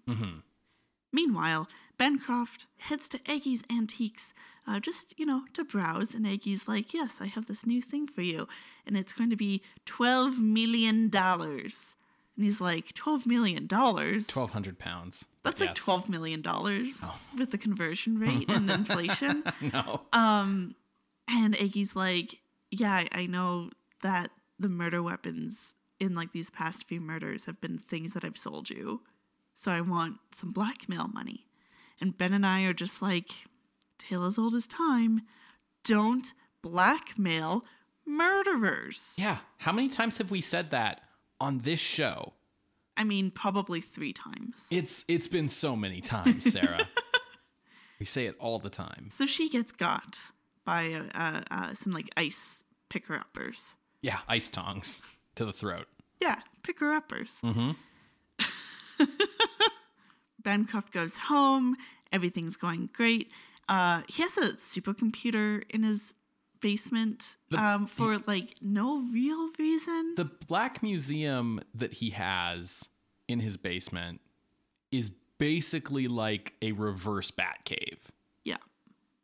Meanwhile, 1.18 1.68
Bancroft 1.98 2.68
heads 2.78 3.08
to 3.10 3.20
Aggie's 3.26 3.64
Antiques 3.72 4.36
uh, 4.68 4.80
just, 4.80 5.16
you 5.18 5.26
know, 5.26 5.42
to 5.54 5.64
browse. 5.64 6.14
And 6.14 6.28
Aggie's 6.28 6.68
like, 6.68 6.94
Yes, 6.94 7.18
I 7.20 7.26
have 7.26 7.48
this 7.48 7.66
new 7.66 7.82
thing 7.82 8.06
for 8.08 8.22
you. 8.22 8.48
And 8.86 8.96
it's 8.96 9.14
going 9.14 9.32
to 9.32 9.36
be 9.36 9.64
$12 9.88 10.38
million. 10.38 11.10
And 11.12 12.46
he's 12.46 12.62
like, 12.62 12.94
$12 12.94 13.26
million? 13.26 13.68
Twelve 13.68 14.52
hundred 14.52 14.78
pounds. 14.78 15.26
That's 15.44 15.60
like 15.60 15.70
Yes. 15.76 15.80
$12 15.80 16.08
million 16.10 16.44
with 17.36 17.50
the 17.50 17.58
conversion 17.58 18.20
rate 18.20 18.48
and 18.56 18.70
inflation. 18.70 19.44
No. 19.74 20.02
Um, 20.14 20.76
and 21.28 21.56
Iggy's 21.56 21.96
like, 21.96 22.38
yeah, 22.70 23.06
I 23.12 23.26
know 23.26 23.72
that 24.04 24.30
the 24.60 24.70
murder 24.70 25.02
weapons 25.02 25.74
in 26.00 26.14
like 26.14 26.32
these 26.32 26.52
past 26.52 26.84
few 26.88 27.02
murders 27.02 27.46
have 27.46 27.60
been 27.60 27.80
things 27.80 28.14
that 28.14 28.24
I've 28.24 28.38
sold 28.38 28.70
you. 28.70 29.02
So 29.58 29.72
I 29.72 29.82
want 29.82 30.18
some 30.32 30.52
blackmail 30.52 31.08
money. 31.08 31.48
And 32.00 32.16
Ben 32.16 32.32
and 32.32 32.46
I 32.46 32.62
are 32.66 32.74
just 32.74 33.02
like, 33.02 33.32
tale 33.98 34.24
as 34.24 34.38
old 34.38 34.54
as 34.54 34.68
time. 34.68 35.22
Don't 35.84 36.32
blackmail 36.62 37.66
murderers. 38.06 39.16
yeah. 39.18 39.38
How 39.58 39.72
many 39.72 39.88
times 39.90 40.20
have 40.20 40.30
we 40.30 40.42
said 40.42 40.70
that 40.70 41.02
on 41.42 41.62
this 41.64 41.80
show? 41.80 42.34
I 42.96 43.04
mean, 43.04 43.32
probably 43.32 43.82
three 43.82 44.14
times. 44.14 44.68
It's 44.70 45.04
it's 45.08 45.28
been 45.28 45.48
so 45.48 45.76
many 45.76 46.02
times, 46.02 46.52
Sarah. 46.52 46.88
we 48.00 48.06
say 48.06 48.28
it 48.28 48.36
all 48.40 48.60
the 48.60 48.70
time. 48.70 49.10
So 49.16 49.26
she 49.26 49.50
gets 49.50 49.72
got 49.72 50.20
by 50.66 50.94
uh, 50.94 51.04
uh, 51.16 51.42
uh, 51.50 51.74
some 51.74 51.94
like 51.94 52.10
ice 52.16 52.64
picker 52.90 53.16
uppers. 53.16 53.74
Yeah, 54.02 54.20
ice 54.28 54.50
tongs 54.50 55.02
to 55.36 55.46
the 55.46 55.54
throat. 55.54 55.88
Yeah, 56.22 56.42
picker 56.64 56.92
uppers. 56.92 57.40
Mm-hmm. 57.44 57.72
Bancroft 60.42 60.92
goes 60.92 61.16
home. 61.18 61.76
Everything's 62.12 62.56
going 62.56 62.90
great. 62.94 63.32
Uh, 63.68 64.02
he 64.08 64.22
has 64.22 64.38
a 64.38 64.54
supercomputer 64.54 65.64
in 65.70 65.84
his 65.84 66.14
basement 66.62 67.38
um, 67.56 67.86
for 67.86 68.18
like 68.26 68.56
no 68.62 69.06
real 69.12 69.50
reason. 69.60 70.14
The 70.16 70.30
black 70.48 70.82
museum 70.82 71.60
that 71.76 71.94
he 71.94 72.12
has 72.12 72.88
in 73.28 73.40
his 73.42 73.58
basement 73.58 74.22
is 74.92 75.12
basically 75.38 76.08
like 76.08 76.54
a 76.62 76.72
reverse 76.72 77.32
bat 77.32 77.60
cave. 77.66 78.08
yeah. 78.44 78.58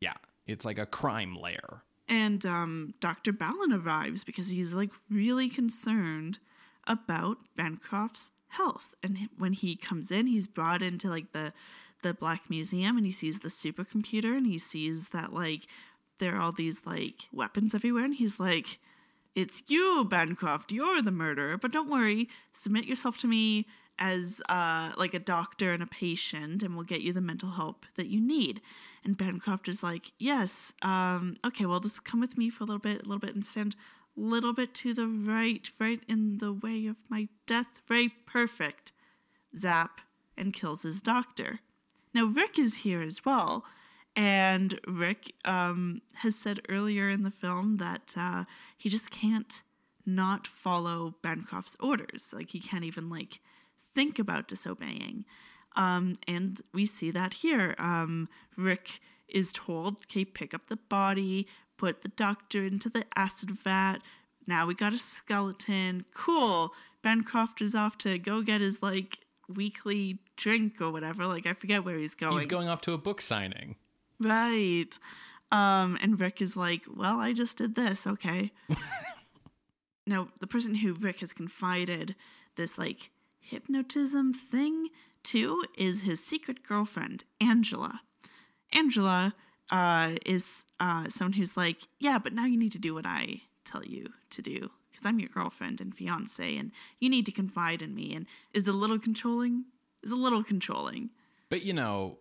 Yeah, 0.02 0.14
it's 0.46 0.66
like 0.66 0.78
a 0.78 0.86
crime 0.86 1.36
lair. 1.36 1.84
And 2.10 2.46
um, 2.46 2.94
Dr. 3.00 3.32
Ballan 3.32 3.72
arrives 3.72 4.26
because 4.26 4.50
he's 4.50 4.74
like 4.74 4.92
really 5.10 5.50
concerned 5.50 6.40
about 6.86 7.38
Bancroft's 7.56 8.30
health. 8.54 8.96
And 9.04 9.30
when 9.38 9.54
he 9.54 9.76
comes 9.76 10.12
in, 10.12 10.28
he's 10.28 10.48
brought 10.48 10.82
into 10.82 11.10
like 11.10 11.32
the 11.34 11.54
the 12.02 12.14
Black 12.14 12.50
Museum 12.50 12.98
and 12.98 13.06
he 13.06 13.14
sees 13.14 13.40
the 13.40 13.48
supercomputer 13.48 14.36
and 14.36 14.46
he 14.46 14.58
sees 14.58 15.10
that 15.10 15.32
like 15.32 15.68
there 16.20 16.36
are 16.36 16.42
all 16.42 16.52
these 16.52 16.82
like 16.86 17.30
weapons 17.32 17.74
everywhere 17.74 18.04
and 18.04 18.16
he's 18.16 18.42
like 18.42 18.80
it's 19.36 19.64
you, 19.68 20.06
Bancroft. 20.06 20.72
You're 20.72 21.02
the 21.02 21.12
murderer. 21.12 21.58
But 21.58 21.72
don't 21.72 21.90
worry. 21.90 22.30
Submit 22.52 22.86
yourself 22.86 23.18
to 23.20 23.28
me 23.28 23.66
as 24.00 24.42
uh, 24.50 24.92
like 24.98 25.14
a 25.14 25.20
doctor 25.20 25.72
and 25.72 25.84
a 25.84 25.88
patient, 25.88 26.64
and 26.64 26.76
we'll 26.76 26.86
get 26.86 27.02
you 27.02 27.14
the 27.14 27.22
mental 27.22 27.52
help 27.52 27.86
that 27.96 28.08
you 28.08 28.20
need. 28.20 28.62
And 29.04 29.18
Bancroft 29.18 29.68
is 29.68 29.84
like, 29.84 30.12
yes, 30.18 30.74
um, 30.82 31.36
okay, 31.46 31.66
well, 31.66 31.80
just 31.80 32.04
come 32.04 32.20
with 32.20 32.38
me 32.38 32.50
for 32.50 32.64
a 32.64 32.68
little 32.68 32.80
bit, 32.80 33.02
a 33.02 33.10
little 33.10 33.20
bit, 33.20 33.36
and 33.36 33.46
stand 33.46 33.76
little 34.16 34.54
bit 34.54 34.74
to 34.76 34.94
the 34.94 35.08
right, 35.08 35.70
right 35.80 36.02
in 36.08 36.38
the 36.38 36.54
way 36.54 36.86
of 36.86 36.98
my 37.10 37.28
death. 37.46 37.82
Very 37.88 38.10
perfect. 38.10 38.92
Zap 39.56 40.02
and 40.38 40.54
kills 40.54 40.84
his 40.84 41.02
doctor. 41.02 41.60
Now, 42.14 42.26
Rick 42.26 42.60
is 42.60 42.76
here 42.76 43.02
as 43.02 43.26
well. 43.26 43.66
And 44.16 44.80
Rick 44.88 45.34
um, 45.44 46.02
has 46.16 46.36
said 46.36 46.62
earlier 46.70 47.10
in 47.10 47.24
the 47.24 47.32
film 47.32 47.78
that 47.78 48.14
uh, 48.16 48.46
he 48.78 48.90
just 48.90 49.10
can't 49.10 49.62
not 50.06 50.46
follow 50.46 51.16
Bancroft's 51.24 51.76
orders. 51.80 52.32
Like 52.34 52.52
he 52.52 52.60
can't 52.60 52.84
even 52.84 53.10
like 53.10 53.40
think 53.96 54.20
about 54.20 54.48
disobeying. 54.48 55.26
Um, 55.76 56.16
and 56.28 56.62
we 56.74 56.86
see 56.86 57.10
that 57.12 57.36
here. 57.36 57.74
Um, 57.80 58.30
Rick 58.56 59.00
is 59.28 59.52
told, 59.52 59.98
"Okay, 60.04 60.26
pick 60.26 60.54
up 60.54 60.68
the 60.68 60.76
body, 60.76 61.48
put 61.84 62.02
the 62.02 62.08
doctor 62.08 62.64
into 62.64 62.88
the 62.88 63.04
acid 63.18 63.52
vat. 63.52 63.98
Now 64.48 64.66
we 64.66 64.74
got 64.74 64.94
a 64.94 64.98
skeleton. 64.98 66.06
Cool. 66.14 66.74
Bancroft 67.02 67.62
is 67.62 67.76
off 67.76 67.98
to 68.00 68.18
go 68.18 68.42
get 68.42 68.62
his 68.62 68.82
like 68.82 69.20
weekly 69.50 70.20
drink 70.38 70.80
or 70.80 70.92
whatever. 70.92 71.28
Like 71.28 71.46
I 71.46 71.52
forget 71.52 71.84
where 71.84 71.98
he's 71.98 72.16
going. 72.16 72.36
He's 72.36 72.46
going 72.46 72.70
off 72.70 72.80
to 72.82 72.94
a 72.94 72.98
book 72.98 73.20
signing. 73.20 73.76
Right. 74.18 74.98
Um, 75.52 75.98
and 76.02 76.18
Rick 76.18 76.42
is 76.42 76.56
like, 76.56 76.84
well, 76.90 77.20
I 77.20 77.34
just 77.34 77.58
did 77.58 77.76
this, 77.76 78.08
okay. 78.08 78.54
now, 80.08 80.30
the 80.40 80.48
person 80.48 80.76
who 80.76 80.94
Rick 80.94 81.20
has 81.20 81.34
confided 81.34 82.16
this 82.56 82.78
like 82.78 83.10
hypnotism 83.42 84.34
thing 84.34 84.88
to 85.24 85.66
is 85.78 86.04
his 86.04 86.24
secret 86.24 86.64
girlfriend, 86.64 87.26
Angela. 87.42 88.02
Angela 88.72 89.36
uh, 89.72 90.16
is 90.26 90.66
uh, 90.80 91.10
someone 91.10 91.34
who's 91.34 91.56
like, 91.58 91.84
yeah, 92.00 92.18
but 92.20 92.34
now 92.34 92.46
you 92.46 92.58
need 92.58 92.72
to 92.74 92.80
do 92.80 92.94
what 92.94 93.06
I 93.06 93.42
tell 93.66 93.84
you 93.84 94.10
to 94.32 94.42
do 94.42 94.70
because 94.92 95.06
I'm 95.06 95.20
your 95.20 95.30
girlfriend 95.30 95.82
and 95.82 95.96
fiance, 95.96 96.58
and 96.58 96.72
you 97.00 97.10
need 97.10 97.26
to 97.26 97.32
confide 97.32 97.82
in 97.82 97.96
me. 97.96 98.14
And 98.14 98.26
is 98.54 98.68
a 98.68 98.72
little 98.74 99.00
controlling. 99.00 99.66
Is 100.04 100.12
a 100.12 100.16
little 100.16 100.44
controlling. 100.44 101.10
But 101.50 101.64
you 101.64 101.74
know, 101.74 102.18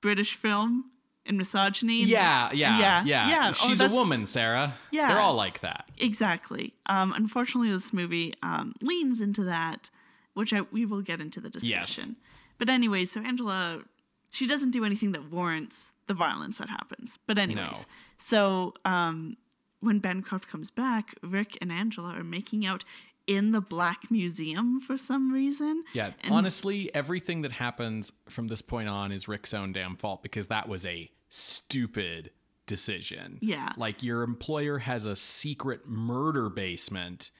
British 0.00 0.34
film 0.34 0.86
and 1.26 1.36
misogyny. 1.36 2.00
and- 2.00 2.08
yeah, 2.10 2.50
yeah, 2.52 2.78
Yeah, 2.78 3.04
yeah, 3.04 3.28
yeah. 3.28 3.48
Oh, 3.50 3.68
She's 3.68 3.80
a 3.80 3.88
woman, 3.88 4.26
Sarah. 4.26 4.74
Yeah. 4.90 5.08
they're 5.08 5.20
all 5.20 5.34
like 5.34 5.60
that. 5.60 5.88
Exactly. 5.98 6.72
Um, 6.86 7.12
unfortunately, 7.12 7.70
this 7.70 7.92
movie 7.92 8.32
um, 8.42 8.74
leans 8.80 9.20
into 9.20 9.44
that, 9.44 9.90
which 10.34 10.52
I, 10.52 10.62
we 10.72 10.86
will 10.86 11.02
get 11.02 11.20
into 11.20 11.40
the 11.40 11.50
discussion. 11.50 11.70
Yes. 11.78 11.88
discussion. 11.88 12.16
But 12.58 12.68
anyway, 12.70 13.04
so 13.04 13.20
Angela, 13.20 13.82
she 14.30 14.46
doesn't 14.46 14.70
do 14.70 14.84
anything 14.84 15.12
that 15.12 15.30
warrants 15.30 15.89
the 16.10 16.14
violence 16.14 16.58
that 16.58 16.68
happens. 16.68 17.16
But 17.28 17.38
anyways, 17.38 17.70
No. 17.70 17.78
so 18.18 18.74
um, 18.84 19.36
when 19.78 20.00
Bancroft 20.00 20.48
comes 20.48 20.68
back, 20.70 21.14
Rick 21.22 21.56
and 21.60 21.70
Angela 21.70 22.14
are 22.18 22.24
making 22.24 22.66
out 22.66 22.82
in 23.28 23.52
the 23.52 23.60
Black 23.60 24.10
Museum 24.10 24.80
for 24.80 24.98
some 24.98 25.32
reason. 25.32 25.84
Yeah, 25.92 26.12
And- 26.22 26.34
honestly, 26.34 26.92
everything 26.94 27.42
that 27.42 27.52
happens 27.52 28.10
from 28.28 28.48
this 28.48 28.60
point 28.60 28.88
on 28.88 29.12
is 29.12 29.28
Rick's 29.28 29.54
own 29.54 29.72
damn 29.72 29.94
fault 29.94 30.22
because 30.24 30.48
that 30.48 30.68
was 30.68 30.84
a 30.84 31.08
stupid 31.28 32.30
decision. 32.66 33.38
Yeah. 33.40 33.72
Like 33.76 34.02
your 34.02 34.22
employer 34.22 34.78
has 34.78 35.06
a 35.06 35.14
secret 35.14 35.86
murder 35.86 36.48
basement 36.48 37.30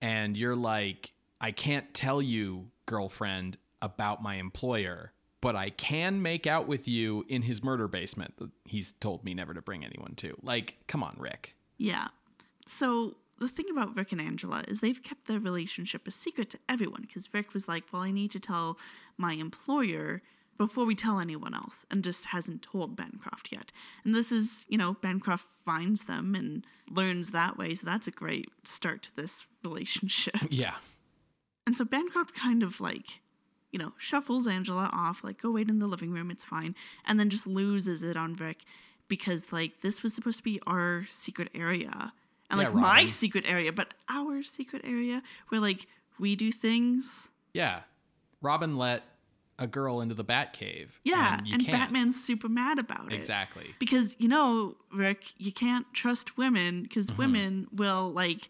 and 0.00 0.36
you're 0.38 0.56
like, 0.56 1.12
I 1.40 1.50
can't 1.52 1.92
tell 1.92 2.22
you, 2.22 2.70
girlfriend, 2.86 3.58
about 3.82 4.22
my 4.22 4.36
employer, 4.36 5.12
but 5.40 5.56
I 5.56 5.70
can 5.70 6.22
make 6.22 6.46
out 6.46 6.66
with 6.66 6.88
you 6.88 7.24
in 7.28 7.42
his 7.42 7.62
murder 7.62 7.88
basement. 7.88 8.34
He's 8.64 8.92
told 8.92 9.24
me 9.24 9.34
never 9.34 9.54
to 9.54 9.62
bring 9.62 9.84
anyone 9.84 10.14
to. 10.16 10.36
Like, 10.42 10.76
come 10.86 11.02
on, 11.02 11.16
Rick. 11.18 11.54
Yeah. 11.78 12.08
So 12.66 13.16
the 13.38 13.48
thing 13.48 13.66
about 13.70 13.96
Rick 13.96 14.12
and 14.12 14.20
Angela 14.20 14.64
is 14.66 14.80
they've 14.80 15.02
kept 15.02 15.26
their 15.26 15.38
relationship 15.38 16.06
a 16.08 16.10
secret 16.10 16.50
to 16.50 16.58
everyone 16.68 17.02
because 17.02 17.32
Rick 17.32 17.52
was 17.52 17.68
like, 17.68 17.84
Well, 17.92 18.02
I 18.02 18.10
need 18.10 18.30
to 18.32 18.40
tell 18.40 18.78
my 19.18 19.34
employer 19.34 20.22
before 20.56 20.84
we 20.84 20.94
tell 20.94 21.20
anyone 21.20 21.54
else, 21.54 21.84
and 21.90 22.02
just 22.02 22.26
hasn't 22.26 22.62
told 22.62 22.96
Bancroft 22.96 23.52
yet. 23.52 23.72
And 24.04 24.14
this 24.14 24.32
is, 24.32 24.64
you 24.68 24.78
know, 24.78 24.94
Bancroft 24.94 25.46
finds 25.64 26.04
them 26.04 26.34
and 26.34 26.66
learns 26.90 27.30
that 27.30 27.58
way. 27.58 27.74
So 27.74 27.84
that's 27.84 28.06
a 28.06 28.10
great 28.10 28.48
start 28.64 29.02
to 29.02 29.16
this 29.16 29.44
relationship. 29.64 30.36
Yeah. 30.50 30.74
And 31.66 31.76
so 31.76 31.84
Bancroft 31.84 32.34
kind 32.34 32.62
of 32.62 32.80
like, 32.80 33.20
you 33.76 33.82
know, 33.84 33.92
shuffles 33.98 34.46
Angela 34.46 34.88
off, 34.90 35.22
like, 35.22 35.42
go 35.42 35.50
wait 35.50 35.68
in 35.68 35.80
the 35.80 35.86
living 35.86 36.10
room, 36.10 36.30
it's 36.30 36.42
fine. 36.42 36.74
And 37.06 37.20
then 37.20 37.28
just 37.28 37.46
loses 37.46 38.02
it 38.02 38.16
on 38.16 38.34
Vic 38.34 38.64
because, 39.06 39.52
like, 39.52 39.82
this 39.82 40.02
was 40.02 40.14
supposed 40.14 40.38
to 40.38 40.42
be 40.42 40.58
our 40.66 41.04
secret 41.10 41.50
area. 41.54 42.14
And, 42.48 42.58
Yeah, 42.58 42.68
like, 42.68 42.74
my 42.74 43.06
secret 43.06 43.44
area, 43.46 43.74
but 43.74 43.92
our 44.08 44.42
secret 44.42 44.80
area 44.82 45.22
where, 45.50 45.60
like, 45.60 45.88
we 46.18 46.36
do 46.36 46.50
things. 46.50 47.28
Yeah. 47.52 47.80
Robin 48.40 48.78
let 48.78 49.02
a 49.58 49.66
girl 49.66 50.00
into 50.00 50.14
the 50.14 50.24
Batcave. 50.24 50.88
Yeah. 51.04 51.40
And, 51.40 51.60
And. 51.60 51.66
Batman's 51.66 52.18
super 52.24 52.48
mad 52.48 52.78
about 52.78 53.12
it. 53.12 53.14
Exactly. 53.14 53.74
Because, 53.78 54.16
you 54.18 54.28
know, 54.28 54.76
Rick, 54.90 55.34
you 55.36 55.52
can't 55.52 55.84
trust 55.92 56.38
women 56.38 56.82
because 56.84 57.08
Mm-hmm. 57.08 57.18
women 57.18 57.66
will, 57.72 58.10
like, 58.10 58.48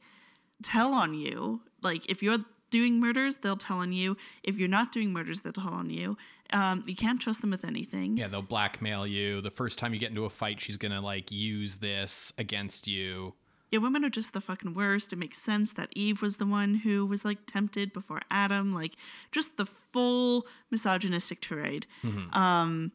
tell 0.63 0.93
on 0.95 1.15
you. 1.15 1.63
Like, 1.83 2.09
if 2.09 2.23
you're 2.23 2.45
doing 2.71 3.01
murders, 3.01 3.37
they'll 3.39 3.57
tell 3.57 3.79
on 3.79 3.93
you. 3.93 4.17
If 4.43 4.59
you're 4.59 4.69
not 4.69 4.93
doing 4.93 5.13
murders, 5.13 5.41
they'll 5.41 5.53
tell 5.53 5.73
on 5.73 5.91
you. 5.91 6.17
Um, 6.53 6.85
you 6.87 6.95
can't 6.95 7.21
trust 7.21 7.41
them 7.41 7.51
with 7.51 7.65
anything. 7.65 8.17
Yeah, 8.17 8.29
they'll 8.29 8.43
blackmail 8.43 9.07
you. 9.07 9.41
The 9.41 9.51
first 9.51 9.79
time 9.79 9.93
you 9.95 10.01
get 10.01 10.11
into 10.11 10.25
a 10.25 10.31
fight, 10.31 10.61
she's 10.61 10.77
gonna 10.77 11.01
like 11.01 11.31
use 11.33 11.77
this 11.77 12.33
against 12.39 12.87
you. 12.87 13.35
Yeah, 13.73 13.81
women 13.81 14.05
are 14.05 14.11
just 14.11 14.33
the 14.33 14.41
fucking 14.41 14.75
worst. 14.75 15.13
It 15.13 15.17
makes 15.17 15.39
sense 15.39 15.73
that 15.73 15.89
Eve 15.97 16.23
was 16.23 16.37
the 16.37 16.47
one 16.47 16.77
who 16.77 17.05
was 17.05 17.25
like 17.25 17.47
tempted 17.47 17.93
before 17.93 18.21
Adam. 18.31 18.73
Like, 18.73 18.95
just 19.33 19.57
the 19.57 19.67
full 19.67 20.47
misogynistic 20.71 21.41
tirade. 21.41 21.87
Um, 22.33 22.93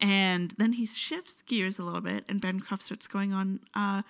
and 0.00 0.54
then 0.56 0.72
he 0.74 0.86
shifts 0.86 1.42
gears 1.42 1.78
a 1.78 1.82
little 1.82 2.00
bit, 2.00 2.24
and 2.30 2.40
Bancroft 2.40 2.82
starts 2.84 3.06
going 3.06 3.34
on. 3.34 3.60
Uh, 3.74 4.02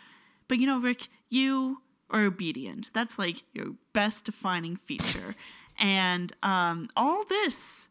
but 0.47 0.59
you 0.59 0.67
know, 0.67 0.79
Rick, 0.79 1.09
you 1.29 1.83
are 2.11 2.23
obedient. 2.25 2.91
That's 2.93 3.19
like 3.19 3.43
your 3.53 3.75
best 3.93 4.25
defining 4.25 4.77
feature. 4.77 5.35
and 5.79 6.33
um, 6.43 6.89
all 6.97 7.25
this, 7.25 7.89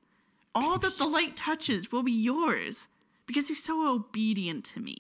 all 0.54 0.78
that 0.80 0.98
the 0.98 1.06
light 1.06 1.36
touches, 1.36 1.92
will 1.92 2.04
be 2.04 2.12
yours 2.12 2.88
because 3.28 3.50
you're 3.50 3.56
so 3.56 3.94
obedient 3.94 4.66
to 4.66 4.80
me. 4.80 4.98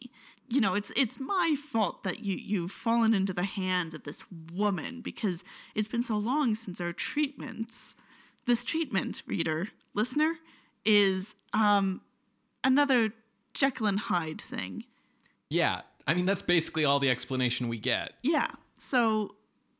You 0.47 0.61
know, 0.61 0.75
it's 0.75 0.91
it's 0.95 1.19
my 1.19 1.55
fault 1.57 2.03
that 2.03 2.19
you 2.19 2.35
you've 2.35 2.71
fallen 2.71 3.13
into 3.15 3.33
the 3.33 3.43
hands 3.43 3.93
of 3.95 4.03
this 4.03 4.21
woman 4.53 5.01
because 5.01 5.43
it's 5.73 5.87
been 5.87 6.03
so 6.03 6.17
long 6.17 6.53
since 6.53 6.79
our 6.79 6.93
treatments. 6.93 7.95
This 8.45 8.63
treatment, 8.63 9.23
reader, 9.25 9.69
listener, 9.95 10.35
is 10.83 11.33
um 11.53 12.01
another 12.63 13.11
Jekyll 13.55 13.87
and 13.87 13.99
Hyde 13.99 14.39
thing. 14.41 14.83
Yeah, 15.49 15.81
I 16.05 16.13
mean 16.13 16.27
that's 16.27 16.43
basically 16.43 16.85
all 16.85 16.99
the 16.99 17.09
explanation 17.09 17.67
we 17.67 17.79
get. 17.79 18.13
Yeah. 18.21 18.49
So 18.77 19.35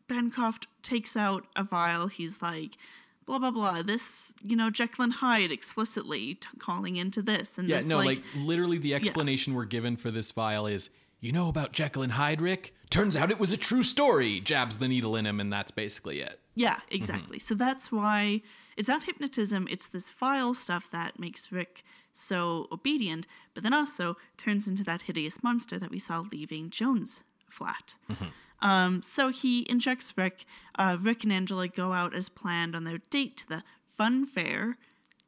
Bancroft 0.08 0.68
takes 0.82 1.16
out 1.16 1.46
a 1.56 1.64
vial. 1.64 2.08
He's 2.08 2.41
like, 2.41 2.78
blah 3.26 3.39
blah 3.39 3.52
blah. 3.52 3.82
This, 3.82 4.34
you 4.41 4.56
know, 4.56 4.70
Jekyll 4.70 5.04
and 5.04 5.14
Hyde 5.14 5.52
explicitly 5.52 6.36
t- 6.36 6.48
calling 6.60 6.96
into 6.96 7.22
this 7.22 7.58
and 7.58 7.68
Yeah, 7.68 7.78
this. 7.78 7.88
no, 7.88 7.98
like, 7.98 8.08
like, 8.08 8.24
literally 8.36 8.78
the 8.78 8.93
explanation 8.96 9.54
we're 9.54 9.66
given 9.66 9.98
for 9.98 10.12
this 10.12 10.32
vial 10.32 10.68
is, 10.68 10.89
you 11.20 11.32
know 11.32 11.50
about 11.50 11.72
Jekyll 11.72 12.04
and 12.04 12.12
Hyde, 12.12 12.41
Rick? 12.41 12.76
Turns 12.89 13.16
out 13.18 13.32
it 13.32 13.39
was 13.39 13.52
a 13.52 13.58
true 13.58 13.84
story. 13.84 14.39
Jabs 14.39 14.78
the 14.78 14.88
needle 14.88 15.16
in 15.16 15.26
him, 15.26 15.39
and 15.39 15.52
that's 15.52 15.72
basically 15.72 16.22
it. 16.22 16.39
Yeah, 16.54 16.76
mm-hmm. 16.76 16.96
exactly. 16.96 17.39
So 17.39 17.56
that's 17.56 17.91
why 17.91 18.41
it's 18.78 18.88
not 18.88 19.04
hypnotism, 19.04 19.68
it's 19.70 19.88
this 19.88 20.10
vile 20.12 20.54
stuff 20.54 20.89
that 20.91 21.20
makes 21.20 21.52
Rick 21.52 21.84
so 22.14 22.68
obedient, 22.72 23.28
but 23.54 23.64
then 23.64 23.74
also 23.74 24.18
turns 24.38 24.68
into 24.68 24.84
that 24.84 25.04
hideous 25.04 25.41
monster 25.43 25.80
that 25.80 25.91
we 25.91 26.00
saw 26.00 26.24
leaving 26.32 26.70
Joan's 26.70 27.22
flat. 27.50 27.96
Mm-hmm. 28.10 28.26
Um, 28.66 29.03
so 29.03 29.30
he 29.30 29.63
injects 29.70 30.11
Rick. 30.18 30.45
Uh, 30.74 30.97
Rick 30.99 31.24
and 31.24 31.32
Angela 31.32 31.68
go 31.68 31.93
out 31.93 32.16
as 32.16 32.30
planned 32.30 32.76
on 32.76 32.84
their 32.84 32.97
date 33.11 33.38
to 33.38 33.47
the 33.47 33.63
fun 33.95 34.26
fair. 34.26 34.78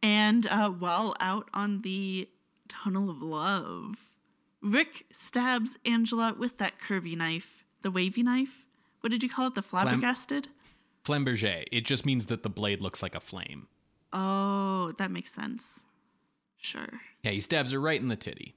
And 0.01 0.47
uh, 0.47 0.71
while 0.71 1.15
out 1.19 1.47
on 1.53 1.83
the 1.83 2.27
tunnel 2.67 3.11
of 3.11 3.21
love, 3.21 3.95
Rick 4.63 5.05
stabs 5.11 5.77
Angela 5.85 6.35
with 6.37 6.57
that 6.57 6.79
curvy 6.79 7.15
knife, 7.15 7.63
the 7.83 7.91
wavy 7.91 8.23
knife. 8.23 8.65
What 9.01 9.11
did 9.11 9.21
you 9.21 9.29
call 9.29 9.47
it? 9.47 9.55
The 9.55 9.61
flabbergasted? 9.61 10.47
Flamberger. 11.05 11.63
It 11.71 11.85
just 11.85 12.07
means 12.07 12.25
that 12.25 12.41
the 12.41 12.49
blade 12.49 12.81
looks 12.81 13.03
like 13.03 13.13
a 13.13 13.19
flame. 13.19 13.67
Oh, 14.11 14.93
that 14.97 15.11
makes 15.11 15.31
sense. 15.31 15.81
Sure. 16.57 17.01
Yeah, 17.21 17.31
he 17.31 17.41
stabs 17.41 17.71
her 17.71 17.79
right 17.79 18.01
in 18.01 18.07
the 18.07 18.15
titty. 18.15 18.55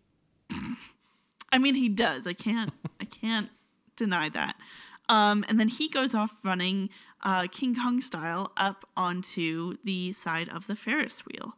I 1.53 1.59
mean, 1.59 1.75
he 1.75 1.91
does. 1.91 2.27
I 2.27 2.33
can't. 2.33 2.73
I 2.99 3.05
can't 3.05 3.51
deny 4.01 4.29
that. 4.31 4.57
Um, 5.09 5.45
and 5.49 5.61
then 5.61 5.69
he 5.69 5.89
goes 5.89 6.15
off 6.15 6.41
running 6.43 6.89
uh, 7.23 7.47
King 7.51 7.75
Kong 7.75 8.01
style 8.01 8.53
up 8.57 8.89
onto 8.97 9.77
the 9.85 10.13
side 10.13 10.49
of 10.49 10.67
the 10.67 10.75
Ferris 10.75 11.21
wheel. 11.27 11.55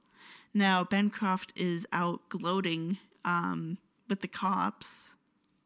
Now 0.53 0.84
Bancroft 0.84 1.53
is 1.55 1.86
out 1.93 2.28
gloating 2.28 2.99
um, 3.24 3.78
with 4.09 4.20
the 4.20 4.28
cops. 4.28 5.11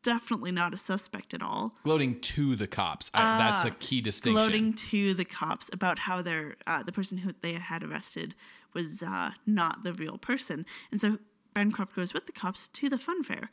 Definitely 0.03 0.53
not 0.53 0.75
a 0.75 0.77
suspect 0.77 1.35
at 1.35 1.43
all. 1.43 1.75
Gloating 1.83 2.21
to 2.21 2.55
the 2.55 2.69
cops. 2.69 3.11
I, 3.13 3.39
that's 3.39 3.65
a 3.65 3.71
key 3.71 4.01
distinction. 4.01 4.35
gloating 4.35 4.73
to 4.91 5.15
the 5.15 5.25
cops 5.25 5.71
about 5.73 5.99
how 6.01 6.23
their 6.23 6.57
uh, 6.67 6.83
the 6.83 6.93
person 6.93 7.19
who 7.19 7.33
they 7.41 7.55
had 7.55 7.83
arrested 7.83 8.35
was 8.73 9.03
uh, 9.03 9.31
not 9.47 9.83
the 9.83 9.93
real 9.95 10.19
person, 10.19 10.67
and 10.93 11.01
so 11.01 11.19
Bancroft 11.55 11.97
goes 11.97 12.13
with 12.13 12.27
the 12.27 12.33
cops 12.33 12.69
to 12.69 12.89
the 12.89 12.99
fun 12.99 13.25
fair. 13.25 13.51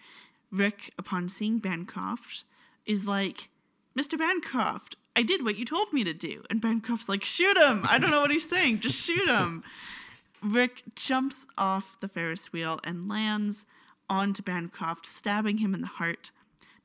Rick, 0.52 0.94
upon 1.00 1.30
seeing 1.30 1.58
Bancroft, 1.58 2.44
is 2.86 3.08
like, 3.08 3.50
"Mr. 3.98 4.18
Bancroft, 4.18 4.96
I 5.16 5.24
did 5.24 5.44
what 5.44 5.58
you 5.58 5.66
told 5.66 5.94
me 5.94 6.04
to 6.04 6.14
do," 6.14 6.44
and 6.50 6.62
Bancroft's 6.62 7.10
like, 7.10 7.24
"Shoot 7.24 7.58
him! 7.58 7.86
I 7.88 7.98
don't 7.98 8.12
know 8.12 8.22
what 8.22 8.32
he's 8.32 8.50
saying. 8.50 8.80
Just 8.80 8.96
shoot 8.98 9.28
him." 9.28 9.64
Rick 10.42 10.84
jumps 10.96 11.46
off 11.58 12.00
the 12.02 12.10
Ferris 12.10 12.52
wheel 12.52 12.80
and 12.84 13.08
lands 13.08 13.66
onto 14.10 14.44
Bancroft, 14.44 15.06
stabbing 15.06 15.60
him 15.60 15.74
in 15.74 15.82
the 15.82 15.88
heart. 15.88 16.32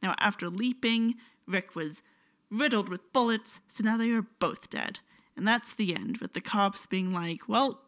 Now, 0.03 0.15
after 0.19 0.49
leaping, 0.49 1.17
Rick 1.47 1.75
was 1.75 2.03
riddled 2.51 2.89
with 2.89 3.13
bullets, 3.13 3.61
so 3.69 3.85
now 3.85 3.97
they 3.97 4.11
are 4.11 4.23
both 4.23 4.71
dead. 4.71 5.01
And 5.37 5.47
that's 5.47 5.73
the 5.73 5.95
end, 5.95 6.19
with 6.19 6.33
the 6.33 6.41
cops 6.41 6.87
being 6.87 7.13
like, 7.13 7.49
well, 7.49 7.81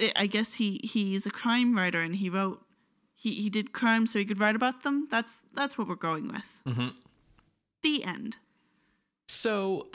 I 0.00 0.12
I 0.14 0.26
guess 0.26 0.54
he, 0.54 0.80
he's 0.84 1.26
a 1.26 1.30
crime 1.30 1.74
writer 1.74 2.00
and 2.00 2.14
he 2.16 2.30
wrote, 2.30 2.62
he, 3.14 3.32
he 3.32 3.50
did 3.50 3.72
crimes 3.72 4.12
so 4.12 4.18
he 4.20 4.24
could 4.24 4.38
write 4.38 4.54
about 4.54 4.84
them. 4.84 5.08
That's, 5.10 5.38
that's 5.52 5.76
what 5.76 5.88
we're 5.88 5.96
going 5.96 6.28
with. 6.28 6.44
Mm-hmm. 6.66 6.88
The 7.82 8.04
end. 8.04 8.36
So 9.26 9.88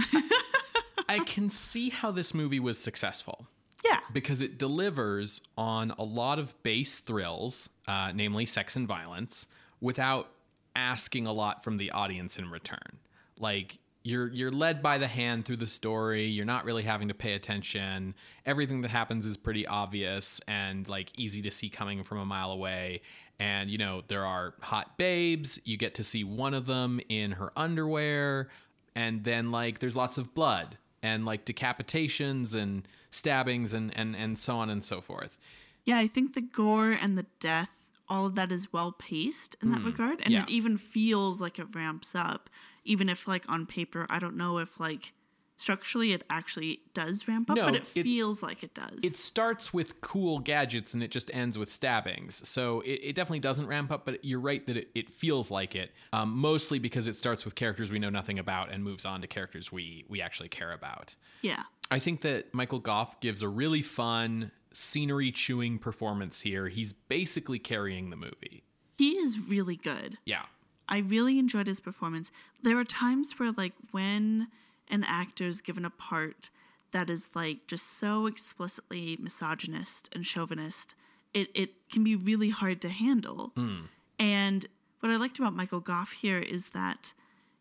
I 1.09 1.19
can 1.19 1.49
see 1.49 1.89
how 1.89 2.11
this 2.11 2.33
movie 2.33 2.59
was 2.59 2.77
successful 2.77 3.47
Yeah. 3.83 3.99
because 4.13 4.41
it 4.41 4.57
delivers 4.57 5.41
on 5.57 5.91
a 5.97 6.03
lot 6.03 6.39
of 6.39 6.61
base 6.63 6.99
thrills, 6.99 7.69
uh, 7.87 8.11
namely 8.15 8.45
sex 8.45 8.75
and 8.75 8.87
violence, 8.87 9.47
without 9.81 10.29
asking 10.75 11.27
a 11.27 11.33
lot 11.33 11.63
from 11.63 11.77
the 11.77 11.91
audience 11.91 12.37
in 12.37 12.49
return. 12.49 12.99
Like, 13.37 13.79
you're 14.03 14.27
you're 14.27 14.51
led 14.51 14.81
by 14.81 14.97
the 14.97 15.07
hand 15.07 15.45
through 15.45 15.57
the 15.57 15.67
story. 15.67 16.25
You're 16.25 16.45
not 16.45 16.65
really 16.65 16.83
having 16.83 17.07
to 17.07 17.13
pay 17.13 17.33
attention. 17.33 18.15
Everything 18.45 18.81
that 18.81 18.91
happens 18.91 19.25
is 19.25 19.37
pretty 19.37 19.65
obvious 19.65 20.41
and 20.47 20.87
like 20.89 21.11
easy 21.17 21.41
to 21.43 21.51
see 21.51 21.69
coming 21.69 22.03
from 22.03 22.19
a 22.19 22.25
mile 22.25 22.51
away. 22.51 23.01
And 23.39 23.69
you 23.69 23.77
know, 23.77 24.03
there 24.07 24.25
are 24.25 24.53
hot 24.61 24.97
babes. 24.97 25.59
You 25.63 25.77
get 25.77 25.95
to 25.95 26.03
see 26.03 26.23
one 26.23 26.53
of 26.53 26.65
them 26.65 26.99
in 27.07 27.31
her 27.33 27.51
underwear 27.55 28.49
and 28.95 29.23
then 29.23 29.51
like 29.51 29.79
there's 29.79 29.95
lots 29.95 30.17
of 30.17 30.33
blood 30.33 30.77
and 31.01 31.25
like 31.25 31.45
decapitations 31.45 32.53
and 32.53 32.87
stabbings 33.11 33.73
and 33.73 33.95
and 33.97 34.15
and 34.15 34.37
so 34.37 34.57
on 34.57 34.69
and 34.69 34.83
so 34.83 35.01
forth. 35.01 35.39
Yeah, 35.85 35.97
I 35.97 36.07
think 36.07 36.33
the 36.33 36.41
gore 36.41 36.91
and 36.91 37.17
the 37.17 37.25
death, 37.39 37.82
all 38.09 38.25
of 38.25 38.35
that 38.35 38.51
is 38.51 38.71
well 38.73 38.91
paced 38.91 39.55
in 39.61 39.71
that 39.71 39.83
regard. 39.83 40.19
And 40.19 40.27
Hmm. 40.27 40.31
yeah. 40.33 40.43
it 40.43 40.49
even 40.49 40.77
feels 40.77 41.39
like 41.41 41.59
it 41.59 41.67
ramps 41.73 42.13
up. 42.15 42.49
Even 42.85 43.07
if 43.09 43.27
like 43.27 43.45
on 43.49 43.65
paper, 43.65 44.05
I 44.09 44.19
don't 44.19 44.35
know 44.35 44.57
if 44.57 44.79
like 44.79 45.13
structurally 45.55 46.11
it 46.11 46.23
actually 46.29 46.81
does 46.93 47.25
ramp 47.27 47.49
up, 47.49 47.55
No, 47.55 47.65
but 47.65 47.75
it, 47.75 47.83
it- 47.95 48.03
feels 48.03 48.43
like 48.43 48.63
it 48.63 48.73
does. 48.73 48.99
It 49.01 49.15
starts 49.15 49.73
with 49.73 50.01
cool 50.01 50.39
gadgets 50.39 50.93
and 50.93 51.01
it 51.01 51.09
just 51.11 51.29
ends 51.33 51.57
with 51.57 51.71
stabbings. 51.71 52.45
So 52.47 52.81
it, 52.81 52.99
it 53.03 53.15
definitely 53.15 53.39
doesn't 53.39 53.67
ramp 53.67 53.89
up, 53.91 54.03
but 54.05 54.25
you're 54.25 54.41
right 54.41 54.65
that 54.67 54.75
it, 54.75 54.89
it 54.93 55.09
feels 55.09 55.49
like 55.51 55.75
it. 55.75 55.91
Um, 56.11 56.31
mostly 56.37 56.79
because 56.79 57.07
it 57.07 57.15
starts 57.15 57.45
with 57.45 57.55
characters 57.55 57.91
we 57.91 57.99
know 57.99 58.09
nothing 58.09 58.39
about 58.39 58.71
and 58.71 58.83
moves 58.83 59.05
on 59.05 59.21
to 59.21 59.27
characters 59.27 59.71
we 59.71 60.03
we 60.09 60.21
actually 60.21 60.49
care 60.49 60.73
about. 60.73 61.15
yeah. 61.41 61.63
I 61.91 61.99
think 61.99 62.21
that 62.21 62.53
Michael 62.53 62.79
Gough 62.79 63.19
gives 63.19 63.43
a 63.43 63.47
really 63.47 63.83
fun 63.83 64.51
scenery 64.73 65.31
chewing 65.31 65.79
performance 65.79 66.41
here. 66.41 66.67
He's 66.67 66.93
basically 66.93 67.59
carrying 67.59 68.09
the 68.09 68.15
movie. 68.15 68.63
He 68.97 69.11
is 69.11 69.39
really 69.39 69.75
good. 69.75 70.17
Yeah. 70.25 70.43
I 70.89 70.99
really 70.99 71.39
enjoyed 71.39 71.67
his 71.67 71.79
performance. 71.79 72.31
There 72.61 72.77
are 72.77 72.83
times 72.83 73.39
where, 73.39 73.51
like, 73.51 73.73
when 73.91 74.47
an 74.89 75.03
actor 75.05 75.45
is 75.45 75.61
given 75.61 75.85
a 75.85 75.89
part 75.89 76.49
that 76.91 77.09
is, 77.09 77.29
like, 77.33 77.65
just 77.67 77.97
so 77.97 78.27
explicitly 78.27 79.17
misogynist 79.19 80.09
and 80.11 80.25
chauvinist, 80.25 80.95
it, 81.33 81.49
it 81.55 81.89
can 81.89 82.03
be 82.03 82.15
really 82.15 82.49
hard 82.49 82.81
to 82.81 82.89
handle. 82.89 83.53
Hmm. 83.55 83.85
And 84.19 84.65
what 84.99 85.11
I 85.11 85.15
liked 85.15 85.39
about 85.39 85.53
Michael 85.53 85.79
Gough 85.79 86.11
here 86.11 86.39
is 86.39 86.69
that, 86.69 87.13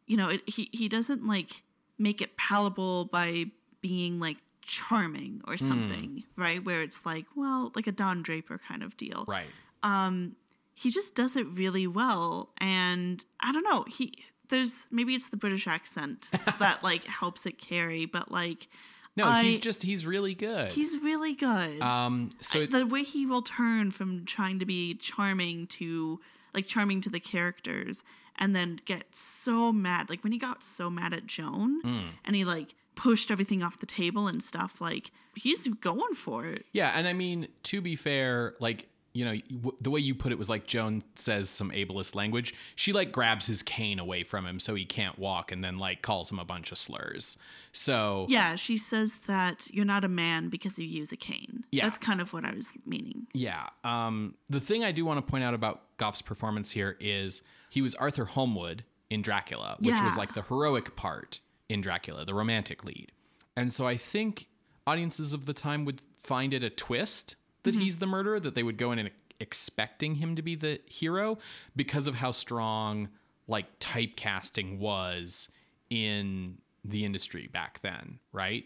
you 0.06 0.16
know, 0.16 0.28
it, 0.28 0.42
he, 0.46 0.68
he 0.72 0.88
doesn't, 0.88 1.26
like, 1.26 1.62
make 1.98 2.20
it 2.20 2.36
palatable 2.36 3.06
by 3.06 3.46
being, 3.80 4.20
like, 4.20 4.38
charming 4.62 5.40
or 5.46 5.56
something, 5.56 6.24
right? 6.36 6.64
Where 6.64 6.82
it's 6.82 7.04
like, 7.04 7.26
well, 7.34 7.72
like 7.74 7.86
a 7.86 7.92
Don 7.92 8.22
Draper 8.22 8.58
kind 8.66 8.82
of 8.82 8.96
deal 8.96 9.24
Right. 9.28 9.46
Um, 9.82 10.36
he 10.74 10.90
just 10.90 11.14
does 11.14 11.36
it 11.36 11.46
really 11.48 11.86
well 11.86 12.48
and 12.58 13.22
i 13.40 13.52
don't 13.52 13.62
know 13.62 13.84
he 13.86 14.10
there's 14.48 14.86
maybe 14.90 15.14
it's 15.14 15.28
the 15.28 15.36
british 15.36 15.66
accent 15.66 16.28
that 16.58 16.82
like 16.82 17.04
helps 17.04 17.44
it 17.44 17.58
carry 17.58 18.06
but 18.06 18.32
like 18.32 18.68
No, 19.14 19.24
I- 19.24 19.42
he's 19.42 19.58
just 19.58 19.82
he's 19.82 20.06
really 20.06 20.34
good. 20.34 20.72
he's 20.72 20.96
really 20.96 21.34
good 21.34 21.80
um 21.82 22.30
so 22.40 22.60
it, 22.60 22.70
the 22.70 22.86
way 22.86 23.02
he 23.02 23.26
will 23.26 23.42
turn 23.42 23.90
from 23.90 24.24
trying 24.24 24.58
to 24.60 24.64
be 24.64 24.94
charming 24.94 25.66
to 25.78 26.20
like 26.54 26.66
charming 26.66 27.02
to 27.02 27.10
the 27.10 27.20
characters 27.20 28.02
and 28.38 28.56
then 28.56 28.80
get 28.86 29.14
so 29.14 29.72
mad 29.72 30.08
like 30.08 30.22
when 30.24 30.32
he 30.32 30.38
got 30.38 30.64
so 30.64 30.88
mad 30.88 31.12
at 31.12 31.26
joan 31.26 31.80
Hmm. 31.82 32.06
and 32.24 32.34
he 32.34 32.44
like 32.46 32.74
pushed 32.94 33.30
everything 33.30 33.62
off 33.62 33.78
the 33.78 33.86
table 33.86 34.26
and 34.28 34.42
stuff 34.42 34.80
like 34.80 35.10
he's 35.34 35.66
going 35.80 36.14
for 36.14 36.46
it 36.46 36.66
Yeah, 36.72 36.92
and 36.96 37.06
I 37.08 37.12
mean 37.12 37.48
to 37.64 37.80
be 37.80 37.96
fair, 37.96 38.54
like 38.60 38.88
you 39.14 39.26
know 39.26 39.34
w- 39.60 39.76
the 39.78 39.90
way 39.90 40.00
you 40.00 40.14
put 40.14 40.32
it 40.32 40.38
was 40.38 40.48
like 40.48 40.66
Joan 40.66 41.02
says 41.16 41.50
some 41.50 41.70
ableist 41.70 42.14
language. 42.14 42.54
She 42.76 42.92
like 42.94 43.12
grabs 43.12 43.46
his 43.46 43.62
cane 43.62 43.98
away 43.98 44.24
from 44.24 44.46
him 44.46 44.58
so 44.58 44.74
he 44.74 44.84
can't 44.86 45.18
walk, 45.18 45.52
and 45.52 45.62
then 45.62 45.78
like 45.78 46.00
calls 46.02 46.30
him 46.32 46.38
a 46.38 46.44
bunch 46.46 46.72
of 46.72 46.78
slurs. 46.78 47.36
So 47.72 48.26
yeah 48.28 48.54
she 48.54 48.76
says 48.76 49.16
that 49.26 49.68
you're 49.70 49.84
not 49.84 50.04
a 50.04 50.08
man 50.08 50.48
because 50.48 50.78
you 50.78 50.86
use 50.86 51.12
a 51.12 51.16
cane 51.16 51.64
Yeah. 51.70 51.84
that's 51.84 51.98
kind 51.98 52.20
of 52.20 52.32
what 52.32 52.44
i 52.44 52.52
was 52.54 52.68
meaning 52.86 53.26
Yeah. 53.34 53.68
Um, 53.84 54.34
the 54.50 54.60
thing 54.60 54.82
I 54.84 54.92
do 54.92 55.04
want 55.04 55.18
to 55.24 55.30
point 55.30 55.44
out 55.44 55.54
about 55.54 55.96
Gough's 55.98 56.22
performance 56.22 56.70
here 56.70 56.96
is 57.00 57.42
he 57.70 57.80
was 57.82 57.94
Arthur 57.94 58.24
Holmwood 58.26 58.84
in 59.10 59.20
Dracula, 59.22 59.76
which 59.78 60.00
was 60.02 60.16
like 60.16 60.32
the 60.34 60.42
heroic 60.42 60.96
part 60.96 61.40
in 61.72 61.80
Dracula, 61.80 62.24
the 62.24 62.34
romantic 62.34 62.84
lead. 62.84 63.12
And 63.56 63.72
so 63.72 63.86
I 63.86 63.96
think 63.96 64.48
audiences 64.86 65.32
of 65.34 65.46
the 65.46 65.52
time 65.52 65.84
would 65.84 66.00
find 66.18 66.54
it 66.54 66.64
a 66.64 66.70
twist 66.70 67.36
that 67.64 67.74
he's 67.74 67.98
the 67.98 68.06
murderer, 68.06 68.40
that 68.40 68.54
they 68.54 68.62
would 68.62 68.76
go 68.76 68.92
in 68.92 68.98
and 68.98 69.10
expecting 69.38 70.16
him 70.16 70.36
to 70.36 70.42
be 70.42 70.54
the 70.54 70.80
hero 70.86 71.38
because 71.76 72.08
of 72.08 72.16
how 72.16 72.30
strong 72.30 73.08
like 73.46 73.78
typecasting 73.78 74.78
was 74.78 75.48
in 75.90 76.58
the 76.84 77.04
industry 77.04 77.48
back 77.52 77.80
then, 77.82 78.18
right? 78.32 78.64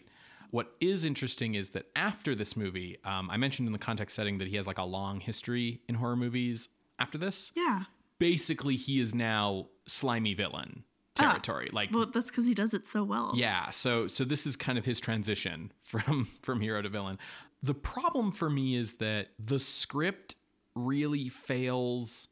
What 0.49 0.73
is 0.79 1.03
interesting 1.03 1.55
is 1.55 1.69
that 1.71 1.87
after 1.95 2.33
this 2.33 2.55
movie, 2.55 2.97
um, 3.03 3.29
I 3.29 3.37
mentioned 3.37 3.67
in 3.67 3.73
the 3.73 3.79
context 3.79 4.15
setting 4.15 4.37
that 4.37 4.47
he 4.47 4.55
has 4.55 4.65
like 4.65 4.77
a 4.77 4.85
long 4.85 5.19
history 5.19 5.81
in 5.87 5.95
horror 5.95 6.15
movies. 6.15 6.69
After 6.99 7.17
this, 7.17 7.51
yeah 7.55 7.83
basically, 8.19 8.75
he 8.75 8.99
is 8.99 9.13
now 9.13 9.67
slimy 9.85 10.33
villain 10.33 10.83
Ah, 11.19 11.29
territory. 11.31 11.69
like, 11.71 11.91
Well, 11.91 12.05
that's 12.05 12.27
because 12.27 12.45
he 12.45 12.53
does 12.53 12.73
it 12.73 12.87
so 12.87 13.03
well. 13.03 13.33
yeah. 13.35 13.69
So, 13.71 14.07
so 14.07 14.23
this 14.23 14.45
is 14.45 14.55
kind 14.55 14.77
of 14.77 14.85
his 14.85 14.99
transition 14.99 15.71
from 15.83 16.27
from 16.41 16.61
hero 16.61 16.81
to 16.81 16.89
villain. 16.89 17.17
The 17.63 17.73
problem 17.73 18.31
for 18.31 18.49
me 18.49 18.75
is 18.75 18.93
that 18.95 19.29
the 19.43 19.59
script 19.59 20.35
really 20.75 21.27
fails 21.29 22.27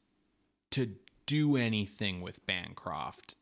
to 0.71 0.91
do 1.25 1.57
anything 1.57 2.21
with 2.21 2.45
Bancroft 2.45 3.35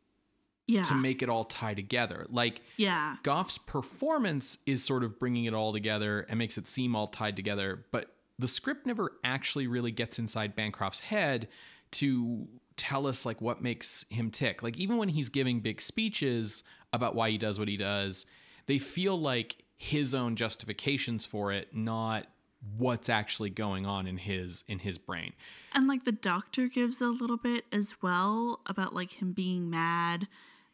yeah, 0.66 0.84
to 0.84 0.94
make 0.94 1.22
it 1.22 1.28
all 1.28 1.44
tie 1.44 1.74
together. 1.74 2.26
Like, 2.30 2.62
yeah, 2.78 3.18
Gough's 3.24 3.58
performance 3.58 4.58
is 4.66 4.84
sort 4.84 5.04
of 5.04 5.20
bringing 5.20 5.46
it 5.46 5.54
all 5.54 5.74
together 5.74 6.26
and 6.30 6.40
makes 6.40 6.58
it 6.58 6.68
seem 6.68 6.96
all 6.96 7.08
tied 7.08 7.36
together, 7.36 7.86
but 7.92 8.16
the 8.40 8.48
script 8.48 8.86
never 8.86 9.12
actually 9.24 9.68
really 9.68 9.92
gets 9.92 10.18
inside 10.20 10.56
Bancroft's 10.56 11.02
head 11.02 11.48
to 11.92 12.48
tell 12.78 13.08
us 13.08 13.26
like 13.26 13.42
what 13.42 13.62
makes 13.62 14.06
him 14.10 14.32
tick. 14.32 14.64
Like 14.64 14.78
even 14.78 14.98
when 14.98 15.10
he's 15.10 15.30
giving 15.30 15.60
big 15.60 15.82
speeches 15.82 16.64
about 16.92 17.16
why 17.16 17.30
he 17.30 17.38
does 17.38 17.60
what 17.60 17.68
he 17.68 17.78
does, 17.78 18.26
they 18.66 18.78
feel 18.78 19.20
like 19.20 19.58
his 19.76 20.16
own 20.16 20.36
justifications 20.36 21.26
for 21.26 21.52
it, 21.52 21.76
not 21.76 22.28
what's 22.78 23.10
actually 23.10 23.50
going 23.50 23.86
on 23.86 24.08
in 24.08 24.18
his 24.18 24.64
in 24.68 24.80
his 24.80 24.98
brain. 24.98 25.34
and 25.74 25.88
like 25.88 26.06
the 26.06 26.12
doctor 26.14 26.68
gives 26.68 27.02
a 27.02 27.08
little 27.08 27.36
bit 27.38 27.66
as 27.74 27.94
well 28.02 28.62
about 28.66 28.96
like 28.96 29.22
him 29.22 29.34
being 29.34 29.70
mad, 29.70 30.28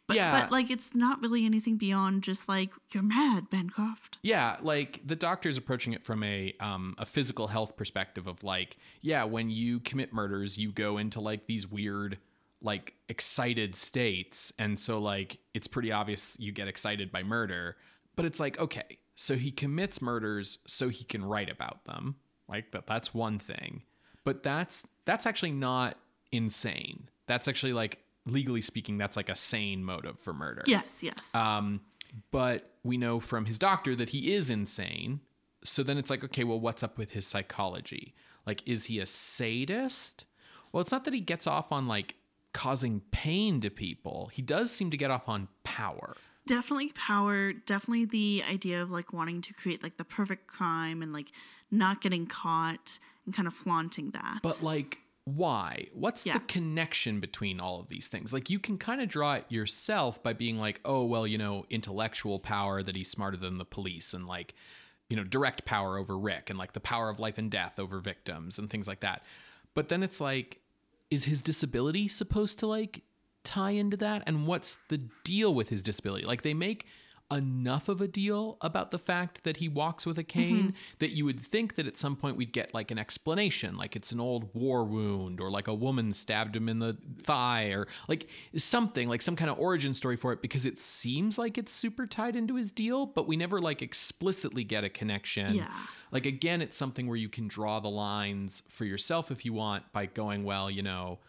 but 0.10 0.16
Yeah. 0.18 0.41
but 0.41 0.51
like 0.51 0.72
it's 0.72 0.95
not 0.95 1.22
really 1.22 1.45
anything 1.45 1.78
beyond 1.78 2.24
just 2.24 2.49
like 2.49 2.72
you're 2.91 3.03
mad, 3.03 3.47
Bancroft. 3.51 4.18
Yeah, 4.24 4.57
like 4.62 5.01
the 5.05 5.16
doctor's 5.16 5.55
approaching 5.55 5.93
it 5.93 6.03
from 6.03 6.24
a 6.24 6.53
um, 6.60 6.95
a 6.97 7.05
physical 7.05 7.47
health 7.47 7.78
perspective 7.78 8.26
of 8.28 8.43
like, 8.43 8.78
yeah, 9.01 9.24
when 9.24 9.51
you 9.51 9.80
commit 9.80 10.12
murders, 10.12 10.57
you 10.57 10.72
go 10.72 10.97
into 10.97 11.22
like 11.22 11.45
these 11.45 11.68
weird, 11.68 12.18
like 12.60 12.95
excited 13.07 13.76
states, 13.76 14.51
and 14.57 14.80
so 14.80 14.99
like 14.99 15.38
it's 15.53 15.68
pretty 15.68 15.91
obvious 15.91 16.36
you 16.39 16.51
get 16.51 16.68
excited 16.68 17.12
by 17.12 17.22
murder. 17.22 17.78
But 18.16 18.26
it's 18.26 18.39
like, 18.39 18.60
okay, 18.60 18.97
so 19.16 19.36
he 19.36 19.51
commits 19.51 20.01
murders 20.01 20.57
so 20.66 20.89
he 20.89 21.03
can 21.03 21.24
write 21.24 21.49
about 21.51 21.86
them, 21.86 22.16
like 22.47 22.72
that. 22.72 22.88
That's 22.88 23.14
one 23.14 23.38
thing, 23.38 23.84
but 24.24 24.41
that's 24.41 24.86
that's 25.05 25.28
actually 25.28 25.51
not 25.51 25.97
insane. 26.32 27.10
That's 27.28 27.47
actually 27.47 27.74
like 27.74 27.99
legally 28.30 28.62
speaking, 28.62 28.98
that's 28.98 29.16
like 29.18 29.30
a 29.30 29.36
sane 29.36 29.84
motive 29.84 30.20
for 30.20 30.34
murder. 30.34 30.64
Yes, 30.66 31.02
yes. 31.02 31.34
Um, 31.34 31.82
but 32.32 32.72
we 32.84 32.98
know 32.98 33.20
from 33.20 33.46
his 33.46 33.60
doctor 33.60 33.96
that 33.96 34.10
he 34.10 34.34
is 34.34 34.50
insane. 34.50 35.20
So 35.64 35.84
then 35.84 35.98
it's 35.98 36.10
like, 36.10 36.24
okay, 36.24 36.44
well, 36.44 36.60
what's 36.60 36.84
up 36.84 36.98
with 36.98 37.12
his 37.12 37.28
psychology? 37.28 38.14
Like, 38.46 38.66
is 38.68 38.86
he 38.86 39.00
a 39.00 39.06
sadist? 39.06 40.26
Well, 40.72 40.82
it's 40.82 40.92
not 40.92 41.04
that 41.04 41.14
he 41.14 41.20
gets 41.20 41.46
off 41.48 41.72
on 41.72 41.88
like 41.88 42.16
causing 42.54 43.02
pain 43.12 43.60
to 43.62 43.70
people. 43.70 44.30
He 44.34 44.42
does 44.42 44.72
seem 44.72 44.90
to 44.92 44.98
get 44.98 45.12
off 45.12 45.28
on 45.28 45.48
power. 45.64 46.16
definitely 46.48 46.92
power. 46.96 47.54
Definitely 47.54 48.06
the 48.06 48.44
idea 48.50 48.82
of 48.82 48.90
like 48.90 49.14
wanting 49.14 49.42
to 49.42 49.54
create 49.54 49.84
like 49.84 49.98
the 49.98 50.04
perfect 50.04 50.48
crime 50.48 51.02
and 51.04 51.14
like 51.14 51.32
not 51.70 52.02
getting 52.02 52.26
caught 52.26 52.98
and 53.26 53.36
kind 53.36 53.48
of 53.48 53.54
flaunting 53.54 54.12
that. 54.12 54.40
But 54.42 54.64
like, 54.64 55.00
why? 55.36 55.88
What's 55.94 56.26
Yeah. 56.26 56.34
the 56.34 56.40
connection 56.42 57.20
between 57.20 57.60
all 57.60 57.80
of 57.80 57.90
these 57.90 58.08
things? 58.08 58.32
Like, 58.34 58.50
you 58.50 58.60
can 58.60 58.78
kind 58.78 59.02
of 59.02 59.10
draw 59.10 59.34
it 59.36 59.46
yourself 59.50 60.22
by 60.24 60.34
being 60.34 60.58
like, 60.58 60.80
oh, 60.86 61.04
well, 61.04 61.26
you 61.28 61.38
know, 61.38 61.66
intellectual 61.70 62.40
power 62.40 62.82
that 62.84 62.96
he's 62.96 63.10
smarter 63.10 63.38
than 63.38 63.58
the 63.58 63.66
police 63.66 64.14
and 64.14 64.28
like, 64.28 64.54
you 65.10 65.16
know, 65.18 65.24
direct 65.24 65.66
power 65.66 65.98
over 65.98 66.18
Rick 66.18 66.50
and 66.50 66.60
like 66.60 66.74
the 66.74 66.80
power 66.80 67.10
of 67.10 67.20
life 67.20 67.38
and 67.38 67.50
death 67.50 67.80
over 67.80 68.00
victims 68.00 68.60
and 68.60 68.70
things 68.70 68.88
like 68.88 69.00
that. 69.00 69.24
But 69.74 69.90
then 69.90 70.04
it's 70.04 70.22
like, 70.22 70.60
is 71.10 71.26
his 71.26 71.42
disability 71.42 72.08
supposed 72.08 72.60
to 72.60 72.68
like 72.68 73.02
tie 73.44 73.72
into 73.72 73.98
that? 73.98 74.24
And 74.28 74.46
what's 74.46 74.78
the 74.90 75.00
deal 75.24 75.54
with 75.54 75.70
his 75.70 75.82
disability? 75.82 76.26
Like, 76.26 76.44
they 76.44 76.54
make 76.54 76.86
enough 77.32 77.88
of 77.88 78.02
a 78.02 78.08
deal 78.08 78.58
about 78.62 78.90
the 78.90 78.98
fact 78.98 79.44
that 79.44 79.58
he 79.58 79.70
walks 79.70 80.06
with 80.06 80.18
a 80.18 80.24
mm-hmm. 80.24 80.40
cane 80.40 80.74
that 80.98 81.12
you 81.12 81.26
would 81.26 81.40
think 81.40 81.76
that 81.76 81.86
at 81.86 81.96
some 81.96 82.16
point 82.16 82.36
we'd 82.36 82.52
get 82.52 82.74
like 82.74 82.90
an 82.90 82.98
explanation, 82.98 83.78
like 83.78 83.96
it's 83.96 84.12
an 84.12 84.20
old 84.20 84.54
war 84.56 84.84
wound 84.84 85.40
or 85.40 85.52
like 85.52 85.68
a 85.68 85.74
woman 85.74 86.12
stabbed 86.12 86.56
him 86.56 86.68
in 86.68 86.80
the 86.80 86.98
thigh 87.22 87.66
or 87.66 87.88
like 88.08 88.28
something, 88.56 89.08
like 89.08 89.22
some 89.22 89.36
kind 89.36 89.52
of 89.52 89.60
origin 89.60 89.94
story 89.94 90.16
for 90.16 90.34
it 90.34 90.42
because 90.42 90.66
it 90.66 90.80
seems 90.80 91.38
like 91.38 91.58
it's 91.58 91.72
super 91.72 92.08
tied 92.08 92.36
into 92.36 92.56
his 92.56 92.72
deal, 92.72 93.06
but 93.06 93.28
we 93.28 93.38
never 93.38 93.62
like 93.62 93.82
explicitly 93.82 94.64
get 94.64 94.84
a 94.84 94.90
connection. 94.90 95.54
Yeah. 95.54 95.70
Like 96.12 96.26
again, 96.26 96.62
it's 96.62 96.78
something 96.78 97.08
where 97.08 97.18
you 97.18 97.30
can 97.30 97.48
draw 97.48 97.80
the 97.80 97.90
lines 97.90 98.64
for 98.70 98.86
yourself 98.86 99.30
if 99.30 99.46
you 99.46 99.54
want 99.54 99.92
by 99.94 100.08
going, 100.08 100.44
well, 100.44 100.72
you 100.72 100.82
know, 100.82 101.20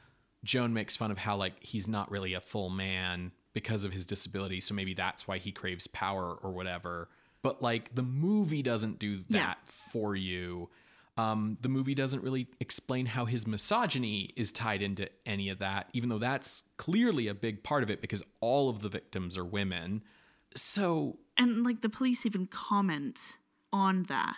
Joan 0.45 0.73
makes 0.73 0.97
fun 0.97 1.11
of 1.11 1.19
how 1.19 1.37
like 1.37 1.63
he's 1.63 1.87
not 1.87 2.11
really 2.11 2.33
a 2.33 2.41
full 2.41 2.71
man 2.71 3.33
because 3.53 3.85
of 3.85 3.93
his 3.93 4.07
disability, 4.07 4.61
so 4.61 4.75
maybe 4.75 4.95
that's 4.95 5.27
why 5.27 5.39
he 5.39 5.53
craves 5.53 5.87
power 5.89 6.35
or 6.43 6.51
whatever. 6.53 7.09
But 7.43 7.63
like 7.63 7.95
the 7.95 8.03
movie 8.03 8.63
doesn't 8.63 8.99
do 8.99 9.19
that 9.31 9.31
Yeah. 9.31 9.55
for 9.93 10.15
you. 10.15 10.69
Um, 11.19 11.57
the 11.61 11.69
movie 11.69 11.95
doesn't 11.95 12.23
really 12.23 12.47
explain 12.61 13.07
how 13.07 13.25
his 13.27 13.47
misogyny 13.47 14.33
is 14.37 14.51
tied 14.53 14.81
into 14.81 15.09
any 15.27 15.49
of 15.51 15.59
that, 15.59 15.89
even 15.93 16.09
though 16.09 16.19
that's 16.19 16.63
clearly 16.79 17.29
a 17.29 17.35
big 17.35 17.63
part 17.63 17.83
of 17.83 17.91
it 17.91 18.01
because 18.01 18.23
all 18.41 18.71
of 18.71 18.81
the 18.81 18.89
victims 18.89 19.37
are 19.37 19.45
women. 19.45 20.03
So 20.55 21.19
And 21.37 21.65
like 21.65 21.81
the 21.83 21.89
police 21.91 22.25
even 22.25 22.47
comment 22.47 23.21
on 23.73 24.05
that 24.05 24.37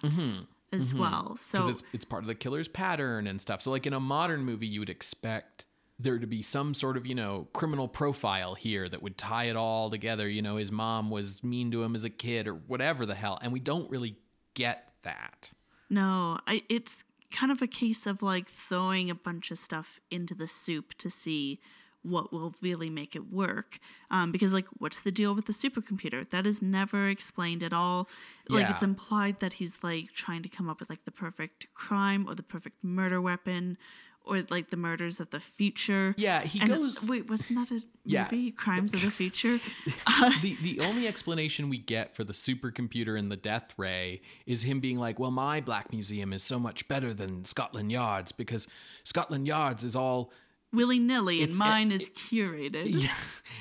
as 0.73 0.93
well. 0.93 1.37
So 1.41 1.69
it's 1.69 1.83
it's 1.93 2.05
part 2.05 2.23
of 2.23 2.27
the 2.27 2.35
killer's 2.35 2.69
pattern 2.69 3.27
and 3.27 3.41
stuff. 3.41 3.63
So 3.63 3.71
like 3.71 3.87
in 3.87 3.93
a 3.93 4.01
modern 4.01 4.45
movie, 4.45 4.67
you 4.67 4.81
would 4.81 4.91
expect 4.91 5.67
there 6.03 6.19
to 6.19 6.27
be 6.27 6.43
some 6.43 6.75
sort 6.75 6.97
of 6.97 7.07
you 7.07 7.15
know 7.15 7.49
criminal 7.53 7.89
profile 7.89 8.55
here 8.55 8.89
that 8.89 9.03
would 9.03 9.17
tie 9.19 9.45
it 9.45 9.57
all 9.57 9.91
together. 9.91 10.29
You 10.29 10.43
know, 10.43 10.57
his 10.57 10.71
mom 10.73 11.11
was 11.11 11.43
mean 11.43 11.71
to 11.71 11.83
him 11.83 11.95
as 11.95 12.05
a 12.05 12.11
kid 12.11 12.47
or 12.49 12.55
whatever 12.55 13.07
the 13.07 13.15
hell, 13.15 13.39
and 13.43 13.53
we 13.53 13.61
don't 13.61 13.91
really 13.91 14.17
get 14.55 14.93
that. 15.03 15.51
No, 15.91 16.39
I, 16.47 16.63
it's 16.69 17.05
kind 17.31 17.51
of 17.53 17.63
a 17.63 17.67
case 17.67 18.07
of 18.07 18.23
like 18.23 18.49
throwing 18.49 19.11
a 19.11 19.15
bunch 19.15 19.51
of 19.51 19.59
stuff 19.59 20.01
into 20.11 20.35
the 20.35 20.47
soup 20.49 20.95
to 20.99 21.11
see 21.11 21.61
what 22.05 22.33
will 22.33 22.53
really 22.61 22.91
make 22.91 23.15
it 23.15 23.33
work. 23.33 23.79
Um, 24.11 24.33
because, 24.33 24.53
like, 24.53 24.67
what's 24.79 24.99
the 24.99 25.13
deal 25.13 25.37
with 25.37 25.47
the 25.47 25.53
supercomputer? 25.53 26.29
That 26.31 26.49
is 26.49 26.61
never 26.61 27.09
explained 27.09 27.63
at 27.63 27.73
all. 27.73 28.09
Like, 28.49 28.63
Yeah. 28.67 28.73
it's 28.73 28.83
implied 28.83 29.39
that 29.39 29.53
he's 29.55 29.79
like 29.85 30.13
trying 30.13 30.43
to 30.43 30.49
come 30.49 30.69
up 30.69 30.81
with 30.81 30.91
like 30.91 31.05
the 31.05 31.13
perfect 31.13 31.73
crime 31.75 32.27
or 32.29 32.35
the 32.35 32.43
perfect 32.43 32.83
murder 32.83 33.21
weapon 33.21 33.79
or 34.25 34.43
like 34.51 34.71
the 34.71 34.77
murders 34.77 35.19
of 35.21 35.31
the 35.31 35.41
future. 35.41 36.15
Yeah, 36.17 36.43
he 36.43 36.61
And 36.61 36.69
goes- 36.69 37.07
Wait, 37.09 37.29
wasn't 37.29 37.59
that 37.59 37.75
a 37.75 37.83
Yeah. 38.05 38.25
movie? 38.31 38.51
Crimes 38.53 38.93
of 38.93 39.03
the 39.03 39.11
Future? 39.11 39.59
the 40.43 40.57
the 40.63 40.81
only 40.81 41.07
explanation 41.09 41.69
we 41.69 41.79
get 41.79 42.15
for 42.15 42.25
the 42.25 42.33
supercomputer 42.33 43.19
and 43.19 43.31
the 43.31 43.37
death 43.37 43.73
ray 43.77 44.21
is 44.47 44.63
him 44.63 44.81
being 44.81 44.99
like, 44.99 45.19
"Well, 45.19 45.31
my 45.31 45.61
black 45.61 45.93
museum 45.93 46.33
is 46.33 46.43
so 46.43 46.59
much 46.59 46.87
better 46.89 47.13
than 47.15 47.45
Scotland 47.45 47.91
Yard's 47.93 48.33
because 48.33 48.69
Scotland 49.05 49.47
Yard's 49.47 49.85
is 49.85 49.97
all 49.97 50.33
Willy 50.73 50.99
nilly, 50.99 51.43
and 51.43 51.55
mine 51.55 51.93
is 51.93 52.11
curated. 52.11 52.87
Yeah, 53.03 53.15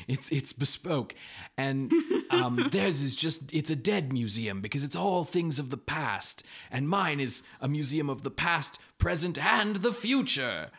it's 0.07 0.29
it's 0.31 0.53
bespoke, 0.53 1.15
and 1.57 1.91
um, 2.29 2.67
theirs 2.71 3.01
is 3.01 3.15
just 3.15 3.53
it's 3.53 3.69
a 3.69 3.75
dead 3.75 4.13
museum 4.13 4.61
because 4.61 4.83
it's 4.83 4.95
all 4.95 5.23
things 5.23 5.59
of 5.59 5.69
the 5.69 5.77
past, 5.77 6.43
and 6.71 6.87
mine 6.87 7.19
is 7.19 7.43
a 7.59 7.67
museum 7.67 8.09
of 8.09 8.23
the 8.23 8.31
past, 8.31 8.79
present, 8.97 9.37
and 9.43 9.77
the 9.77 9.93
future. 9.93 10.69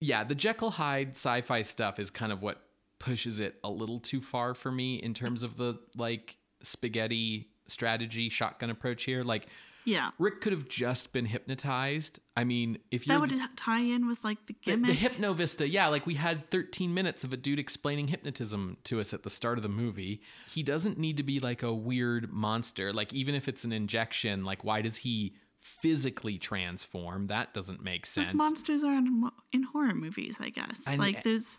Yeah, 0.00 0.24
the 0.24 0.34
Jekyll 0.34 0.70
Hyde 0.72 1.10
sci-fi 1.10 1.62
stuff 1.62 1.98
is 1.98 2.10
kind 2.10 2.32
of 2.32 2.42
what 2.42 2.62
pushes 2.98 3.40
it 3.40 3.56
a 3.64 3.70
little 3.70 3.98
too 3.98 4.20
far 4.20 4.54
for 4.54 4.70
me 4.70 4.96
in 4.96 5.14
terms 5.14 5.42
of 5.42 5.56
the 5.56 5.78
like 5.96 6.36
spaghetti 6.62 7.48
strategy 7.66 8.28
shotgun 8.28 8.70
approach 8.70 9.04
here. 9.04 9.24
Like 9.24 9.46
Yeah. 9.84 10.10
Rick 10.18 10.40
could 10.40 10.52
have 10.52 10.68
just 10.68 11.12
been 11.12 11.26
hypnotized. 11.26 12.20
I 12.36 12.44
mean, 12.44 12.78
if 12.90 13.06
you're 13.06 13.18
would 13.20 13.32
tie 13.56 13.80
in 13.80 14.06
with 14.06 14.22
like 14.24 14.46
the 14.46 14.54
the, 14.64 14.72
gimmick. 14.72 14.90
the 14.90 14.96
hypnovista 15.08 15.70
yeah 15.70 15.86
like 15.88 16.06
we 16.06 16.14
had 16.14 16.50
13 16.50 16.92
minutes 16.92 17.24
of 17.24 17.32
a 17.32 17.36
dude 17.36 17.58
explaining 17.58 18.08
hypnotism 18.08 18.76
to 18.84 19.00
us 19.00 19.14
at 19.14 19.22
the 19.22 19.30
start 19.30 19.58
of 19.58 19.62
the 19.62 19.68
movie 19.68 20.22
he 20.48 20.62
doesn't 20.62 20.98
need 20.98 21.16
to 21.16 21.22
be 21.22 21.40
like 21.40 21.62
a 21.62 21.72
weird 21.72 22.32
monster 22.32 22.92
like 22.92 23.12
even 23.12 23.34
if 23.34 23.48
it's 23.48 23.64
an 23.64 23.72
injection 23.72 24.44
like 24.44 24.64
why 24.64 24.82
does 24.82 24.98
he 24.98 25.34
physically 25.60 26.38
transform 26.38 27.26
that 27.26 27.52
doesn't 27.52 27.82
make 27.82 28.06
sense 28.06 28.32
monsters 28.32 28.82
are 28.82 28.94
in, 28.94 29.30
in 29.52 29.62
horror 29.62 29.94
movies, 29.94 30.38
I 30.40 30.48
guess. 30.50 30.82
And- 30.86 30.98
like 30.98 31.22
there's, 31.22 31.58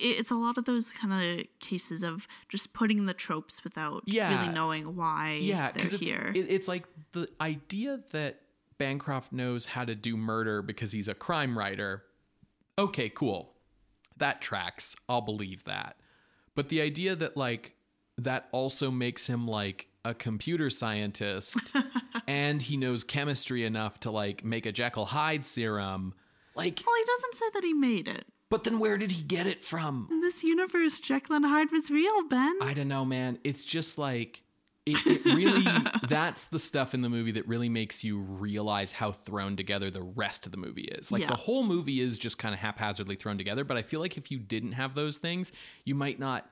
it's 0.00 0.30
a 0.30 0.34
lot 0.34 0.56
of 0.58 0.64
those 0.64 0.90
kind 0.90 1.12
of 1.40 1.46
cases 1.60 2.02
of 2.02 2.26
just 2.48 2.72
putting 2.72 3.06
the 3.06 3.14
tropes 3.14 3.62
without 3.64 4.02
Yeah. 4.06 4.38
really 4.40 4.52
knowing 4.52 4.96
why 4.96 5.38
yeah 5.42 5.72
they're 5.72 5.84
it's, 5.86 5.94
here. 5.94 6.32
it- 6.34 6.46
it's 6.50 6.68
like 6.68 6.84
the 7.12 7.28
idea 7.40 8.00
that 8.10 8.40
bancroft 8.78 9.32
knows 9.32 9.66
how 9.66 9.84
to 9.84 9.94
do 9.94 10.16
murder 10.16 10.62
because 10.62 10.92
he's 10.92 11.08
a 11.08 11.14
crime 11.14 11.58
writer 11.58 12.04
okay 12.78 13.08
cool 13.08 13.54
that 14.16 14.40
tracks 14.40 14.94
i'll 15.08 15.20
believe 15.20 15.64
that 15.64 15.96
but 16.54 16.68
the 16.68 16.80
idea 16.80 17.16
that 17.16 17.36
like 17.36 17.74
that 18.16 18.48
also 18.52 18.90
makes 18.90 19.26
him 19.26 19.46
like 19.48 19.88
a 20.04 20.14
computer 20.14 20.70
scientist 20.70 21.58
and 22.28 22.62
he 22.62 22.76
knows 22.76 23.02
chemistry 23.04 23.64
enough 23.64 23.98
to 24.00 24.10
like 24.10 24.44
make 24.44 24.64
a 24.66 24.72
jekyll 24.72 25.06
hyde 25.06 25.44
serum 25.44 26.14
like 26.54 26.80
well, 26.86 26.96
he 26.96 27.04
doesn't 27.04 27.34
say 27.36 27.44
that 27.54 27.62
he 27.62 27.72
made 27.72 28.08
it. 28.08 28.26
But 28.50 28.64
then 28.64 28.78
where 28.78 28.96
did 28.98 29.12
he 29.12 29.22
get 29.22 29.46
it 29.46 29.64
from 29.64 30.08
In 30.10 30.20
this 30.20 30.42
universe, 30.42 31.00
Jekyll 31.00 31.36
and 31.36 31.44
Hyde 31.46 31.70
was 31.72 31.90
real, 31.90 32.26
Ben. 32.28 32.56
I 32.62 32.74
don't 32.74 32.88
know, 32.88 33.04
man. 33.04 33.38
It's 33.44 33.64
just 33.64 33.98
like 33.98 34.42
it, 34.86 34.96
it 35.06 35.24
really 35.26 35.62
that's 36.08 36.46
the 36.46 36.58
stuff 36.58 36.94
in 36.94 37.02
the 37.02 37.10
movie 37.10 37.32
that 37.32 37.46
really 37.46 37.68
makes 37.68 38.02
you 38.04 38.18
realize 38.20 38.90
how 38.92 39.12
thrown 39.12 39.54
together 39.56 39.90
the 39.90 40.00
rest 40.02 40.46
of 40.46 40.52
the 40.52 40.58
movie 40.58 40.84
is. 40.84 41.12
Like 41.12 41.22
Yeah. 41.22 41.28
the 41.28 41.36
whole 41.36 41.62
movie 41.62 42.00
is 42.00 42.16
just 42.18 42.38
kind 42.38 42.54
of 42.54 42.60
haphazardly 42.60 43.16
thrown 43.16 43.36
together, 43.36 43.64
but 43.64 43.76
I 43.76 43.82
feel 43.82 44.00
like 44.00 44.16
if 44.16 44.30
you 44.30 44.38
didn't 44.38 44.72
have 44.72 44.94
those 44.94 45.18
things, 45.18 45.52
you 45.84 45.94
might 45.94 46.18
not 46.18 46.48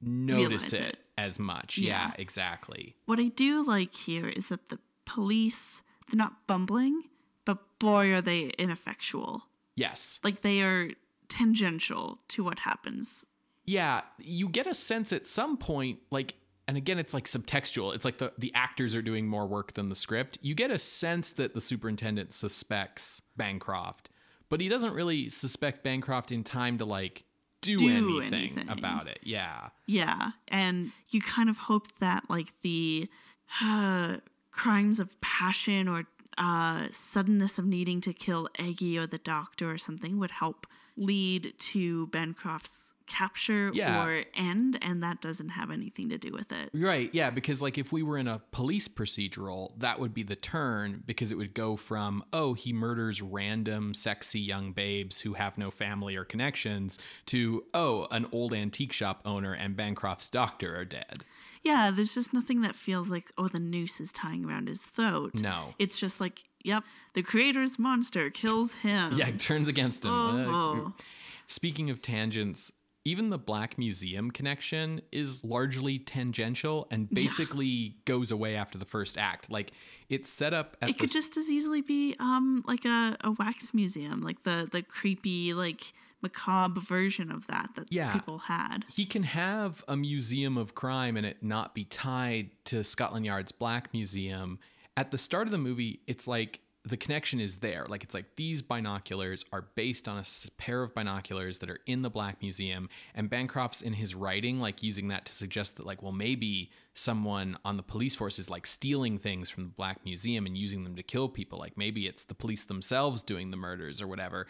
notice 0.00 0.72
it, 0.72 0.80
it. 0.80 0.96
as 1.16 1.38
much. 1.38 1.78
Yeah. 1.78 2.08
Yeah, 2.08 2.12
exactly. 2.18 2.96
what 3.06 3.18
I 3.20 3.28
do 3.28 3.64
like 3.64 3.94
here 3.94 4.28
is 4.28 4.48
that 4.48 4.68
the 4.68 4.78
police, 5.04 5.80
they're 6.10 6.18
not 6.18 6.46
bumbling, 6.46 7.04
but 7.44 7.58
boy, 7.78 8.12
are 8.12 8.20
they 8.20 8.50
ineffectual. 8.58 9.44
Yes. 9.76 10.18
Like 10.24 10.40
they 10.42 10.60
are 10.62 10.90
tangential 11.28 12.18
to 12.28 12.44
what 12.44 12.60
happens. 12.60 13.24
Yeah, 13.64 14.02
you 14.18 14.48
get 14.48 14.66
a 14.66 14.74
sense 14.74 15.12
at 15.12 15.26
some 15.26 15.56
point, 15.56 15.98
like, 16.10 16.34
and 16.68 16.76
again, 16.76 16.98
it's 16.98 17.12
like 17.14 17.24
subtextual. 17.24 17.94
It's 17.94 18.04
like 18.04 18.18
the, 18.18 18.32
the 18.38 18.52
actors 18.54 18.94
are 18.94 19.02
doing 19.02 19.26
more 19.26 19.46
work 19.46 19.72
than 19.74 19.88
the 19.88 19.94
script. 19.96 20.38
You 20.40 20.54
get 20.54 20.70
a 20.70 20.78
sense 20.78 21.32
that 21.32 21.54
the 21.54 21.60
superintendent 21.60 22.32
suspects 22.32 23.22
Bancroft, 23.36 24.10
but 24.48 24.60
he 24.60 24.68
doesn't 24.68 24.92
really 24.94 25.28
suspect 25.28 25.82
Bancroft 25.82 26.30
in 26.30 26.44
time 26.44 26.78
to 26.78 26.84
like 26.84 27.24
do, 27.60 27.76
Do 27.76 27.88
anything, 28.20 28.34
anything. 28.58 28.68
about 28.68 29.08
it. 29.08 29.18
Yeah. 29.22 29.70
Yeah, 29.86 30.30
and 30.48 30.92
you 31.10 31.20
kind 31.20 31.48
of 31.48 31.56
hope 31.58 31.88
that 31.98 32.24
like 32.28 32.52
the 32.62 33.08
uh, 33.62 34.18
crimes 34.52 34.98
of 35.00 35.20
passion 35.20 35.88
or 35.88 36.04
uh, 36.38 36.86
suddenness 36.92 37.58
of 37.58 37.64
needing 37.64 38.00
to 38.02 38.12
kill 38.12 38.48
Eggy 38.58 38.98
or 38.98 39.06
the 39.06 39.18
doctor 39.18 39.70
or 39.72 39.78
something 39.78 40.18
would 40.18 40.30
help 40.32 40.66
lead 40.96 41.54
to 41.58 42.06
Bancroft's 42.08 42.92
capture 43.06 43.70
Yeah. 43.72 44.04
or 44.04 44.24
end, 44.34 44.78
and 44.82 45.00
that 45.02 45.20
doesn't 45.20 45.50
have 45.50 45.70
anything 45.70 46.08
to 46.08 46.18
do 46.18 46.32
with 46.32 46.50
it. 46.50 46.70
Right, 46.74 47.08
yeah, 47.14 47.30
because 47.30 47.62
like 47.62 47.78
if 47.78 47.92
we 47.92 48.02
were 48.02 48.18
in 48.18 48.26
a 48.26 48.40
police 48.50 48.88
procedural, 48.88 49.70
that 49.78 50.00
would 50.00 50.12
be 50.12 50.24
the 50.24 50.34
turn 50.34 51.04
because 51.06 51.30
it 51.30 51.36
would 51.36 51.54
go 51.54 51.76
from, 51.76 52.24
oh, 52.32 52.54
he 52.54 52.72
murders 52.72 53.22
random 53.22 53.94
sexy 53.94 54.40
young 54.40 54.72
babes 54.72 55.20
who 55.20 55.34
have 55.34 55.56
no 55.56 55.70
family 55.70 56.16
or 56.16 56.24
connections 56.24 56.98
to, 57.26 57.62
oh, 57.74 58.08
an 58.10 58.26
old 58.32 58.52
antique 58.52 58.92
shop 58.92 59.20
owner 59.24 59.52
and 59.52 59.76
Bancroft's 59.76 60.28
doctor 60.28 60.76
are 60.76 60.84
dead. 60.84 61.24
Yeah, 61.66 61.90
there's 61.90 62.14
just 62.14 62.32
nothing 62.32 62.60
that 62.60 62.76
feels 62.76 63.08
like 63.08 63.30
oh 63.36 63.48
the 63.48 63.58
noose 63.58 64.00
is 64.00 64.12
tying 64.12 64.44
around 64.44 64.68
his 64.68 64.84
throat. 64.84 65.34
No. 65.34 65.74
it's 65.78 65.96
just 65.96 66.20
like 66.20 66.44
yep, 66.62 66.84
the 67.14 67.22
creator's 67.22 67.78
monster 67.78 68.30
kills 68.30 68.72
him. 68.74 69.14
Yeah, 69.14 69.28
it 69.28 69.40
turns 69.40 69.66
against 69.68 70.04
him. 70.04 70.12
Oh. 70.12 70.86
Uh, 70.86 71.02
Speaking 71.48 71.90
of 71.90 72.02
tangents, 72.02 72.72
even 73.04 73.30
the 73.30 73.38
Black 73.38 73.78
Museum 73.78 74.32
connection 74.32 75.00
is 75.12 75.44
largely 75.44 75.98
tangential 75.98 76.88
and 76.90 77.08
basically 77.10 77.94
goes 78.04 78.32
away 78.32 78.56
after 78.56 78.78
the 78.78 78.84
first 78.84 79.16
act. 79.16 79.50
Like 79.50 79.70
it's 80.08 80.28
set 80.28 80.52
up 80.52 80.76
it 80.82 80.98
could 80.98 81.12
just 81.12 81.36
as 81.36 81.48
easily 81.48 81.82
be 81.82 82.14
um 82.18 82.64
like 82.66 82.84
a, 82.84 83.16
a 83.22 83.30
wax 83.32 83.72
museum 83.74 84.22
like 84.22 84.42
the 84.44 84.68
the 84.70 84.82
creepy 84.82 85.54
like 85.54 85.92
macabre 86.22 86.80
version 86.80 87.30
of 87.30 87.46
that 87.46 87.70
that 87.76 87.86
Yeah. 87.92 88.12
people 88.12 88.38
had 88.38 88.84
he 88.88 89.04
can 89.04 89.22
have 89.24 89.84
a 89.86 89.96
museum 89.96 90.56
of 90.56 90.74
crime 90.74 91.16
and 91.16 91.26
it 91.26 91.42
not 91.42 91.74
be 91.74 91.84
tied 91.84 92.50
to 92.66 92.82
Scotland 92.84 93.26
Yard's 93.26 93.52
Black 93.52 93.92
Museum. 93.92 94.58
At 94.96 95.10
the 95.10 95.18
start 95.18 95.46
of 95.46 95.50
the 95.52 95.58
movie, 95.58 96.00
it's 96.06 96.26
like 96.26 96.60
the 96.84 96.96
connection 96.96 97.40
is 97.40 97.56
there. 97.56 97.84
Like 97.88 98.04
it's 98.04 98.14
like 98.14 98.36
these 98.36 98.62
binoculars 98.62 99.44
are 99.52 99.62
based 99.74 100.06
on 100.06 100.18
a 100.18 100.24
pair 100.56 100.84
of 100.84 100.94
binoculars 100.94 101.58
that 101.58 101.68
are 101.68 101.80
in 101.86 102.02
the 102.02 102.10
Black 102.10 102.40
Museum, 102.40 102.88
and 103.12 103.28
Bancroft's 103.28 103.82
in 103.82 103.92
his 103.92 104.14
writing 104.14 104.60
like 104.60 104.84
using 104.84 105.08
that 105.08 105.26
to 105.26 105.32
suggest 105.32 105.76
that 105.76 105.84
like 105.84 106.00
well 106.00 106.12
maybe 106.12 106.70
someone 106.94 107.58
on 107.64 107.76
the 107.76 107.82
police 107.82 108.14
force 108.14 108.38
is 108.38 108.48
like 108.48 108.66
stealing 108.66 109.18
things 109.18 109.50
from 109.50 109.64
the 109.64 109.70
Black 109.70 110.04
Museum 110.04 110.46
and 110.46 110.56
using 110.56 110.84
them 110.84 110.94
to 110.96 111.02
kill 111.02 111.28
people. 111.28 111.58
Like 111.58 111.76
maybe 111.76 112.06
it's 112.06 112.22
the 112.24 112.34
police 112.34 112.62
themselves 112.64 113.20
doing 113.20 113.50
the 113.50 113.56
murders 113.56 114.00
or 114.00 114.06
whatever, 114.06 114.46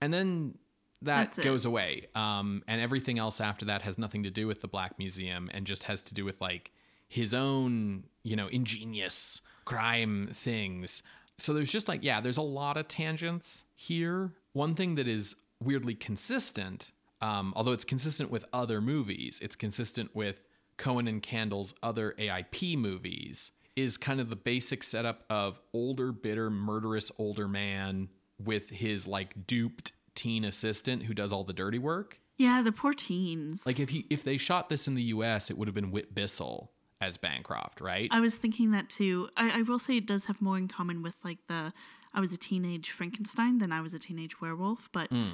and 0.00 0.12
then 0.12 0.58
that 1.02 1.24
That's 1.24 1.38
it. 1.38 1.44
goes 1.44 1.64
away. 1.64 2.06
Um, 2.14 2.62
and 2.66 2.80
everything 2.80 3.18
else 3.18 3.40
after 3.40 3.66
that 3.66 3.82
has 3.82 3.98
nothing 3.98 4.22
to 4.22 4.30
do 4.30 4.46
with 4.46 4.60
the 4.60 4.68
Black 4.68 4.98
Museum 4.98 5.50
and 5.52 5.66
just 5.66 5.84
has 5.84 6.02
to 6.04 6.14
do 6.14 6.24
with 6.24 6.40
like 6.40 6.72
his 7.08 7.34
own, 7.34 8.04
you 8.22 8.36
know, 8.36 8.48
ingenious 8.48 9.40
crime 9.64 10.30
things. 10.32 11.02
So 11.38 11.52
there's 11.52 11.70
just 11.70 11.88
like, 11.88 12.02
yeah, 12.02 12.20
there's 12.20 12.38
a 12.38 12.42
lot 12.42 12.76
of 12.76 12.88
tangents 12.88 13.64
here. 13.74 14.32
One 14.52 14.74
thing 14.74 14.94
that 14.94 15.06
is 15.06 15.36
weirdly 15.62 15.94
consistent, 15.94 16.92
um, 17.20 17.52
although 17.56 17.72
it's 17.72 17.84
consistent 17.84 18.30
with 18.30 18.44
other 18.52 18.80
movies, 18.80 19.38
it's 19.42 19.56
consistent 19.56 20.14
with 20.14 20.46
Cohen 20.78 21.08
and 21.08 21.22
Kandel's 21.22 21.74
other 21.82 22.14
AIP 22.18 22.78
movies, 22.78 23.52
is 23.76 23.98
kind 23.98 24.20
of 24.20 24.30
the 24.30 24.36
basic 24.36 24.82
setup 24.82 25.24
of 25.28 25.60
older, 25.74 26.10
bitter, 26.10 26.48
murderous 26.48 27.12
older 27.18 27.46
man 27.46 28.08
with 28.42 28.70
his 28.70 29.06
like 29.06 29.46
duped 29.46 29.92
teen 30.16 30.44
assistant 30.44 31.04
who 31.04 31.14
does 31.14 31.32
all 31.32 31.44
the 31.44 31.52
dirty 31.52 31.78
work. 31.78 32.18
Yeah, 32.38 32.60
the 32.62 32.72
poor 32.72 32.92
teens. 32.92 33.62
Like 33.64 33.78
if 33.80 33.90
he 33.90 34.06
if 34.10 34.24
they 34.24 34.36
shot 34.38 34.68
this 34.68 34.88
in 34.88 34.94
the 34.94 35.02
US, 35.04 35.50
it 35.50 35.56
would 35.56 35.68
have 35.68 35.74
been 35.74 35.90
Whit 35.90 36.14
Bissell 36.14 36.72
as 37.00 37.16
Bancroft, 37.16 37.80
right? 37.80 38.08
I 38.10 38.20
was 38.20 38.34
thinking 38.36 38.70
that 38.72 38.88
too. 38.88 39.28
I, 39.36 39.60
I 39.60 39.62
will 39.62 39.78
say 39.78 39.96
it 39.96 40.06
does 40.06 40.24
have 40.26 40.40
more 40.42 40.56
in 40.58 40.66
common 40.68 41.02
with 41.02 41.14
like 41.24 41.38
the 41.48 41.72
I 42.12 42.20
was 42.20 42.32
a 42.32 42.36
teenage 42.38 42.90
Frankenstein 42.90 43.58
than 43.58 43.70
I 43.72 43.80
was 43.80 43.92
a 43.94 43.98
teenage 43.98 44.40
werewolf, 44.40 44.88
but 44.92 45.10
or 45.12 45.24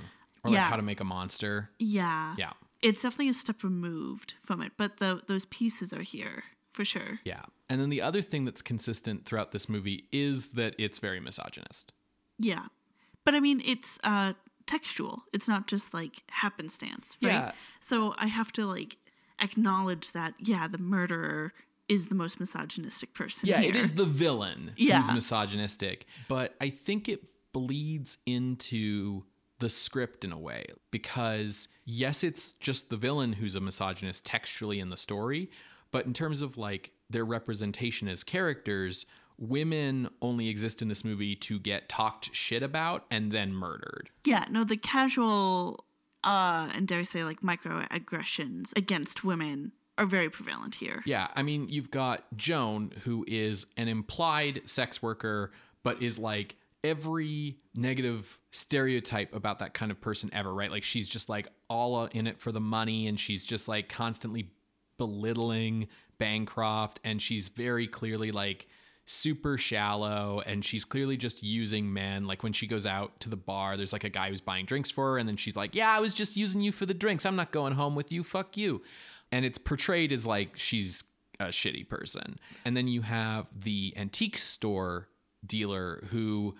like 0.44 0.54
yeah. 0.54 0.68
how 0.68 0.76
to 0.76 0.82
make 0.82 1.00
a 1.00 1.04
monster. 1.04 1.70
yeah, 1.78 2.34
Yeah. 2.36 2.52
it's 2.82 3.02
definitely 3.02 3.28
a 3.28 3.34
step 3.34 3.62
removed 3.62 4.34
from 4.44 4.60
it. 4.60 4.72
But 4.76 4.96
the 4.98 5.22
those 5.28 5.44
pieces 5.46 5.92
are 5.92 6.02
here 6.02 6.44
for 6.72 6.84
sure. 6.84 7.20
Yeah. 7.24 7.42
And 7.68 7.80
then 7.80 7.88
the 7.90 8.02
other 8.02 8.22
thing 8.22 8.44
that's 8.44 8.62
consistent 8.62 9.24
throughout 9.24 9.52
this 9.52 9.68
movie 9.68 10.08
is 10.12 10.48
that 10.50 10.74
it's 10.78 10.98
very 10.98 11.20
misogynist. 11.20 11.92
Yeah, 12.38 12.66
but 13.24 13.34
I 13.34 13.40
mean 13.40 13.62
it's 13.64 13.98
uh 14.02 14.32
textual. 14.66 15.22
It's 15.32 15.48
not 15.48 15.66
just 15.66 15.92
like 15.94 16.22
happenstance, 16.28 17.16
right? 17.22 17.32
Yeah. 17.32 17.52
So 17.80 18.14
I 18.18 18.26
have 18.26 18.52
to 18.52 18.66
like 18.66 18.96
acknowledge 19.40 20.12
that 20.12 20.34
yeah, 20.38 20.68
the 20.68 20.78
murderer 20.78 21.52
is 21.88 22.06
the 22.06 22.14
most 22.14 22.38
misogynistic 22.40 23.12
person. 23.14 23.48
Yeah, 23.48 23.60
it 23.60 23.74
here. 23.74 23.82
is 23.84 23.94
the 23.94 24.04
villain 24.04 24.72
Yeah. 24.76 24.98
who's 24.98 25.10
misogynistic, 25.12 26.06
but 26.28 26.54
I 26.60 26.70
think 26.70 27.08
it 27.08 27.22
bleeds 27.52 28.18
into 28.24 29.24
the 29.58 29.68
script 29.68 30.24
in 30.24 30.32
a 30.32 30.38
way 30.38 30.66
because 30.90 31.68
yes, 31.84 32.24
it's 32.24 32.52
just 32.52 32.90
the 32.90 32.96
villain 32.96 33.34
who's 33.34 33.54
a 33.54 33.60
misogynist 33.60 34.24
textually 34.24 34.80
in 34.80 34.88
the 34.90 34.96
story, 34.96 35.50
but 35.90 36.06
in 36.06 36.12
terms 36.14 36.42
of 36.42 36.56
like 36.56 36.92
their 37.10 37.24
representation 37.24 38.08
as 38.08 38.24
characters, 38.24 39.06
women 39.38 40.08
only 40.20 40.48
exist 40.48 40.82
in 40.82 40.88
this 40.88 41.04
movie 41.04 41.34
to 41.36 41.58
get 41.58 41.88
talked 41.88 42.34
shit 42.34 42.62
about 42.62 43.04
and 43.10 43.32
then 43.32 43.52
murdered. 43.52 44.10
Yeah, 44.24 44.46
no, 44.50 44.64
the 44.64 44.76
casual 44.76 45.84
uh 46.24 46.70
and 46.74 46.86
dare 46.86 47.00
I 47.00 47.02
say 47.02 47.24
like 47.24 47.40
microaggressions 47.40 48.70
against 48.76 49.24
women 49.24 49.72
are 49.98 50.06
very 50.06 50.30
prevalent 50.30 50.76
here. 50.76 51.02
Yeah, 51.04 51.28
I 51.34 51.42
mean, 51.42 51.68
you've 51.68 51.90
got 51.90 52.24
Joan, 52.36 52.92
who 53.04 53.24
is 53.28 53.66
an 53.76 53.88
implied 53.88 54.62
sex 54.64 55.02
worker, 55.02 55.52
but 55.82 56.02
is 56.02 56.18
like 56.18 56.56
every 56.84 57.58
negative 57.76 58.40
stereotype 58.50 59.34
about 59.34 59.60
that 59.60 59.74
kind 59.74 59.90
of 59.90 60.00
person 60.00 60.30
ever, 60.32 60.52
right? 60.52 60.70
Like 60.70 60.82
she's 60.82 61.08
just 61.08 61.28
like 61.28 61.48
all 61.68 62.06
in 62.06 62.26
it 62.26 62.40
for 62.40 62.52
the 62.52 62.60
money 62.60 63.06
and 63.06 63.18
she's 63.18 63.44
just 63.44 63.68
like 63.68 63.88
constantly 63.88 64.50
belittling 64.98 65.88
Bancroft 66.18 67.00
and 67.04 67.20
she's 67.20 67.48
very 67.48 67.86
clearly 67.86 68.32
like 68.32 68.68
super 69.04 69.58
shallow 69.58 70.42
and 70.46 70.64
she's 70.64 70.84
clearly 70.84 71.16
just 71.16 71.42
using 71.42 71.92
men. 71.92 72.26
Like 72.26 72.42
when 72.42 72.52
she 72.52 72.66
goes 72.66 72.86
out 72.86 73.18
to 73.20 73.28
the 73.28 73.36
bar 73.36 73.76
there's 73.76 73.92
like 73.92 74.04
a 74.04 74.08
guy 74.08 74.28
who's 74.28 74.40
buying 74.40 74.66
drinks 74.66 74.90
for 74.90 75.12
her 75.12 75.18
and 75.18 75.28
then 75.28 75.36
she's 75.36 75.56
like 75.56 75.74
yeah 75.74 75.90
i 75.90 76.00
was 76.00 76.14
just 76.14 76.36
using 76.36 76.60
you 76.60 76.72
for 76.72 76.86
the 76.86 76.94
drinks. 76.94 77.26
I'm 77.26 77.36
not 77.36 77.52
going 77.52 77.74
home 77.74 77.94
with 77.94 78.12
you. 78.12 78.22
Fuck 78.24 78.56
you. 78.56 78.82
And 79.30 79.44
it's 79.44 79.58
portrayed 79.58 80.12
as 80.12 80.26
like 80.26 80.56
she's 80.56 81.04
a 81.40 81.46
shitty 81.46 81.88
person. 81.88 82.38
And 82.64 82.76
then 82.76 82.88
you 82.88 83.02
have 83.02 83.46
the 83.58 83.94
antique 83.96 84.38
store 84.38 85.08
dealer 85.44 86.04
who 86.10 86.54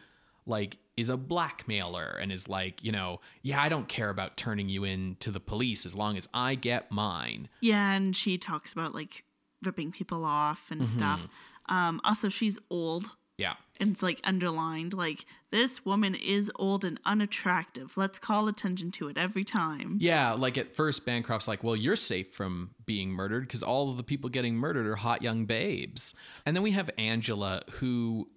like 0.46 0.78
is 0.96 1.08
a 1.08 1.16
blackmailer 1.16 2.18
and 2.20 2.32
is 2.32 2.48
like 2.48 2.82
you 2.82 2.90
know 2.92 3.20
yeah 3.42 3.62
i 3.62 3.68
don't 3.68 3.88
care 3.88 4.10
about 4.10 4.36
turning 4.36 4.68
you 4.68 4.84
in 4.84 5.16
to 5.20 5.30
the 5.30 5.40
police 5.40 5.86
as 5.86 5.94
long 5.94 6.16
as 6.16 6.28
i 6.34 6.54
get 6.54 6.90
mine. 6.90 7.48
Yeah, 7.60 7.92
and 7.92 8.14
she 8.14 8.38
talks 8.38 8.72
about 8.72 8.94
like 8.94 9.24
ripping 9.62 9.92
people 9.92 10.24
off 10.24 10.66
and 10.70 10.82
mm-hmm. 10.82 10.98
stuff. 10.98 11.28
Um 11.72 12.00
also 12.04 12.28
she's 12.28 12.58
old 12.70 13.04
yeah 13.38 13.54
and 13.80 13.90
it's 13.90 14.02
like 14.02 14.20
underlined 14.22 14.94
like 14.94 15.24
this 15.52 15.84
woman 15.84 16.14
is 16.14 16.50
old 16.56 16.82
and 16.82 16.98
unattractive. 17.04 17.96
Let's 17.96 18.18
call 18.18 18.48
attention 18.48 18.90
to 18.92 19.08
it 19.08 19.18
every 19.18 19.44
time. 19.44 19.98
Yeah, 20.00 20.32
like 20.32 20.56
at 20.56 20.74
first, 20.74 21.04
Bancroft's 21.04 21.46
like, 21.46 21.62
well, 21.62 21.76
you're 21.76 21.94
safe 21.94 22.32
from 22.32 22.70
being 22.86 23.10
murdered 23.10 23.46
because 23.46 23.62
all 23.62 23.90
of 23.90 23.98
the 23.98 24.02
people 24.02 24.30
getting 24.30 24.54
murdered 24.54 24.86
are 24.86 24.96
hot 24.96 25.20
young 25.20 25.44
babes. 25.44 26.14
And 26.46 26.56
then 26.56 26.62
we 26.62 26.70
have 26.70 26.90
Angela, 26.96 27.62
who 27.72 28.30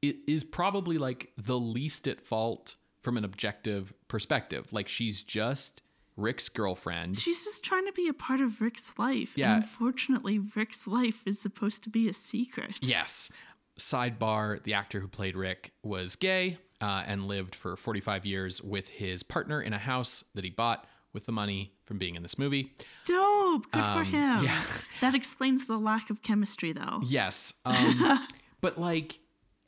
is 0.00 0.44
probably 0.44 0.96
like 0.96 1.32
the 1.36 1.58
least 1.58 2.06
at 2.06 2.20
fault 2.20 2.76
from 3.02 3.16
an 3.16 3.24
objective 3.24 3.92
perspective. 4.06 4.72
Like 4.72 4.86
she's 4.86 5.24
just 5.24 5.82
Rick's 6.16 6.48
girlfriend. 6.48 7.18
She's 7.18 7.44
just 7.44 7.64
trying 7.64 7.86
to 7.86 7.92
be 7.92 8.08
a 8.08 8.12
part 8.12 8.40
of 8.40 8.60
Rick's 8.60 8.92
life. 8.98 9.32
Yeah. 9.36 9.54
And 9.54 9.62
unfortunately, 9.62 10.38
Rick's 10.38 10.86
life 10.86 11.22
is 11.26 11.40
supposed 11.40 11.82
to 11.84 11.90
be 11.90 12.08
a 12.08 12.12
secret. 12.12 12.76
Yes. 12.80 13.30
Sidebar 13.78 14.62
the 14.62 14.74
actor 14.74 15.00
who 15.00 15.08
played 15.08 15.36
Rick 15.36 15.72
was 15.82 16.16
gay 16.16 16.58
uh, 16.80 17.04
and 17.06 17.26
lived 17.26 17.54
for 17.54 17.76
45 17.76 18.26
years 18.26 18.62
with 18.62 18.88
his 18.88 19.22
partner 19.22 19.60
in 19.62 19.72
a 19.72 19.78
house 19.78 20.24
that 20.34 20.44
he 20.44 20.50
bought 20.50 20.86
with 21.12 21.26
the 21.26 21.32
money 21.32 21.72
from 21.84 21.98
being 21.98 22.14
in 22.14 22.22
this 22.22 22.38
movie. 22.38 22.72
Dope. 23.04 23.70
Good 23.72 23.84
for 23.84 24.04
him. 24.04 24.38
Um, 24.38 24.44
yeah. 24.44 24.62
That 25.00 25.14
explains 25.14 25.66
the 25.66 25.78
lack 25.78 26.10
of 26.10 26.20
chemistry, 26.20 26.72
though. 26.72 27.00
Yes. 27.02 27.54
Um, 27.64 28.26
but 28.60 28.78
like 28.78 29.18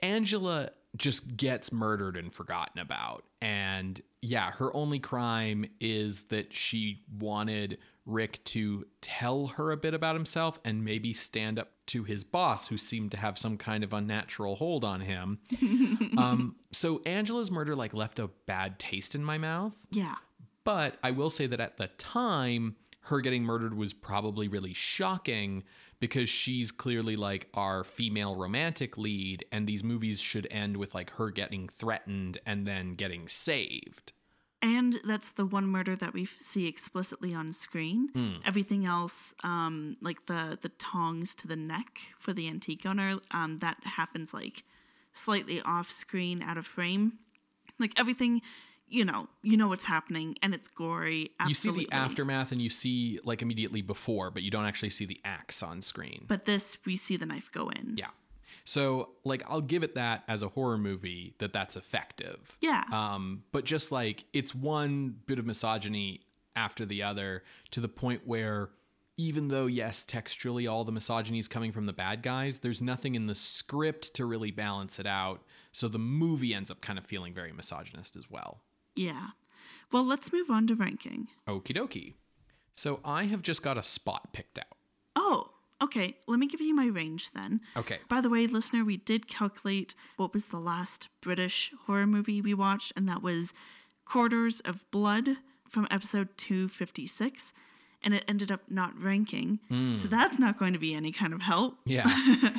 Angela 0.00 0.70
just 0.96 1.36
gets 1.36 1.72
murdered 1.72 2.16
and 2.16 2.32
forgotten 2.32 2.78
about. 2.78 3.24
And 3.42 4.00
yeah, 4.20 4.52
her 4.52 4.74
only 4.74 5.00
crime 5.00 5.66
is 5.80 6.22
that 6.28 6.54
she 6.54 7.02
wanted 7.18 7.78
Rick 8.06 8.42
to 8.44 8.86
tell 9.00 9.48
her 9.48 9.72
a 9.72 9.76
bit 9.76 9.94
about 9.94 10.14
himself 10.14 10.60
and 10.64 10.84
maybe 10.84 11.12
stand 11.12 11.58
up 11.58 11.72
to 11.86 12.04
his 12.04 12.22
boss, 12.22 12.68
who 12.68 12.78
seemed 12.78 13.10
to 13.10 13.16
have 13.16 13.36
some 13.36 13.56
kind 13.58 13.82
of 13.82 13.92
unnatural 13.92 14.54
hold 14.54 14.84
on 14.84 15.00
him. 15.00 15.40
um, 16.18 16.54
so 16.70 17.02
Angela's 17.04 17.50
murder 17.50 17.74
like 17.74 17.92
left 17.92 18.20
a 18.20 18.28
bad 18.46 18.78
taste 18.78 19.16
in 19.16 19.24
my 19.24 19.38
mouth. 19.38 19.74
Yeah. 19.90 20.14
But 20.62 20.98
I 21.02 21.10
will 21.10 21.30
say 21.30 21.48
that 21.48 21.60
at 21.60 21.76
the 21.76 21.88
time, 21.98 22.76
her 23.06 23.20
getting 23.20 23.42
murdered 23.42 23.76
was 23.76 23.92
probably 23.92 24.46
really 24.46 24.72
shocking 24.72 25.64
because 26.02 26.28
she's 26.28 26.72
clearly 26.72 27.14
like 27.14 27.46
our 27.54 27.84
female 27.84 28.34
romantic 28.34 28.98
lead, 28.98 29.44
and 29.52 29.68
these 29.68 29.84
movies 29.84 30.20
should 30.20 30.48
end 30.50 30.76
with 30.76 30.96
like 30.96 31.10
her 31.10 31.30
getting 31.30 31.68
threatened 31.68 32.38
and 32.44 32.66
then 32.66 32.96
getting 32.96 33.28
saved. 33.28 34.12
And 34.60 34.98
that's 35.04 35.28
the 35.30 35.46
one 35.46 35.68
murder 35.68 35.94
that 35.94 36.12
we 36.12 36.24
see 36.24 36.66
explicitly 36.66 37.32
on 37.32 37.52
screen. 37.52 38.08
Hmm. 38.14 38.32
Everything 38.44 38.84
else, 38.84 39.32
um, 39.44 39.96
like 40.00 40.26
the 40.26 40.58
the 40.60 40.70
tongs 40.70 41.36
to 41.36 41.46
the 41.46 41.54
neck 41.54 42.00
for 42.18 42.32
the 42.32 42.48
antique 42.48 42.84
owner, 42.84 43.18
um, 43.30 43.60
that 43.60 43.76
happens 43.84 44.34
like 44.34 44.64
slightly 45.12 45.62
off 45.62 45.88
screen, 45.88 46.42
out 46.42 46.58
of 46.58 46.66
frame. 46.66 47.12
Like 47.78 47.92
everything, 47.96 48.42
you 48.92 49.04
know, 49.04 49.28
you 49.42 49.56
know 49.56 49.68
what's 49.68 49.84
happening, 49.84 50.36
and 50.42 50.54
it's 50.54 50.68
gory. 50.68 51.30
Absolutely. 51.40 51.82
You 51.82 51.86
see 51.86 51.90
the 51.90 51.96
aftermath 51.96 52.52
and 52.52 52.60
you 52.60 52.70
see 52.70 53.18
like 53.24 53.42
immediately 53.42 53.82
before, 53.82 54.30
but 54.30 54.42
you 54.42 54.50
don't 54.50 54.66
actually 54.66 54.90
see 54.90 55.06
the 55.06 55.20
axe 55.24 55.62
on 55.62 55.82
screen. 55.82 56.26
But 56.28 56.44
this, 56.44 56.76
we 56.84 56.96
see 56.96 57.16
the 57.16 57.26
knife 57.26 57.50
go 57.52 57.68
in. 57.70 57.94
yeah. 57.96 58.08
So, 58.64 59.08
like, 59.24 59.42
I'll 59.48 59.60
give 59.60 59.82
it 59.82 59.96
that 59.96 60.22
as 60.28 60.44
a 60.44 60.48
horror 60.48 60.78
movie 60.78 61.34
that 61.38 61.52
that's 61.52 61.74
effective. 61.74 62.56
Yeah. 62.60 62.84
Um, 62.92 63.42
but 63.50 63.64
just 63.64 63.90
like 63.90 64.24
it's 64.32 64.54
one 64.54 65.16
bit 65.26 65.40
of 65.40 65.46
misogyny 65.46 66.20
after 66.54 66.86
the 66.86 67.02
other 67.02 67.42
to 67.72 67.80
the 67.80 67.88
point 67.88 68.22
where 68.24 68.68
even 69.16 69.48
though 69.48 69.66
yes 69.66 70.04
textually 70.04 70.66
all 70.66 70.84
the 70.84 70.92
misogyny 70.92 71.38
is 71.38 71.48
coming 71.48 71.72
from 71.72 71.86
the 71.86 71.92
bad 71.92 72.22
guys 72.22 72.58
there's 72.58 72.82
nothing 72.82 73.14
in 73.14 73.26
the 73.26 73.34
script 73.34 74.14
to 74.14 74.24
really 74.24 74.50
balance 74.50 74.98
it 74.98 75.06
out 75.06 75.42
so 75.70 75.88
the 75.88 75.98
movie 75.98 76.54
ends 76.54 76.70
up 76.70 76.80
kind 76.80 76.98
of 76.98 77.06
feeling 77.06 77.32
very 77.32 77.52
misogynist 77.52 78.16
as 78.16 78.30
well 78.30 78.60
yeah. 78.96 79.28
Well, 79.90 80.04
let's 80.04 80.32
move 80.32 80.48
on 80.50 80.66
to 80.68 80.74
ranking. 80.74 81.28
okie 81.48 81.76
dokie 81.76 82.14
so 82.72 83.00
i 83.04 83.24
have 83.24 83.42
just 83.42 83.62
got 83.62 83.76
a 83.76 83.82
spot 83.82 84.32
picked 84.32 84.58
out 84.58 84.76
Oh, 85.14 85.50
Okay, 85.82 86.16
let 86.28 86.38
me 86.38 86.46
give 86.46 86.60
you 86.60 86.74
my 86.76 86.86
range 86.86 87.30
then. 87.34 87.60
Okay. 87.76 87.98
By 88.08 88.20
the 88.20 88.30
way, 88.30 88.46
listener, 88.46 88.84
we 88.84 88.98
did 88.98 89.26
calculate 89.26 89.94
what 90.16 90.32
was 90.32 90.46
the 90.46 90.60
last 90.60 91.08
British 91.20 91.72
horror 91.86 92.06
movie 92.06 92.40
we 92.40 92.54
watched, 92.54 92.92
and 92.94 93.08
that 93.08 93.20
was 93.20 93.52
Corridors 94.04 94.60
of 94.60 94.88
Blood 94.92 95.38
from 95.68 95.88
episode 95.90 96.28
256. 96.36 97.52
And 98.04 98.14
it 98.14 98.24
ended 98.28 98.52
up 98.52 98.60
not 98.68 98.96
ranking. 99.00 99.58
So 99.94 100.06
that's 100.06 100.38
not 100.38 100.56
going 100.56 100.72
to 100.72 100.78
be 100.78 100.94
any 100.94 101.10
kind 101.10 101.32
of 101.34 101.40
help. 101.42 101.78
Yeah. 101.84 102.04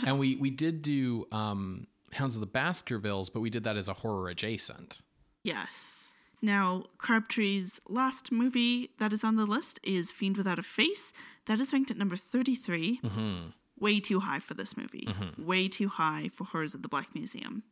and 0.05 0.19
we 0.19 0.35
we 0.35 0.49
did 0.49 0.81
do 0.81 1.25
um 1.31 1.87
Hounds 2.11 2.35
of 2.35 2.41
the 2.41 2.47
Baskervilles, 2.47 3.29
but 3.29 3.39
we 3.39 3.49
did 3.49 3.63
that 3.63 3.77
as 3.77 3.87
a 3.87 3.93
horror 3.93 4.27
adjacent. 4.29 5.01
Yes. 5.43 6.02
Now, 6.43 6.87
Crabtree's 6.97 7.79
last 7.87 8.29
movie 8.29 8.89
that 8.99 9.13
is 9.13 9.23
on 9.23 9.37
the 9.37 9.45
list 9.45 9.79
is 9.81 10.11
Fiend 10.11 10.35
Without 10.35 10.59
a 10.59 10.63
Face. 10.63 11.13
That 11.45 11.57
is 11.61 11.71
ranked 11.71 11.89
at 11.89 11.95
number 11.95 12.17
33. 12.17 12.99
Mm-hmm. 13.01 13.37
Way 13.79 14.01
too 14.01 14.19
high 14.19 14.39
for 14.39 14.53
this 14.53 14.75
movie. 14.75 15.07
Mm-hmm. 15.07 15.45
Way 15.45 15.69
too 15.69 15.87
high 15.87 16.29
for 16.33 16.43
Horrors 16.43 16.73
of 16.73 16.81
the 16.81 16.89
Black 16.89 17.15
Museum. 17.15 17.63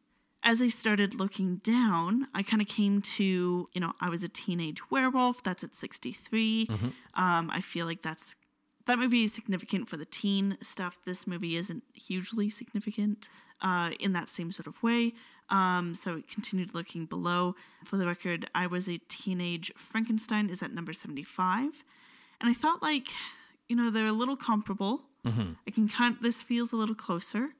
As 0.41 0.61
I 0.61 0.69
started 0.69 1.15
looking 1.15 1.57
down, 1.57 2.27
I 2.33 2.43
kind 2.43 2.61
of 2.61 2.69
came 2.69 3.01
to, 3.17 3.67
you 3.73 3.81
know, 3.81 3.91
I 3.99 4.07
was 4.07 4.23
a 4.23 4.29
teenage 4.29 4.89
werewolf. 4.89 5.43
That's 5.43 5.65
at 5.65 5.75
63. 5.75 6.67
Mm-hmm. 6.67 6.87
Um, 7.21 7.49
I 7.51 7.59
feel 7.59 7.85
like 7.85 8.01
that's 8.03 8.35
that 8.91 8.99
movie 8.99 9.23
is 9.23 9.31
significant 9.31 9.87
for 9.87 9.95
the 9.95 10.03
teen 10.03 10.57
stuff. 10.61 10.99
This 11.05 11.25
movie 11.25 11.55
isn't 11.55 11.83
hugely 11.93 12.49
significant 12.49 13.29
uh, 13.61 13.91
in 14.01 14.11
that 14.11 14.27
same 14.27 14.51
sort 14.51 14.67
of 14.67 14.83
way. 14.83 15.13
Um, 15.49 15.95
so 15.95 16.17
it 16.17 16.27
continued 16.27 16.73
looking 16.73 17.05
below. 17.05 17.55
For 17.85 17.95
the 17.95 18.05
record, 18.05 18.49
I 18.53 18.67
was 18.67 18.89
a 18.89 18.97
teenage 19.07 19.71
Frankenstein 19.77 20.49
is 20.49 20.61
at 20.61 20.73
number 20.73 20.91
75. 20.91 21.85
And 22.41 22.49
I 22.49 22.53
thought 22.53 22.81
like, 22.81 23.07
you 23.69 23.77
know, 23.77 23.89
they're 23.89 24.07
a 24.07 24.11
little 24.11 24.35
comparable. 24.35 25.03
I 25.65 25.71
can 25.71 25.87
kind 25.87 26.17
this 26.19 26.41
feels 26.41 26.73
a 26.73 26.75
little 26.75 26.95
closer. 26.95 27.51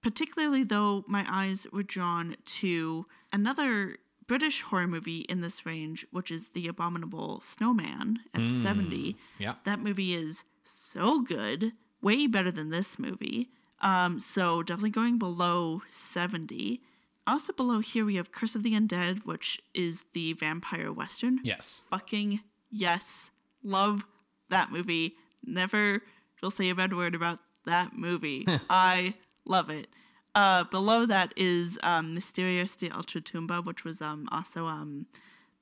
Particularly 0.00 0.62
though 0.62 1.04
my 1.08 1.26
eyes 1.28 1.66
were 1.72 1.82
drawn 1.82 2.36
to 2.60 3.06
another 3.32 3.96
British 4.28 4.62
horror 4.62 4.86
movie 4.86 5.20
in 5.20 5.40
this 5.40 5.66
range, 5.66 6.06
which 6.12 6.30
is 6.30 6.50
The 6.50 6.68
Abominable 6.68 7.40
Snowman 7.40 8.20
at 8.32 8.46
70. 8.46 9.16
Yeah. 9.38 9.54
That 9.64 9.80
movie 9.80 10.14
is 10.14 10.44
so 10.68 11.20
good, 11.20 11.72
way 12.02 12.26
better 12.26 12.50
than 12.50 12.70
this 12.70 12.98
movie. 12.98 13.48
Um, 13.80 14.18
so 14.18 14.62
definitely 14.62 14.90
going 14.90 15.18
below 15.18 15.82
70. 15.92 16.80
Also 17.26 17.52
below 17.52 17.80
here 17.80 18.04
we 18.04 18.16
have 18.16 18.32
Curse 18.32 18.54
of 18.54 18.62
the 18.62 18.72
Undead, 18.72 19.24
which 19.24 19.60
is 19.74 20.04
the 20.14 20.32
vampire 20.32 20.92
western. 20.92 21.40
Yes. 21.42 21.82
Fucking 21.90 22.40
yes. 22.70 23.30
Love 23.62 24.04
that 24.50 24.72
movie. 24.72 25.16
Never 25.44 26.02
will 26.42 26.50
say 26.50 26.70
a 26.70 26.74
bad 26.74 26.96
word 26.96 27.14
about 27.14 27.40
that 27.66 27.96
movie. 27.96 28.46
I 28.70 29.14
love 29.44 29.70
it. 29.70 29.88
Uh, 30.34 30.64
below 30.64 31.06
that 31.06 31.32
is 31.36 31.78
um, 31.82 32.14
Misterios 32.14 32.76
de 32.76 32.88
Ultratumba, 32.90 33.64
which 33.64 33.84
was 33.84 34.00
um, 34.00 34.28
also 34.30 34.66
um, 34.66 35.06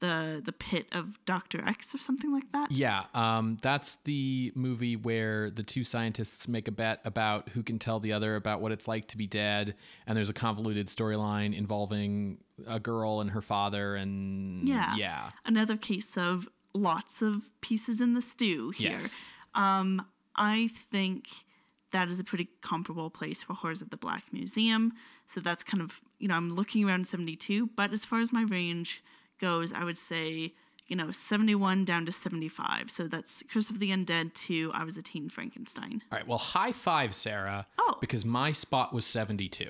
the 0.01 0.43
the 0.45 0.53
pit 0.53 0.87
of 0.93 1.25
Doctor 1.25 1.63
X 1.67 1.95
or 1.95 1.99
something 1.99 2.33
like 2.33 2.51
that. 2.53 2.71
Yeah, 2.71 3.05
um, 3.15 3.59
that's 3.63 3.97
the 4.05 4.53
movie 4.55 4.97
where 4.97 5.51
the 5.51 5.63
two 5.63 5.85
scientists 5.85 6.47
make 6.49 6.69
a 6.69 6.71
bet 6.73 7.01
about 7.05 7.49
who 7.51 7.63
can 7.63 7.79
tell 7.79 7.99
the 8.01 8.13
other 8.13 8.37
about 8.37 8.61
what 8.61 8.73
it's 8.73 8.87
like 8.87 9.07
to 9.09 9.17
be 9.17 9.27
dead, 9.27 9.75
and 10.07 10.17
there's 10.17 10.29
a 10.29 10.35
convoluted 10.35 10.89
storyline 10.89 11.57
involving 11.57 12.39
a 12.67 12.79
girl 12.81 13.21
and 13.21 13.31
her 13.31 13.43
father, 13.43 13.97
and 13.97 14.67
Yeah. 14.69 14.95
yeah, 14.97 15.31
Another 15.45 15.77
case 15.77 16.17
of 16.17 16.49
lots 16.75 17.23
of 17.23 17.49
pieces 17.63 18.01
in 18.01 18.15
the 18.15 18.23
stew 18.23 18.71
here. 18.71 18.93
Yes. 18.93 19.15
Um, 19.55 20.07
I 20.35 20.69
think 20.91 21.29
that 21.93 22.09
is 22.09 22.21
a 22.21 22.25
pretty 22.25 22.49
comparable 22.61 23.09
place 23.09 23.43
for 23.43 23.55
Horrors 23.55 23.81
of 23.81 23.89
the 23.91 23.97
Black 23.97 24.25
Museum. 24.33 24.93
So 25.29 25.41
that's 25.41 25.65
kind 25.65 25.83
of, 25.83 26.01
you 26.19 26.29
know, 26.29 26.35
I'm 26.35 26.55
looking 26.55 26.87
around 26.87 27.07
72, 27.07 27.71
but 27.77 27.93
as 27.93 28.05
far 28.05 28.21
as 28.21 28.33
my 28.33 28.43
range 28.43 29.03
goes, 29.39 29.73
I 29.73 29.85
would 29.85 29.99
say, 29.99 30.55
you 30.87 30.97
know, 30.97 31.11
71 31.11 31.85
down 31.85 32.07
to 32.07 32.13
75. 32.13 32.91
So 32.91 33.09
that's 33.09 33.43
Curse 33.53 33.71
of 33.71 33.79
the 33.81 33.91
Undead 33.91 34.35
to 34.47 34.71
I 34.75 34.85
Was 34.85 34.97
a 34.97 35.03
Teen 35.03 35.29
Frankenstein. 35.29 36.03
All 36.13 36.19
right, 36.19 36.27
well, 36.27 36.39
high 36.39 36.73
five, 36.73 37.15
Sarah. 37.15 37.67
Oh. 37.79 37.97
because 38.01 38.25
my 38.25 38.53
spot 38.53 38.93
was 38.93 39.05
72. 39.07 39.69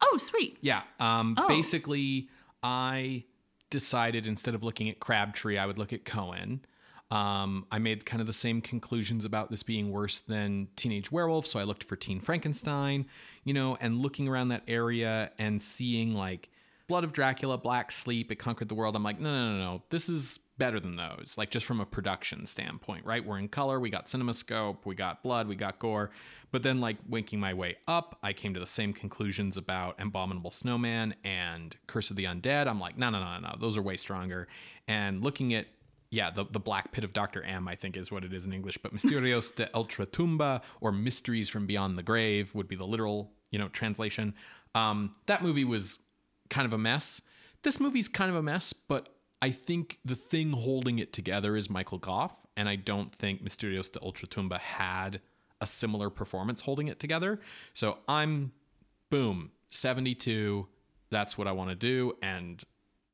Oh, 0.00 0.16
sweet. 0.18 0.58
Yeah. 0.60 0.82
Um, 1.00 1.34
Oh. 1.38 1.48
Basically, 1.48 2.28
I 2.62 3.24
decided 3.70 4.26
instead 4.26 4.54
of 4.54 4.62
looking 4.62 4.88
at 4.88 5.00
Crabtree, 5.00 5.58
I 5.58 5.66
would 5.66 5.78
look 5.78 5.92
at 5.92 6.04
Cohen. 6.04 6.64
Um, 7.10 7.66
I 7.70 7.78
made 7.78 8.04
kind 8.06 8.20
of 8.20 8.26
the 8.26 8.32
same 8.32 8.60
conclusions 8.60 9.24
about 9.24 9.50
this 9.50 9.62
being 9.62 9.90
worse 9.90 10.20
than 10.20 10.68
Teenage 10.76 11.12
Werewolf, 11.12 11.46
so 11.46 11.58
I 11.60 11.64
looked 11.64 11.84
for 11.84 11.96
Teen 11.96 12.18
Frankenstein, 12.20 13.06
you 13.44 13.52
know, 13.54 13.76
and 13.80 13.98
looking 13.98 14.26
around 14.28 14.48
that 14.48 14.62
area 14.66 15.30
and 15.38 15.60
seeing 15.60 16.14
like 16.14 16.48
Blood 16.86 17.04
of 17.04 17.12
Dracula, 17.12 17.56
Black 17.56 17.90
Sleep, 17.90 18.30
It 18.30 18.36
Conquered 18.36 18.68
the 18.68 18.74
World. 18.74 18.94
I'm 18.94 19.02
like, 19.02 19.18
no, 19.18 19.30
no, 19.30 19.52
no, 19.52 19.58
no, 19.58 19.82
this 19.90 20.08
is 20.08 20.38
better 20.56 20.78
than 20.78 20.96
those, 20.96 21.34
like 21.36 21.50
just 21.50 21.66
from 21.66 21.80
a 21.80 21.86
production 21.86 22.46
standpoint, 22.46 23.04
right? 23.04 23.24
We're 23.24 23.38
in 23.38 23.48
color, 23.48 23.80
we 23.80 23.90
got 23.90 24.06
CinemaScope, 24.06 24.78
we 24.84 24.94
got 24.94 25.22
blood, 25.22 25.48
we 25.48 25.56
got 25.56 25.78
gore. 25.78 26.10
But 26.52 26.62
then, 26.62 26.80
like, 26.80 26.96
winking 27.08 27.40
my 27.40 27.54
way 27.54 27.76
up, 27.88 28.18
I 28.22 28.32
came 28.32 28.54
to 28.54 28.60
the 28.60 28.66
same 28.66 28.92
conclusions 28.92 29.56
about 29.56 30.00
Abominable 30.00 30.52
Snowman 30.52 31.14
and 31.24 31.74
Curse 31.88 32.10
of 32.10 32.16
the 32.16 32.24
Undead. 32.24 32.68
I'm 32.68 32.78
like, 32.78 32.96
no, 32.96 33.10
no, 33.10 33.18
no, 33.18 33.40
no, 33.40 33.56
those 33.58 33.76
are 33.76 33.82
way 33.82 33.96
stronger. 33.96 34.46
And 34.86 35.22
looking 35.22 35.54
at 35.54 35.66
yeah, 36.10 36.30
the, 36.30 36.44
the 36.48 36.60
Black 36.60 36.92
Pit 36.92 37.02
of 37.02 37.12
Dr. 37.12 37.42
M, 37.42 37.66
I 37.66 37.74
think 37.74 37.96
is 37.96 38.12
what 38.12 38.24
it 38.24 38.32
is 38.32 38.46
in 38.46 38.52
English, 38.52 38.78
but 38.78 38.94
Misterios 38.94 39.52
de 39.52 39.66
Ultratumba 39.74 40.62
or 40.80 40.92
Mysteries 40.92 41.48
from 41.48 41.66
Beyond 41.66 41.98
the 41.98 42.04
Grave 42.04 42.54
would 42.54 42.68
be 42.68 42.76
the 42.76 42.86
literal, 42.86 43.32
you 43.50 43.58
know, 43.58 43.68
translation. 43.68 44.32
Um, 44.76 45.12
that 45.26 45.42
movie 45.42 45.64
was 45.64 45.98
kind 46.50 46.66
of 46.66 46.72
a 46.72 46.78
mess. 46.78 47.20
This 47.62 47.80
movie's 47.80 48.08
kind 48.08 48.30
of 48.30 48.36
a 48.36 48.42
mess, 48.42 48.72
but 48.72 49.08
I 49.40 49.50
think 49.50 49.98
the 50.04 50.16
thing 50.16 50.52
holding 50.52 50.98
it 50.98 51.12
together 51.12 51.56
is 51.56 51.68
Michael 51.68 51.98
Gough, 51.98 52.34
and 52.56 52.68
I 52.68 52.76
don't 52.76 53.14
think 53.14 53.42
Misterios 53.42 53.90
de 53.90 53.98
Ultratumba 54.00 54.58
had 54.58 55.20
a 55.60 55.66
similar 55.66 56.10
performance 56.10 56.60
holding 56.62 56.88
it 56.88 56.98
together. 56.98 57.40
So 57.72 57.98
I'm, 58.08 58.52
boom, 59.10 59.50
72. 59.68 60.66
That's 61.10 61.38
what 61.38 61.46
I 61.46 61.52
want 61.52 61.70
to 61.70 61.76
do. 61.76 62.14
And 62.22 62.62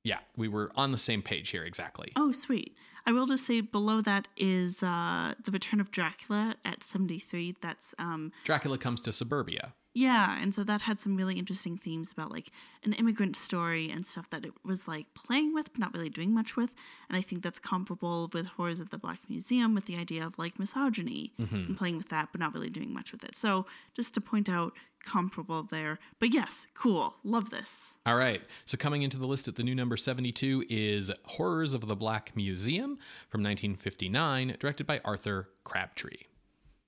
yeah, 0.03 0.19
we 0.37 0.49
were 0.49 0.71
on 0.75 0.93
the 0.93 0.99
same 0.99 1.23
page 1.23 1.51
here 1.51 1.65
exactly. 1.65 2.13
Oh, 2.17 2.33
sweet. 2.33 2.77
I 3.07 3.13
will 3.13 3.27
just 3.27 3.47
say 3.47 3.61
below 3.61 4.01
that 4.03 4.29
is 4.37 4.83
uh, 4.83 5.35
The 5.45 5.51
Return 5.51 5.81
of 5.81 5.91
Dracula 5.91 6.57
at 6.65 6.85
73. 6.85 7.57
That's 7.61 7.95
um, 7.99 8.33
Dracula 8.45 8.79
comes 8.79 9.01
to 9.03 9.13
suburbia. 9.13 9.75
Yeah, 9.93 10.41
and 10.41 10.55
so 10.55 10.63
that 10.65 10.83
had 10.83 11.01
some 11.01 11.17
really 11.17 11.37
interesting 11.37 11.77
themes 11.77 12.13
about 12.13 12.31
like 12.31 12.51
an 12.85 12.93
immigrant 12.93 13.35
story 13.35 13.91
and 13.91 14.07
stuff 14.07 14.31
that 14.31 14.45
it 14.45 14.53
was 14.65 14.87
like 14.87 15.07
playing 15.15 15.53
with 15.53 15.73
but 15.73 15.81
not 15.81 15.93
really 15.93 16.09
doing 16.09 16.33
much 16.33 16.55
with. 16.57 16.73
And 17.09 17.19
I 17.19 17.23
think 17.23 17.43
that's 17.43 17.59
comparable 17.59 18.31
with 18.33 18.47
Horrors 18.47 18.79
of 18.79 18.91
the 18.91 18.99
Black 18.99 19.19
Museum 19.29 19.75
with 19.75 19.87
the 19.87 19.97
idea 19.97 20.25
of 20.25 20.39
like 20.39 20.61
misogyny 20.61 21.33
mm-hmm. 21.41 21.55
and 21.55 21.77
playing 21.77 21.97
with 21.97 22.09
that 22.11 22.29
but 22.31 22.41
not 22.41 22.55
really 22.55 22.71
doing 22.71 22.93
much 22.93 23.11
with 23.11 23.25
it. 23.25 23.35
So 23.37 23.67
just 23.95 24.15
to 24.15 24.21
point 24.21 24.49
out 24.49 24.75
comparable 25.05 25.65
there. 25.65 25.99
But 26.19 26.33
yes, 26.33 26.67
cool. 26.75 27.17
Love 27.25 27.51
this. 27.51 27.95
All 28.07 28.17
right. 28.17 28.43
So 28.65 28.77
coming 28.77 29.03
into 29.03 29.19
the 29.19 29.27
list 29.27 29.49
at 29.49 29.57
the 29.57 29.63
new 29.63 29.75
number 29.75 29.97
72 29.97 30.67
is 30.69 31.11
Horrors 31.25 31.75
of 31.75 31.89
the 31.89 31.97
Black 31.97 32.37
Museum 32.37 32.99
from 33.29 33.43
1959, 33.43 34.57
directed 34.61 34.87
by 34.87 35.01
Arthur 35.05 35.49
Crabtree. 35.65 36.30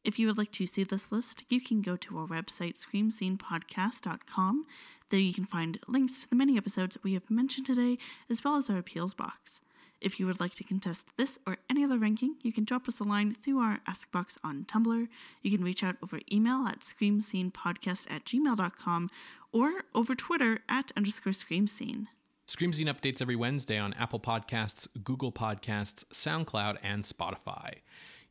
If 0.04 0.18
you 0.18 0.26
would 0.26 0.38
like 0.38 0.50
to 0.52 0.66
see 0.66 0.82
this 0.82 1.12
list, 1.12 1.44
you 1.48 1.60
can 1.60 1.80
go 1.80 1.96
to 1.96 2.18
our 2.18 2.26
website, 2.26 2.76
screamscenepodcast.com. 2.76 4.66
There 5.10 5.20
you 5.20 5.32
can 5.32 5.46
find 5.46 5.78
links 5.86 6.22
to 6.22 6.30
the 6.30 6.36
many 6.36 6.56
episodes 6.56 6.98
we 7.02 7.14
have 7.14 7.30
mentioned 7.30 7.66
today, 7.66 7.98
as 8.28 8.42
well 8.42 8.56
as 8.56 8.68
our 8.68 8.78
appeals 8.78 9.14
box. 9.14 9.60
If 10.00 10.18
you 10.18 10.26
would 10.26 10.40
like 10.40 10.54
to 10.54 10.64
contest 10.64 11.06
this 11.16 11.38
or 11.46 11.58
any 11.70 11.84
other 11.84 11.98
ranking, 11.98 12.34
you 12.42 12.52
can 12.52 12.64
drop 12.64 12.88
us 12.88 12.98
a 12.98 13.04
line 13.04 13.36
through 13.40 13.60
our 13.60 13.78
Ask 13.86 14.10
Box 14.10 14.36
on 14.42 14.64
Tumblr. 14.64 15.06
You 15.42 15.50
can 15.50 15.62
reach 15.62 15.84
out 15.84 15.96
over 16.02 16.18
email 16.32 16.66
at 16.66 16.80
screamscenepodcast 16.80 18.10
at 18.10 18.24
gmail.com 18.24 19.10
or 19.52 19.84
over 19.94 20.16
Twitter 20.16 20.58
at 20.68 20.90
underscore 20.96 21.32
screamscene. 21.32 22.08
Scream 22.46 22.72
Scene 22.72 22.88
updates 22.88 23.22
every 23.22 23.36
Wednesday 23.36 23.78
on 23.78 23.94
Apple 23.94 24.18
Podcasts, 24.18 24.88
Google 25.04 25.30
Podcasts, 25.30 26.04
SoundCloud, 26.12 26.78
and 26.82 27.04
Spotify. 27.04 27.76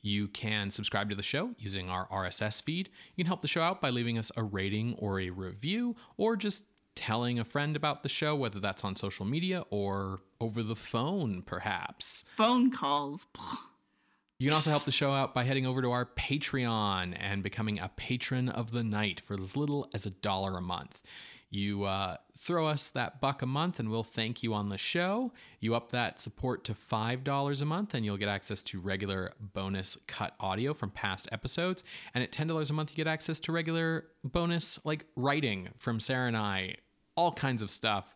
You 0.01 0.27
can 0.27 0.69
subscribe 0.71 1.09
to 1.09 1.15
the 1.15 1.23
show 1.23 1.51
using 1.57 1.89
our 1.89 2.07
RSS 2.07 2.61
feed. 2.61 2.89
You 3.15 3.23
can 3.23 3.27
help 3.27 3.41
the 3.41 3.47
show 3.47 3.61
out 3.61 3.81
by 3.81 3.89
leaving 3.89 4.17
us 4.17 4.31
a 4.35 4.43
rating 4.43 4.95
or 4.97 5.19
a 5.19 5.29
review, 5.29 5.95
or 6.17 6.35
just 6.35 6.63
telling 6.95 7.39
a 7.39 7.45
friend 7.45 7.75
about 7.75 8.03
the 8.03 8.09
show, 8.09 8.35
whether 8.35 8.59
that's 8.59 8.83
on 8.83 8.95
social 8.95 9.25
media 9.25 9.63
or 9.69 10.21
over 10.39 10.63
the 10.63 10.75
phone, 10.75 11.41
perhaps. 11.41 12.23
Phone 12.35 12.71
calls. 12.71 13.25
You 14.41 14.47
can 14.47 14.55
also 14.55 14.71
help 14.71 14.85
the 14.85 14.91
show 14.91 15.13
out 15.13 15.35
by 15.35 15.43
heading 15.43 15.67
over 15.67 15.83
to 15.83 15.91
our 15.91 16.03
Patreon 16.03 17.15
and 17.19 17.43
becoming 17.43 17.77
a 17.77 17.91
patron 17.95 18.49
of 18.49 18.71
the 18.71 18.83
night 18.83 19.19
for 19.19 19.35
as 19.35 19.55
little 19.55 19.87
as 19.93 20.07
a 20.07 20.09
dollar 20.09 20.57
a 20.57 20.61
month. 20.61 20.99
You 21.51 21.83
uh, 21.83 22.17
throw 22.41 22.65
us 22.65 22.89
that 22.89 23.21
buck 23.21 23.43
a 23.43 23.45
month 23.45 23.79
and 23.79 23.89
we'll 23.89 24.03
thank 24.03 24.41
you 24.41 24.53
on 24.53 24.69
the 24.69 24.77
show. 24.77 25.31
You 25.59 25.75
up 25.75 25.91
that 25.91 26.19
support 26.19 26.63
to 26.63 26.73
$5 26.73 27.61
a 27.61 27.65
month 27.65 27.93
and 27.93 28.03
you'll 28.03 28.17
get 28.17 28.29
access 28.29 28.63
to 28.63 28.79
regular 28.79 29.33
bonus 29.39 29.95
cut 30.07 30.33
audio 30.39 30.73
from 30.73 30.89
past 30.89 31.29
episodes. 31.31 31.83
And 32.15 32.23
at 32.23 32.31
$10 32.31 32.69
a 32.69 32.73
month, 32.73 32.91
you 32.91 32.95
get 32.95 33.07
access 33.07 33.39
to 33.41 33.51
regular 33.51 34.05
bonus 34.23 34.79
like 34.83 35.05
writing 35.15 35.69
from 35.77 35.99
Sarah 35.99 36.27
and 36.27 36.35
I, 36.35 36.77
all 37.15 37.31
kinds 37.31 37.61
of 37.61 37.69
stuff. 37.69 38.15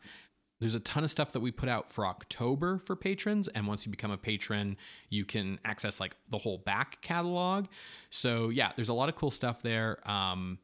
There's 0.59 0.73
a 0.73 0.80
ton 0.80 1.03
of 1.03 1.11
stuff 1.11 1.32
that 1.34 1.41
we 1.41 1.51
put 1.51 1.69
out 1.69 1.91
for 1.91 2.07
October 2.07 2.80
for 2.80 2.95
patrons. 2.95 3.47
And 3.49 3.67
once 3.67 3.86
you 3.86 3.91
become 3.91 4.09
a 4.09 4.17
patron, 4.17 4.78
you 5.09 5.23
can 5.26 5.59
access 5.65 5.99
like 5.99 6.15
the 6.32 6.39
whole 6.39 6.57
back 6.57 6.99
catalog. 7.03 7.67
So, 8.09 8.49
yeah, 8.49 8.71
there's 8.76 8.89
a 8.89 8.93
lot 8.93 9.07
of 9.07 9.15
cool 9.15 9.32
stuff 9.32 9.61
there. 9.61 9.99
Um, 10.09 10.57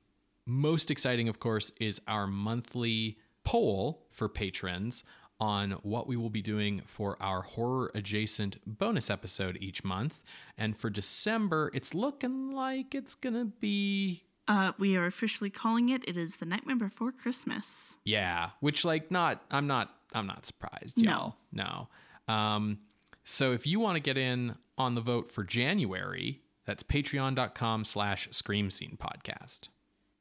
most 0.48 0.90
exciting, 0.90 1.30
of 1.30 1.40
course, 1.40 1.72
is 1.80 2.02
our 2.08 2.26
monthly 2.26 3.18
poll 3.44 4.06
for 4.12 4.28
patrons 4.30 5.04
on 5.40 5.72
what 5.82 6.06
we 6.08 6.16
will 6.16 6.30
be 6.30 6.42
doing 6.42 6.82
for 6.86 7.18
our 7.22 7.42
horror 7.42 7.90
adjacent 7.96 8.58
bonus 8.66 9.10
episode 9.10 9.58
each 9.60 9.84
month. 9.84 10.22
And 10.58 10.78
for 10.78 10.90
December, 10.92 11.72
it's 11.74 11.94
looking 11.96 12.52
like 12.52 12.94
it's 12.94 13.16
going 13.16 13.34
to 13.34 13.46
be 13.46 14.24
Uh, 14.48 14.74
we 14.78 14.96
are 14.96 15.06
officially 15.08 15.50
calling 15.50 15.90
it. 15.90 16.04
It 16.08 16.16
is 16.18 16.36
the 16.36 16.46
Nightmare 16.46 16.76
Before 16.76 17.12
Christmas. 17.12 17.96
Yeah, 18.04 18.50
which 18.60 18.86
like 18.86 19.10
not 19.10 19.44
I'm 19.50 19.66
not 19.66 19.90
I'm 20.14 20.28
not 20.28 20.46
surprised, 20.46 21.00
y'all. 21.02 21.38
No. 21.52 21.88
Um 22.28 22.80
so 23.24 23.52
if 23.54 23.66
you 23.66 23.80
want 23.80 23.96
to 23.96 24.00
get 24.00 24.18
in 24.18 24.56
on 24.78 24.96
the 24.96 25.02
vote 25.02 25.32
for 25.32 25.44
January, 25.44 26.42
that's 26.66 26.84
patreon.com 26.84 27.86
slash 27.86 28.28
scream 28.32 28.70
scene 28.70 28.98
podcast. 29.00 29.70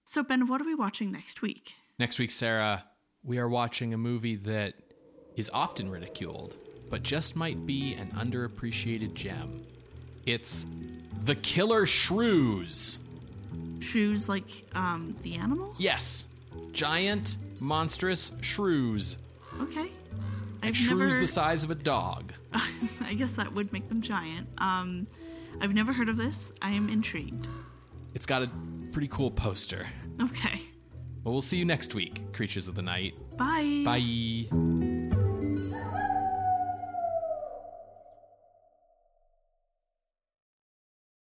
So, 0.05 0.23
Ben, 0.23 0.47
what 0.47 0.61
are 0.61 0.65
we 0.65 0.75
watching 0.75 1.11
next 1.11 1.41
week? 1.43 1.75
Next 1.99 2.19
week, 2.19 2.31
Sarah, 2.31 2.85
we 3.25 3.39
are 3.39 3.49
watching 3.49 3.95
a 3.95 3.99
movie 3.99 4.37
that 4.37 4.75
is 5.37 5.51
often 5.53 5.91
ridiculed, 5.91 6.57
but 6.89 7.03
just 7.03 7.37
might 7.37 7.67
be 7.67 7.95
an 7.95 8.11
underappreciated 8.17 9.15
gem. 9.15 9.65
It's 10.27 10.67
The 11.25 11.35
Killer 11.37 11.87
Shrews. 11.87 12.99
Shrews 13.81 14.29
like 14.29 14.65
um, 14.75 15.17
the 15.23 15.35
animal? 15.37 15.75
Yes, 15.79 16.27
giant, 16.73 17.37
monstrous 17.59 18.33
shrews. 18.41 19.17
Okay. 19.61 19.93
I've 20.63 20.77
Shrews 20.77 21.15
never. 21.15 21.21
the 21.21 21.27
size 21.27 21.65
of 21.65 21.71
a 21.71 21.75
dog. 21.75 22.33
I 23.03 23.15
guess 23.15 23.33
that 23.33 23.53
would 23.55 23.73
make 23.73 23.89
them 23.89 24.03
giant. 24.03 24.49
Um, 24.59 25.07
I've 25.61 25.75
never 25.75 25.93
heard 25.93 26.09
of 26.09 26.17
this. 26.17 26.53
I 26.61 26.71
am 26.73 26.89
intrigued. 26.89 27.49
It's 28.15 28.27
got 28.27 28.43
a 28.43 28.51
pretty 28.93 29.09
cool 29.09 29.31
poster. 29.31 29.87
Okay. 30.21 30.63
Well, 31.25 31.33
we'll 31.33 31.43
see 31.43 31.59
you 31.59 31.65
next 31.65 31.95
week, 31.95 32.33
Creatures 32.33 32.67
of 32.69 32.75
the 32.75 32.83
Night. 32.83 33.15
Bye. 33.37 33.83
Bye. 33.85 34.90